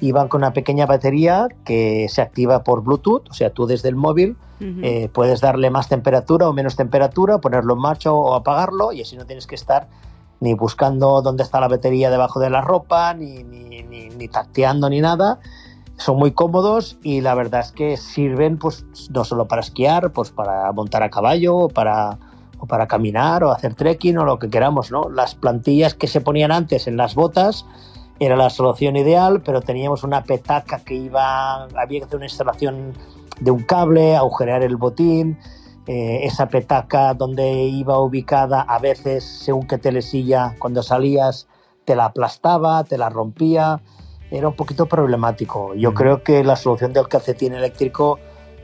y 0.00 0.12
van 0.12 0.28
con 0.28 0.42
una 0.42 0.52
pequeña 0.52 0.86
batería 0.86 1.48
que 1.64 2.06
se 2.08 2.22
activa 2.22 2.62
por 2.62 2.82
Bluetooth, 2.84 3.28
o 3.30 3.34
sea, 3.34 3.50
tú 3.50 3.66
desde 3.66 3.88
el 3.88 3.96
móvil 3.96 4.36
eh, 4.82 5.08
puedes 5.12 5.40
darle 5.40 5.70
más 5.70 5.88
temperatura 5.88 6.48
o 6.48 6.52
menos 6.52 6.76
temperatura, 6.76 7.38
ponerlo 7.38 7.74
en 7.74 7.80
marcha 7.80 8.12
o 8.12 8.34
apagarlo 8.34 8.92
y 8.92 9.00
así 9.02 9.16
no 9.16 9.24
tienes 9.26 9.46
que 9.46 9.54
estar 9.54 9.88
ni 10.40 10.54
buscando 10.54 11.22
dónde 11.22 11.42
está 11.42 11.60
la 11.60 11.68
batería 11.68 12.10
debajo 12.10 12.40
de 12.40 12.50
la 12.50 12.60
ropa, 12.60 13.14
ni, 13.14 13.44
ni, 13.44 13.82
ni, 13.82 14.08
ni 14.08 14.28
tacteando 14.28 14.88
ni 14.88 15.00
nada. 15.00 15.38
Son 15.96 16.16
muy 16.16 16.32
cómodos 16.32 16.98
y 17.02 17.20
la 17.20 17.34
verdad 17.34 17.60
es 17.60 17.72
que 17.72 17.96
sirven 17.98 18.58
pues 18.58 18.86
no 19.10 19.24
solo 19.24 19.46
para 19.46 19.60
esquiar, 19.60 20.12
pues 20.12 20.30
para 20.30 20.72
montar 20.72 21.02
a 21.02 21.10
caballo 21.10 21.56
o 21.56 21.68
para, 21.68 22.18
o 22.58 22.66
para 22.66 22.86
caminar 22.86 23.44
o 23.44 23.50
hacer 23.50 23.74
trekking 23.74 24.16
o 24.16 24.24
lo 24.24 24.38
que 24.38 24.48
queramos, 24.48 24.90
¿no? 24.90 25.10
Las 25.10 25.34
plantillas 25.34 25.94
que 25.94 26.06
se 26.06 26.22
ponían 26.22 26.52
antes 26.52 26.86
en 26.86 26.96
las 26.96 27.14
botas 27.14 27.66
era 28.18 28.36
la 28.36 28.50
solución 28.50 28.96
ideal, 28.96 29.42
pero 29.42 29.62
teníamos 29.62 30.04
una 30.04 30.24
petaca 30.24 30.80
que 30.80 30.94
iba, 30.94 31.64
había 31.64 32.00
que 32.00 32.04
hacer 32.04 32.16
una 32.16 32.26
instalación 32.26 32.92
de 33.40 33.50
un 33.50 33.62
cable, 33.62 34.16
agujerear 34.16 34.62
el 34.62 34.76
botín, 34.76 35.38
eh, 35.86 36.20
esa 36.24 36.48
petaca 36.48 37.14
donde 37.14 37.50
iba 37.52 37.98
ubicada 37.98 38.62
a 38.62 38.78
veces, 38.78 39.24
según 39.24 39.66
qué 39.66 39.78
telesilla, 39.78 40.54
cuando 40.58 40.82
salías 40.82 41.48
te 41.84 41.96
la 41.96 42.06
aplastaba, 42.06 42.84
te 42.84 42.98
la 42.98 43.08
rompía, 43.08 43.80
era 44.30 44.48
un 44.48 44.54
poquito 44.54 44.86
problemático. 44.86 45.74
Yo 45.74 45.94
creo 45.94 46.22
que 46.22 46.44
la 46.44 46.56
solución 46.56 46.92
del 46.92 47.08
calcetín 47.08 47.54
eléctrico 47.54 48.18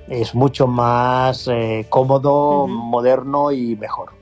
es 0.08 0.34
mucho 0.34 0.66
más 0.66 1.48
eh, 1.48 1.86
cómodo, 1.88 2.66
moderno 2.68 3.50
y 3.50 3.76
mejor. 3.76 4.12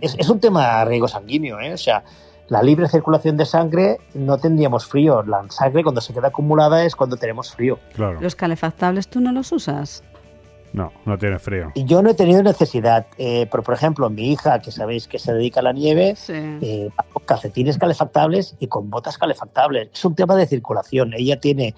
Es 0.00 0.28
un 0.28 0.38
tema 0.38 0.78
de 0.78 0.84
riego 0.84 1.08
sanguíneo, 1.08 1.60
¿eh? 1.60 1.72
o 1.72 1.78
sea, 1.78 2.04
la 2.48 2.62
libre 2.62 2.88
circulación 2.88 3.36
de 3.36 3.44
sangre 3.44 3.98
no 4.14 4.38
tendríamos 4.38 4.86
frío. 4.86 5.22
La 5.22 5.44
sangre 5.50 5.82
cuando 5.82 6.00
se 6.00 6.12
queda 6.14 6.28
acumulada 6.28 6.84
es 6.84 6.94
cuando 6.94 7.16
tenemos 7.16 7.52
frío. 7.52 7.78
Claro. 7.94 8.20
¿Los 8.20 8.36
calefactables 8.36 9.08
tú 9.08 9.20
no 9.20 9.32
los 9.32 9.50
usas? 9.52 10.04
No, 10.76 10.92
no 11.06 11.16
tiene 11.16 11.38
frío. 11.38 11.72
Y 11.74 11.86
yo 11.86 12.02
no 12.02 12.10
he 12.10 12.14
tenido 12.14 12.42
necesidad, 12.42 13.06
eh, 13.16 13.48
pero 13.50 13.62
por 13.62 13.72
ejemplo, 13.72 14.10
mi 14.10 14.30
hija, 14.30 14.58
que 14.58 14.70
sabéis 14.70 15.08
que 15.08 15.18
se 15.18 15.32
dedica 15.32 15.60
a 15.60 15.62
la 15.62 15.72
nieve, 15.72 16.14
Sí. 16.16 16.34
eh, 16.34 16.90
va 16.96 17.02
con 17.10 17.22
calcetines 17.24 17.78
calefactables 17.78 18.56
y 18.60 18.66
con 18.66 18.90
botas 18.90 19.16
calefactables. 19.16 19.88
Es 19.94 20.04
un 20.04 20.14
tema 20.14 20.36
de 20.36 20.46
circulación. 20.46 21.14
Ella 21.14 21.40
tiene, 21.40 21.74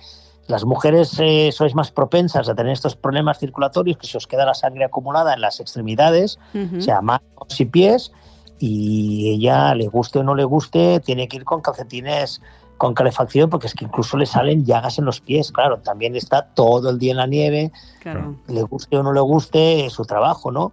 las 0.49 0.65
mujeres 0.65 1.17
eh, 1.21 1.51
sois 1.53 1.77
más 1.77 1.93
propensas 1.93 2.49
a 2.49 2.57
tener 2.57 2.73
estos 2.73 2.97
problemas 2.97 3.39
circulatorios, 3.39 3.97
que 3.99 4.09
se 4.09 4.17
os 4.17 4.27
queda 4.27 4.45
la 4.45 4.55
sangre 4.55 4.85
acumulada 4.85 5.33
en 5.33 5.43
las 5.43 5.61
extremidades, 5.61 6.41
Ujú. 6.53 6.79
o 6.79 6.81
sea, 6.81 7.01
manos 7.01 7.23
y 7.61 7.67
pies, 7.67 8.11
y 8.59 9.31
ella, 9.31 9.77
le 9.77 9.87
guste 9.87 10.19
o 10.19 10.25
no 10.25 10.35
le 10.35 10.43
guste, 10.43 10.99
tiene 10.99 11.29
que 11.29 11.37
ir 11.37 11.45
con 11.45 11.61
calcetines 11.61 12.43
con 12.79 12.95
calefacción, 12.95 13.51
porque 13.51 13.66
es 13.66 13.74
que 13.74 13.85
incluso 13.85 14.16
le 14.16 14.24
salen 14.24 14.64
llagas 14.64 14.99
en 14.99 15.05
los 15.05 15.20
pies. 15.20 15.53
Claro, 15.53 15.79
también 15.79 16.16
está 16.16 16.43
todo 16.43 16.91
el 16.91 16.99
día 16.99 17.11
en 17.11 17.16
la 17.18 17.26
nieve, 17.26 17.72
claro. 18.01 18.37
le 18.47 18.62
guste 18.62 18.97
o 18.97 19.03
no 19.03 19.12
le 19.12 19.20
guste, 19.20 19.85
es 19.87 19.93
su 19.93 20.05
trabajo, 20.05 20.51
¿no? 20.51 20.72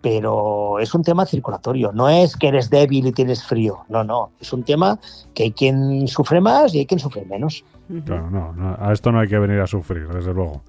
Pero 0.00 0.80
es 0.80 0.94
un 0.94 1.02
tema 1.02 1.24
circulatorio, 1.24 1.92
no 1.92 2.08
es 2.08 2.36
que 2.36 2.48
eres 2.48 2.68
débil 2.68 3.06
y 3.06 3.12
tienes 3.12 3.44
frío, 3.44 3.84
no, 3.88 4.04
no, 4.04 4.32
es 4.40 4.52
un 4.52 4.62
tema 4.62 4.98
que 5.34 5.44
hay 5.44 5.52
quien 5.52 6.08
sufre 6.08 6.40
más 6.40 6.74
y 6.74 6.80
hay 6.80 6.86
quien 6.86 7.00
sufre 7.00 7.24
menos. 7.24 7.64
Claro, 8.04 8.30
no, 8.30 8.52
no, 8.52 8.76
a 8.78 8.92
esto 8.92 9.12
no 9.12 9.20
hay 9.20 9.28
que 9.28 9.38
venir 9.38 9.60
a 9.60 9.66
sufrir, 9.66 10.08
desde 10.08 10.32
luego. 10.34 10.62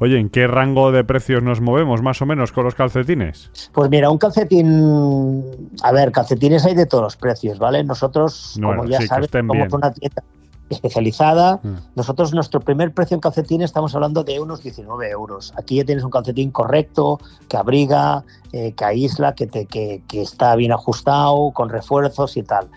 Oye, 0.00 0.18
¿en 0.18 0.30
qué 0.30 0.46
rango 0.46 0.92
de 0.92 1.02
precios 1.02 1.42
nos 1.42 1.60
movemos 1.60 2.02
más 2.02 2.22
o 2.22 2.26
menos 2.26 2.52
con 2.52 2.64
los 2.64 2.74
calcetines? 2.74 3.50
Pues 3.72 3.90
mira, 3.90 4.10
un 4.10 4.18
calcetín, 4.18 5.44
a 5.82 5.90
ver, 5.92 6.12
calcetines 6.12 6.64
hay 6.64 6.74
de 6.74 6.86
todos 6.86 7.02
los 7.02 7.16
precios, 7.16 7.58
¿vale? 7.58 7.82
Nosotros, 7.82 8.54
Bueno, 8.60 8.82
como 8.82 8.88
ya 8.90 8.98
sí, 9.00 9.08
sabes, 9.08 9.28
somos 9.30 9.56
bien. 9.56 9.68
una 9.72 9.92
tienda 9.92 10.22
especializada. 10.70 11.60
Mm. 11.62 11.74
Nosotros, 11.96 12.32
nuestro 12.32 12.60
primer 12.60 12.92
precio 12.92 13.14
en 13.14 13.20
calcetín 13.20 13.62
estamos 13.62 13.94
hablando 13.94 14.22
de 14.22 14.38
unos 14.38 14.62
19 14.62 15.10
euros. 15.10 15.52
Aquí 15.56 15.76
ya 15.76 15.84
tienes 15.84 16.04
un 16.04 16.10
calcetín 16.10 16.50
correcto, 16.50 17.18
que 17.48 17.56
abriga, 17.56 18.22
eh, 18.52 18.72
que 18.72 18.84
aísla, 18.84 19.34
que, 19.34 19.46
te, 19.46 19.66
que, 19.66 20.02
que 20.06 20.22
está 20.22 20.54
bien 20.56 20.72
ajustado, 20.72 21.50
con 21.52 21.70
refuerzos 21.70 22.36
y 22.36 22.42
tal. 22.42 22.68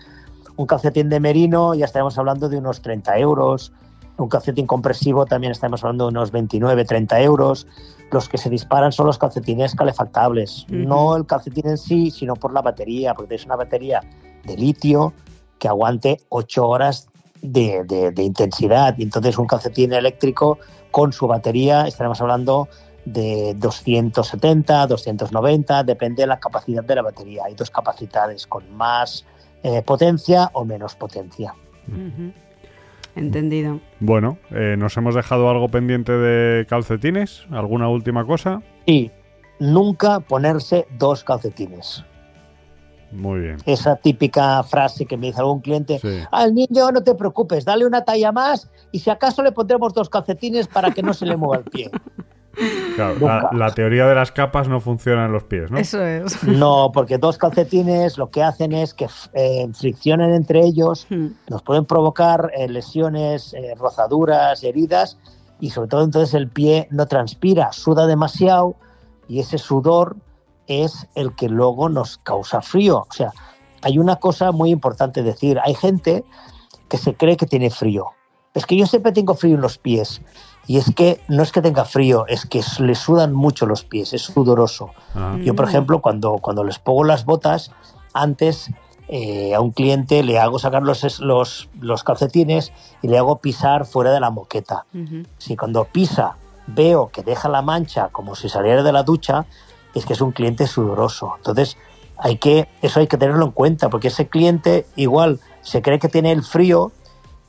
Un 0.56 0.66
calcetín 0.66 1.08
de 1.08 1.20
merino 1.20 1.74
ya 1.74 1.84
estaremos 1.84 2.18
hablando 2.18 2.48
de 2.48 2.58
unos 2.58 2.82
30 2.82 3.18
euros. 3.18 3.72
Un 4.22 4.28
calcetín 4.28 4.66
compresivo 4.66 5.26
también 5.26 5.52
estaremos 5.52 5.82
hablando 5.84 6.04
de 6.04 6.10
unos 6.10 6.30
29, 6.30 6.84
30 6.84 7.20
euros. 7.20 7.66
Los 8.10 8.28
que 8.28 8.38
se 8.38 8.50
disparan 8.50 8.92
son 8.92 9.06
los 9.06 9.18
calcetines 9.18 9.74
calefactables. 9.74 10.66
No 10.68 11.16
el 11.16 11.26
calcetín 11.26 11.66
en 11.68 11.78
sí, 11.78 12.10
sino 12.10 12.34
por 12.34 12.52
la 12.52 12.62
batería, 12.62 13.14
porque 13.14 13.28
tienes 13.28 13.46
una 13.46 13.56
batería 13.56 14.00
de 14.44 14.56
litio 14.56 15.12
que 15.58 15.68
aguante 15.68 16.18
8 16.28 16.66
horas 16.68 17.08
de, 17.40 17.84
de- 17.84 18.10
de 18.12 18.22
intensidad. 18.22 18.94
Entonces 18.98 19.36
un 19.38 19.46
calcetín 19.46 19.92
eléctrico 19.92 20.58
con 20.90 21.12
su 21.12 21.26
batería 21.26 21.86
estaremos 21.86 22.20
hablando 22.20 22.68
de 23.04 23.54
270, 23.56 24.86
290, 24.86 25.82
depende 25.84 26.22
de 26.22 26.26
la 26.28 26.38
capacidad 26.38 26.84
de 26.84 26.94
la 26.94 27.02
batería. 27.02 27.42
Hay 27.46 27.54
dos 27.54 27.70
capacidades, 27.70 28.46
con 28.46 28.72
más 28.76 29.24
eh, 29.64 29.82
potencia 29.82 30.50
o 30.52 30.64
menos 30.64 30.94
potencia. 30.94 31.54
Entendido. 33.14 33.80
Bueno, 34.00 34.38
eh, 34.50 34.76
¿nos 34.78 34.96
hemos 34.96 35.14
dejado 35.14 35.50
algo 35.50 35.68
pendiente 35.68 36.12
de 36.12 36.66
calcetines? 36.66 37.44
¿Alguna 37.50 37.88
última 37.88 38.24
cosa? 38.24 38.62
Y 38.86 39.10
nunca 39.60 40.20
ponerse 40.20 40.86
dos 40.98 41.22
calcetines. 41.22 42.04
Muy 43.12 43.40
bien. 43.40 43.56
Esa 43.66 43.96
típica 43.96 44.62
frase 44.62 45.04
que 45.04 45.18
me 45.18 45.26
dice 45.26 45.40
algún 45.40 45.60
cliente, 45.60 45.98
Sí. 45.98 46.20
al 46.30 46.54
niño 46.54 46.90
no 46.92 47.02
te 47.04 47.14
preocupes, 47.14 47.66
dale 47.66 47.84
una 47.86 48.04
talla 48.06 48.32
más 48.32 48.70
y 48.90 49.00
si 49.00 49.10
acaso 49.10 49.42
le 49.42 49.52
pondremos 49.52 49.92
dos 49.92 50.08
calcetines 50.08 50.66
para 50.66 50.92
que 50.92 51.02
no 51.02 51.12
se 51.12 51.26
le 51.26 51.36
mueva 51.36 51.58
el 51.58 51.64
pie. 51.64 51.90
Claro, 52.94 53.16
la, 53.52 53.70
teoría 53.74 54.06
de 54.06 54.14
las 54.14 54.32
capas 54.32 54.68
no 54.68 54.80
funciona 54.80 55.24
en 55.24 55.32
los 55.32 55.44
pies, 55.44 55.70
¿no? 55.70 55.78
Eso 55.78 56.04
es. 56.04 56.42
No, 56.44 56.90
porque 56.92 57.16
dos 57.16 57.38
calcetines 57.38 58.18
lo 58.18 58.30
que 58.30 58.42
hacen 58.42 58.72
es 58.72 58.92
que 58.92 59.08
eh, 59.32 59.68
friccionen 59.72 60.34
entre 60.34 60.60
ellos, 60.60 61.06
Mm. 61.08 61.28
nos 61.48 61.62
pueden 61.62 61.84
provocar 61.84 62.50
eh, 62.54 62.68
lesiones, 62.68 63.54
eh, 63.54 63.74
rozaduras, 63.76 64.62
heridas 64.62 65.18
y 65.60 65.70
sobre 65.70 65.88
todo 65.88 66.04
entonces 66.04 66.34
el 66.34 66.48
pie 66.48 66.88
no 66.90 67.06
transpira, 67.06 67.72
suda 67.72 68.06
demasiado 68.06 68.76
y 69.28 69.40
ese 69.40 69.58
sudor 69.58 70.16
es 70.66 71.06
el 71.14 71.34
que 71.34 71.48
luego 71.48 71.88
nos 71.88 72.18
causa 72.18 72.60
frío. 72.62 73.06
O 73.08 73.12
sea, 73.12 73.32
hay 73.82 73.98
una 73.98 74.16
cosa 74.16 74.52
muy 74.52 74.70
importante 74.70 75.22
decir, 75.22 75.58
hay 75.64 75.74
gente 75.74 76.24
que 76.88 76.98
se 76.98 77.14
cree 77.14 77.36
que 77.36 77.46
tiene 77.46 77.70
frío. 77.70 78.06
Es 78.54 78.66
que 78.66 78.76
yo 78.76 78.86
siempre 78.86 79.12
tengo 79.12 79.34
frío 79.34 79.54
en 79.54 79.62
los 79.62 79.78
pies. 79.78 80.20
Y 80.66 80.78
es 80.78 80.92
que 80.94 81.20
no 81.28 81.42
es 81.42 81.50
que 81.50 81.60
tenga 81.60 81.84
frío, 81.84 82.24
es 82.28 82.46
que 82.46 82.62
le 82.78 82.94
sudan 82.94 83.32
mucho 83.32 83.66
los 83.66 83.84
pies, 83.84 84.12
es 84.12 84.22
sudoroso. 84.22 84.90
Ah, 85.14 85.36
Yo, 85.42 85.54
por 85.54 85.68
ejemplo, 85.68 86.00
cuando, 86.00 86.38
cuando 86.38 86.62
les 86.62 86.78
pongo 86.78 87.04
las 87.04 87.24
botas, 87.24 87.72
antes 88.14 88.70
eh, 89.08 89.54
a 89.54 89.60
un 89.60 89.72
cliente 89.72 90.22
le 90.22 90.38
hago 90.38 90.58
sacar 90.58 90.82
los, 90.82 91.20
los, 91.20 91.68
los 91.80 92.04
calcetines 92.04 92.72
y 93.02 93.08
le 93.08 93.18
hago 93.18 93.36
pisar 93.40 93.86
fuera 93.86 94.12
de 94.12 94.20
la 94.20 94.30
moqueta. 94.30 94.86
Si 95.38 95.56
cuando 95.56 95.84
pisa 95.84 96.36
veo 96.66 97.10
que 97.12 97.22
deja 97.22 97.48
la 97.48 97.60
mancha 97.60 98.08
como 98.08 98.36
si 98.36 98.48
saliera 98.48 98.82
de 98.82 98.92
la 98.92 99.02
ducha, 99.02 99.46
es 99.94 100.06
que 100.06 100.12
es 100.12 100.20
un 100.20 100.32
cliente 100.32 100.66
sudoroso. 100.66 101.34
Entonces, 101.36 101.76
hay 102.16 102.36
que, 102.36 102.68
eso 102.82 103.00
hay 103.00 103.08
que 103.08 103.18
tenerlo 103.18 103.44
en 103.44 103.50
cuenta, 103.50 103.90
porque 103.90 104.08
ese 104.08 104.28
cliente 104.28 104.86
igual 104.96 105.40
se 105.60 105.82
cree 105.82 105.98
que 105.98 106.08
tiene 106.08 106.32
el 106.32 106.42
frío 106.42 106.92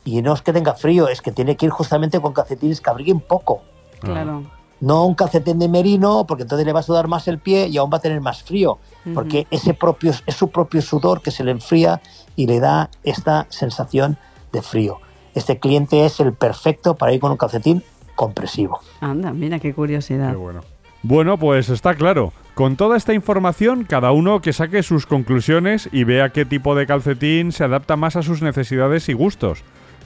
y 0.06 0.22
no 0.22 0.34
es 0.34 0.42
que 0.42 0.54
tenga 0.54 0.74
frío, 0.74 1.08
es 1.08 1.22
que 1.22 1.32
tiene 1.32 1.56
que 1.56 1.68
ir 1.68 1.72
justamente 1.72 2.20
con 2.20 2.34
calcetines 2.34 2.82
que 2.82 2.90
abriguen 2.90 3.20
poco. 3.20 3.62
Claro. 4.00 4.44
No 4.80 5.06
un 5.06 5.16
calcetín 5.16 5.60
de 5.60 5.70
merino, 5.70 6.26
porque 6.28 6.44
entonces 6.44 6.66
le 6.66 6.74
va 6.74 6.82
a 6.82 6.84
sudar 6.84 7.08
más 7.08 7.28
el 7.30 7.40
pie 7.40 7.68
y 7.68 7.78
aún 7.78 7.90
va 7.92 7.98
a 7.98 8.02
tener 8.02 8.20
más 8.20 8.44
frío, 8.44 8.80
porque 9.14 9.48
ese 9.50 9.74
propio, 9.74 10.12
es 10.26 10.36
su 10.36 10.50
propio 10.50 10.82
sudor 10.82 11.22
que 11.22 11.32
se 11.32 11.44
le 11.46 11.52
enfría 11.52 12.02
y 12.36 12.48
le 12.48 12.60
da 12.60 12.90
esta 13.04 13.48
sensación 13.50 14.18
de 14.52 14.62
frío. 14.62 15.00
Este 15.36 15.58
cliente 15.58 16.06
es 16.06 16.20
el 16.20 16.34
perfecto 16.34 16.96
para 16.96 17.14
ir 17.14 17.22
con 17.22 17.32
un 17.32 17.38
calcetín 17.38 17.82
compresivo. 18.16 18.82
Anda, 19.00 19.32
mira 19.32 19.60
qué 19.60 19.74
curiosidad. 19.74 20.32
qué 20.32 20.36
bueno. 20.36 20.62
Bueno, 21.02 21.38
pues 21.38 21.70
está 21.70 21.96
claro. 21.96 22.34
Con 22.54 22.76
toda 22.76 22.98
esta 22.98 23.14
información, 23.14 23.84
cada 23.84 24.12
uno 24.12 24.42
que 24.42 24.54
saque 24.54 24.84
sus 24.84 25.06
conclusiones 25.06 25.90
y 25.92 26.04
vea 26.04 26.30
qué 26.30 26.46
tipo 26.46 26.76
de 26.76 26.86
calcetín 26.86 27.52
se 27.52 27.64
adapta 27.64 27.96
más 27.96 28.16
a 28.16 28.22
sus 28.22 28.42
necesidades 28.42 29.10
y 29.10 29.14
gustos. 29.14 29.64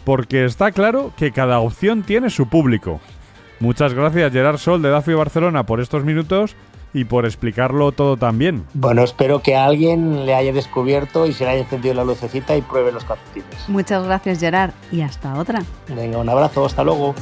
Porque 0.07 0.45
está 0.45 0.71
claro 0.71 1.11
que 1.17 1.33
cada 1.33 1.59
opción 1.59 2.01
tiene 2.01 2.29
su 2.29 2.47
público. 2.47 3.01
Muchas 3.59 3.93
gracias 3.93 4.31
Gerard 4.31 4.57
Sol 4.57 4.81
de 4.81 4.89
Dafi 4.89 5.13
Barcelona 5.13 5.65
por 5.65 5.81
estos 5.81 6.05
minutos 6.05 6.55
y 6.93 7.03
por 7.03 7.25
explicarlo 7.25 7.91
todo 7.91 8.15
tan 8.15 8.37
bien. 8.37 8.63
Bueno, 8.73 9.03
espero 9.03 9.41
que 9.41 9.57
a 9.57 9.65
alguien 9.65 10.25
le 10.25 10.33
haya 10.33 10.53
descubierto 10.53 11.25
y 11.25 11.33
se 11.33 11.43
le 11.43 11.49
haya 11.49 11.61
encendido 11.63 11.93
la 11.93 12.05
lucecita 12.05 12.55
y 12.55 12.61
pruebe 12.61 12.93
los 12.93 13.03
calcetines. 13.03 13.67
Muchas 13.67 14.05
gracias, 14.05 14.39
Gerard. 14.39 14.71
Y 14.93 15.01
hasta 15.01 15.37
otra. 15.37 15.61
Venga, 15.93 16.19
un 16.19 16.29
abrazo, 16.29 16.65
hasta 16.65 16.85
luego. 16.85 17.13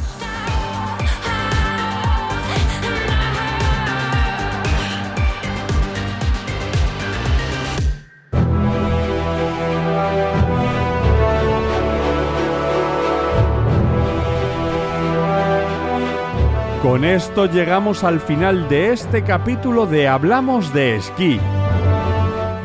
Con 16.86 17.04
esto 17.04 17.48
llegamos 17.48 18.04
al 18.04 18.20
final 18.20 18.70
de 18.70 18.94
este 18.94 19.24
capítulo 19.24 19.88
de 19.88 20.08
Hablamos 20.08 20.72
de 20.72 20.96
Esquí. 20.96 21.40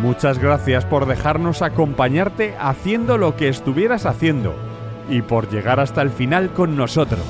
Muchas 0.02 0.38
gracias 0.38 0.84
por 0.84 1.06
dejarnos 1.06 1.62
acompañarte 1.62 2.54
haciendo 2.60 3.16
lo 3.16 3.34
que 3.34 3.48
estuvieras 3.48 4.04
haciendo 4.04 4.54
y 5.08 5.22
por 5.22 5.48
llegar 5.48 5.80
hasta 5.80 6.02
el 6.02 6.10
final 6.10 6.52
con 6.52 6.76
nosotros. 6.76 7.22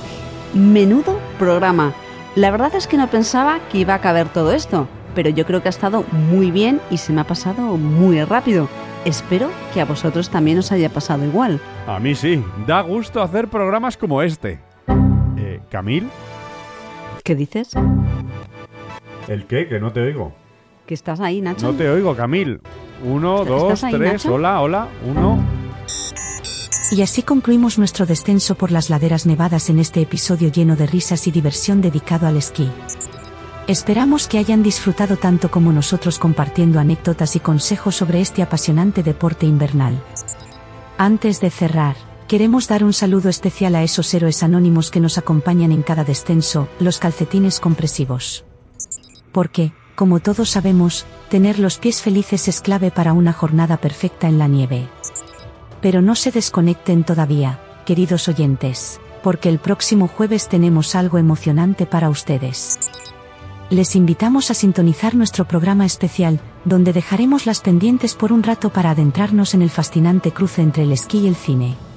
Menudo 0.53 1.21
programa. 1.39 1.95
La 2.35 2.51
verdad 2.51 2.75
es 2.75 2.89
que 2.89 2.97
no 2.97 3.07
pensaba 3.07 3.61
que 3.71 3.79
iba 3.79 3.95
a 3.95 4.01
caber 4.01 4.29
todo 4.29 4.51
esto, 4.51 4.89
pero 5.15 5.31
yo 5.31 5.47
creo 5.47 5.63
que 5.63 5.69
ha 5.69 5.71
estado 5.71 6.03
muy 6.11 6.51
bien 6.51 6.81
y 6.91 6.97
se 6.97 7.13
me 7.13 7.21
ha 7.21 7.25
pasado 7.25 7.77
muy 7.77 8.21
rápido. 8.25 8.69
Espero 9.05 9.49
que 9.73 9.81
a 9.81 9.85
vosotros 9.85 10.29
también 10.29 10.59
os 10.59 10.73
haya 10.73 10.89
pasado 10.89 11.25
igual. 11.25 11.61
A 11.87 12.01
mí 12.01 12.17
sí, 12.17 12.45
da 12.67 12.81
gusto 12.81 13.23
hacer 13.23 13.47
programas 13.47 13.97
como 13.97 14.23
este. 14.23 14.59
Eh, 15.37 15.61
¿Camil? 15.71 16.09
¿Qué 17.31 17.37
dices? 17.37 17.71
¿El 19.29 19.47
qué? 19.47 19.69
Que 19.69 19.79
no 19.79 19.93
te 19.93 20.01
oigo. 20.01 20.33
¿Que 20.85 20.95
estás 20.95 21.21
ahí, 21.21 21.41
Nacho? 21.41 21.65
No 21.71 21.79
te 21.79 21.89
oigo, 21.89 22.17
Camil. 22.17 22.61
Uno, 23.05 23.43
¿Estás 23.43 23.61
dos, 23.61 23.85
ahí, 23.85 23.95
tres, 23.95 24.13
Nacho? 24.15 24.35
hola, 24.35 24.61
hola, 24.61 24.89
uno. 25.09 25.39
Y 26.91 27.03
así 27.03 27.23
concluimos 27.23 27.79
nuestro 27.79 28.05
descenso 28.05 28.57
por 28.57 28.73
las 28.73 28.91
laderas 28.91 29.27
nevadas 29.27 29.71
en 29.71 29.79
este 29.79 30.01
episodio 30.01 30.51
lleno 30.51 30.75
de 30.75 30.89
risas 30.89 31.29
y 31.29 31.31
diversión 31.31 31.81
dedicado 31.81 32.27
al 32.27 32.37
esquí. 32.37 32.69
Esperamos 33.69 34.27
que 34.27 34.39
hayan 34.39 34.65
disfrutado 34.65 35.17
tanto 35.17 35.53
como 35.53 35.73
nosotros 35.73 36.19
compartiendo 36.19 36.81
anécdotas 36.81 37.37
y 37.37 37.39
consejos 37.39 37.95
sobre 37.95 38.21
este 38.21 38.43
apasionante 38.43 39.05
deporte 39.05 39.47
invernal. 39.47 40.03
Antes 40.99 41.41
de 41.41 41.51
cerrar, 41.51 41.95
queremos 42.31 42.69
dar 42.69 42.85
un 42.85 42.93
saludo 42.93 43.29
especial 43.29 43.75
a 43.75 43.83
esos 43.83 44.15
héroes 44.15 44.45
anónimos 44.45 44.93
que 44.93 45.01
nos 45.01 45.19
acompañan 45.19 45.73
en 45.73 45.83
cada 45.83 46.05
descenso, 46.05 46.69
los 46.79 47.01
calcetines 47.01 47.59
compresivos. 47.59 48.45
Porque, 49.33 49.73
como 49.97 50.21
todos 50.21 50.49
sabemos, 50.49 51.07
tener 51.29 51.59
los 51.59 51.79
pies 51.79 52.01
felices 52.01 52.47
es 52.47 52.61
clave 52.61 52.93
para 52.93 53.15
una 53.15 53.33
jornada 53.33 53.79
perfecta 53.79 54.29
en 54.29 54.39
la 54.39 54.47
nieve. 54.47 54.87
Pero 55.83 56.03
no 56.03 56.15
se 56.15 56.31
desconecten 56.31 57.03
todavía, 57.03 57.59
queridos 57.85 58.29
oyentes, 58.29 59.01
porque 59.25 59.49
el 59.49 59.59
próximo 59.59 60.07
jueves 60.07 60.49
tenemos 60.49 60.95
algo 60.95 61.19
emocionante 61.19 61.85
para 61.85 62.11
ustedes. 62.11 62.79
Les 63.71 63.97
invitamos 63.97 64.53
a 64.53 64.55
sintonizar 64.55 65.17
nuestro 65.17 65.49
programa 65.49 65.85
especial, 65.85 66.39
donde 66.65 66.93
dejaremos 66.93 67.47
las 67.47 67.61
pendientes 67.61 68.15
por 68.15 68.33
un 68.33 68.45
rato 68.45 68.71
para 68.71 68.91
adentrarnos 68.91 69.53
en 69.55 69.63
el 69.63 69.71
fascinante 69.71 70.31
cruce 70.31 70.63
entre 70.63 70.85
el 70.85 70.93
esquí 70.93 71.19
y 71.19 71.27
el 71.27 71.35
cine. 71.35 71.90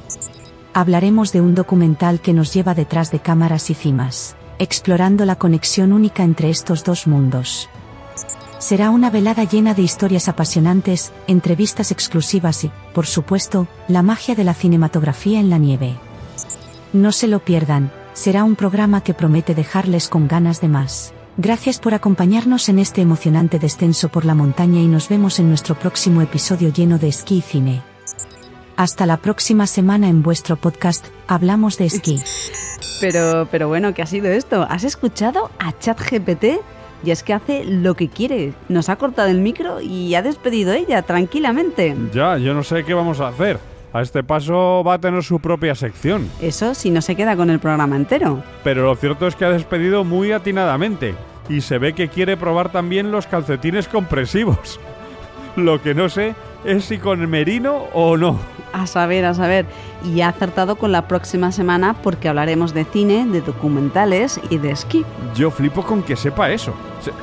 Hablaremos 0.75 1.31
de 1.31 1.39
un 1.39 1.53
documental 1.53 2.19
que 2.19 2.33
nos 2.33 2.51
lleva 2.51 2.73
detrás 2.73 3.11
de 3.11 3.19
cámaras 3.19 3.69
y 3.69 3.75
cimas, 3.75 4.35
explorando 4.57 5.23
la 5.23 5.35
conexión 5.35 5.93
única 5.93 6.23
entre 6.23 6.49
estos 6.49 6.83
dos 6.83 7.05
mundos. 7.05 7.69
Será 8.57 8.89
una 8.89 9.11
velada 9.11 9.43
llena 9.43 9.75
de 9.75 9.83
historias 9.83 10.27
apasionantes, 10.29 11.11
entrevistas 11.27 11.91
exclusivas 11.91 12.63
y, 12.63 12.71
por 12.95 13.05
supuesto, 13.05 13.67
la 13.87 14.01
magia 14.01 14.33
de 14.33 14.45
la 14.45 14.55
cinematografía 14.55 15.39
en 15.39 15.51
la 15.51 15.59
nieve. 15.59 15.93
No 16.91 17.11
se 17.11 17.27
lo 17.27 17.39
pierdan, 17.39 17.91
será 18.13 18.43
un 18.43 18.55
programa 18.55 19.01
que 19.01 19.13
promete 19.13 19.53
dejarles 19.53 20.07
con 20.09 20.27
ganas 20.27 20.59
de 20.59 20.69
más. 20.69 21.13
Gracias 21.37 21.77
por 21.77 21.93
acompañarnos 21.93 22.67
en 22.67 22.79
este 22.79 23.01
emocionante 23.01 23.59
descenso 23.59 24.09
por 24.09 24.25
la 24.25 24.33
montaña 24.33 24.79
y 24.79 24.87
nos 24.87 25.07
vemos 25.07 25.39
en 25.39 25.49
nuestro 25.49 25.77
próximo 25.77 26.23
episodio 26.23 26.69
lleno 26.69 26.97
de 26.97 27.09
esquí 27.09 27.37
y 27.37 27.41
cine. 27.41 27.92
Hasta 28.75 29.05
la 29.05 29.17
próxima 29.17 29.67
semana 29.67 30.09
en 30.09 30.23
vuestro 30.23 30.55
podcast, 30.55 31.05
Hablamos 31.27 31.77
de 31.77 31.85
esquí. 31.85 32.19
Pero, 33.01 33.49
pero 33.51 33.67
bueno, 33.67 33.93
¿qué 33.93 34.01
ha 34.01 34.05
sido 34.05 34.31
esto? 34.31 34.65
¿Has 34.69 34.85
escuchado 34.85 35.51
a 35.59 35.77
ChatGPT? 35.77 36.61
Y 37.03 37.11
es 37.11 37.21
que 37.21 37.33
hace 37.33 37.65
lo 37.65 37.95
que 37.95 38.07
quiere. 38.07 38.53
Nos 38.69 38.87
ha 38.87 38.95
cortado 38.95 39.27
el 39.27 39.39
micro 39.39 39.81
y 39.81 40.15
ha 40.15 40.21
despedido 40.21 40.71
ella 40.71 41.01
tranquilamente. 41.01 41.97
Ya, 42.13 42.37
yo 42.37 42.53
no 42.53 42.63
sé 42.63 42.85
qué 42.85 42.93
vamos 42.93 43.19
a 43.19 43.27
hacer. 43.27 43.59
A 43.91 44.01
este 44.01 44.23
paso 44.23 44.83
va 44.87 44.93
a 44.93 44.99
tener 44.99 45.21
su 45.21 45.39
propia 45.41 45.75
sección. 45.75 46.29
Eso 46.39 46.73
si 46.75 46.91
no 46.91 47.01
se 47.01 47.17
queda 47.17 47.35
con 47.35 47.49
el 47.49 47.59
programa 47.59 47.97
entero. 47.97 48.41
Pero 48.63 48.83
lo 48.85 48.95
cierto 48.95 49.27
es 49.27 49.35
que 49.35 49.43
ha 49.43 49.49
despedido 49.49 50.05
muy 50.05 50.31
atinadamente. 50.31 51.13
Y 51.49 51.59
se 51.59 51.79
ve 51.79 51.91
que 51.93 52.07
quiere 52.07 52.37
probar 52.37 52.71
también 52.71 53.11
los 53.11 53.27
calcetines 53.27 53.89
compresivos. 53.89 54.79
Lo 55.55 55.81
que 55.81 55.93
no 55.93 56.09
sé 56.09 56.35
es 56.65 56.85
si 56.85 56.97
con 56.97 57.29
merino 57.29 57.83
o 57.93 58.17
no. 58.17 58.39
A 58.73 58.87
saber, 58.87 59.23
a 59.25 59.33
saber. 59.35 59.65
Y 60.03 60.21
ha 60.21 60.29
acertado 60.29 60.75
con 60.77 60.91
la 60.91 61.07
próxima 61.07 61.51
semana 61.51 61.93
porque 62.01 62.27
hablaremos 62.27 62.73
de 62.73 62.85
cine, 62.85 63.25
de 63.27 63.41
documentales 63.41 64.39
y 64.49 64.57
de 64.57 64.71
esquí. 64.71 65.05
Yo 65.35 65.51
flipo 65.51 65.83
con 65.83 66.01
que 66.01 66.15
sepa 66.15 66.49
eso. 66.49 66.73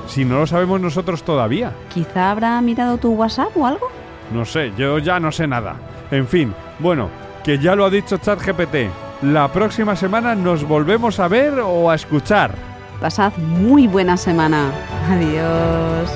Si- 0.07 0.25
no 0.25 0.39
lo 0.39 0.47
sabemos 0.47 0.81
nosotros 0.81 1.23
todavía. 1.25 1.73
Quizá 1.93 2.31
habrá 2.31 2.61
mirado 2.61 2.99
tu 2.99 3.11
WhatsApp 3.13 3.57
o 3.57 3.67
algo. 3.67 3.89
No 4.33 4.45
sé, 4.45 4.73
yo 4.77 4.99
ya 4.99 5.19
no 5.19 5.33
sé 5.33 5.49
nada. 5.49 5.75
En 6.13 6.27
fin, 6.29 6.55
bueno, 6.79 7.09
que 7.43 7.59
ya 7.59 7.75
lo 7.75 7.85
ha 7.85 7.91
dicho 7.91 8.19
ChatGPT. 8.19 8.91
La 9.23 9.49
próxima 9.49 9.97
semana 9.97 10.35
nos 10.37 10.63
volvemos 10.67 11.19
a 11.19 11.27
ver 11.29 11.55
o 11.61 11.91
a 11.91 11.95
escuchar. 11.97 12.55
Pasad 13.01 13.33
muy 13.39 13.87
buena 13.89 14.17
semana. 14.17 14.71
Adiós. 15.11 16.11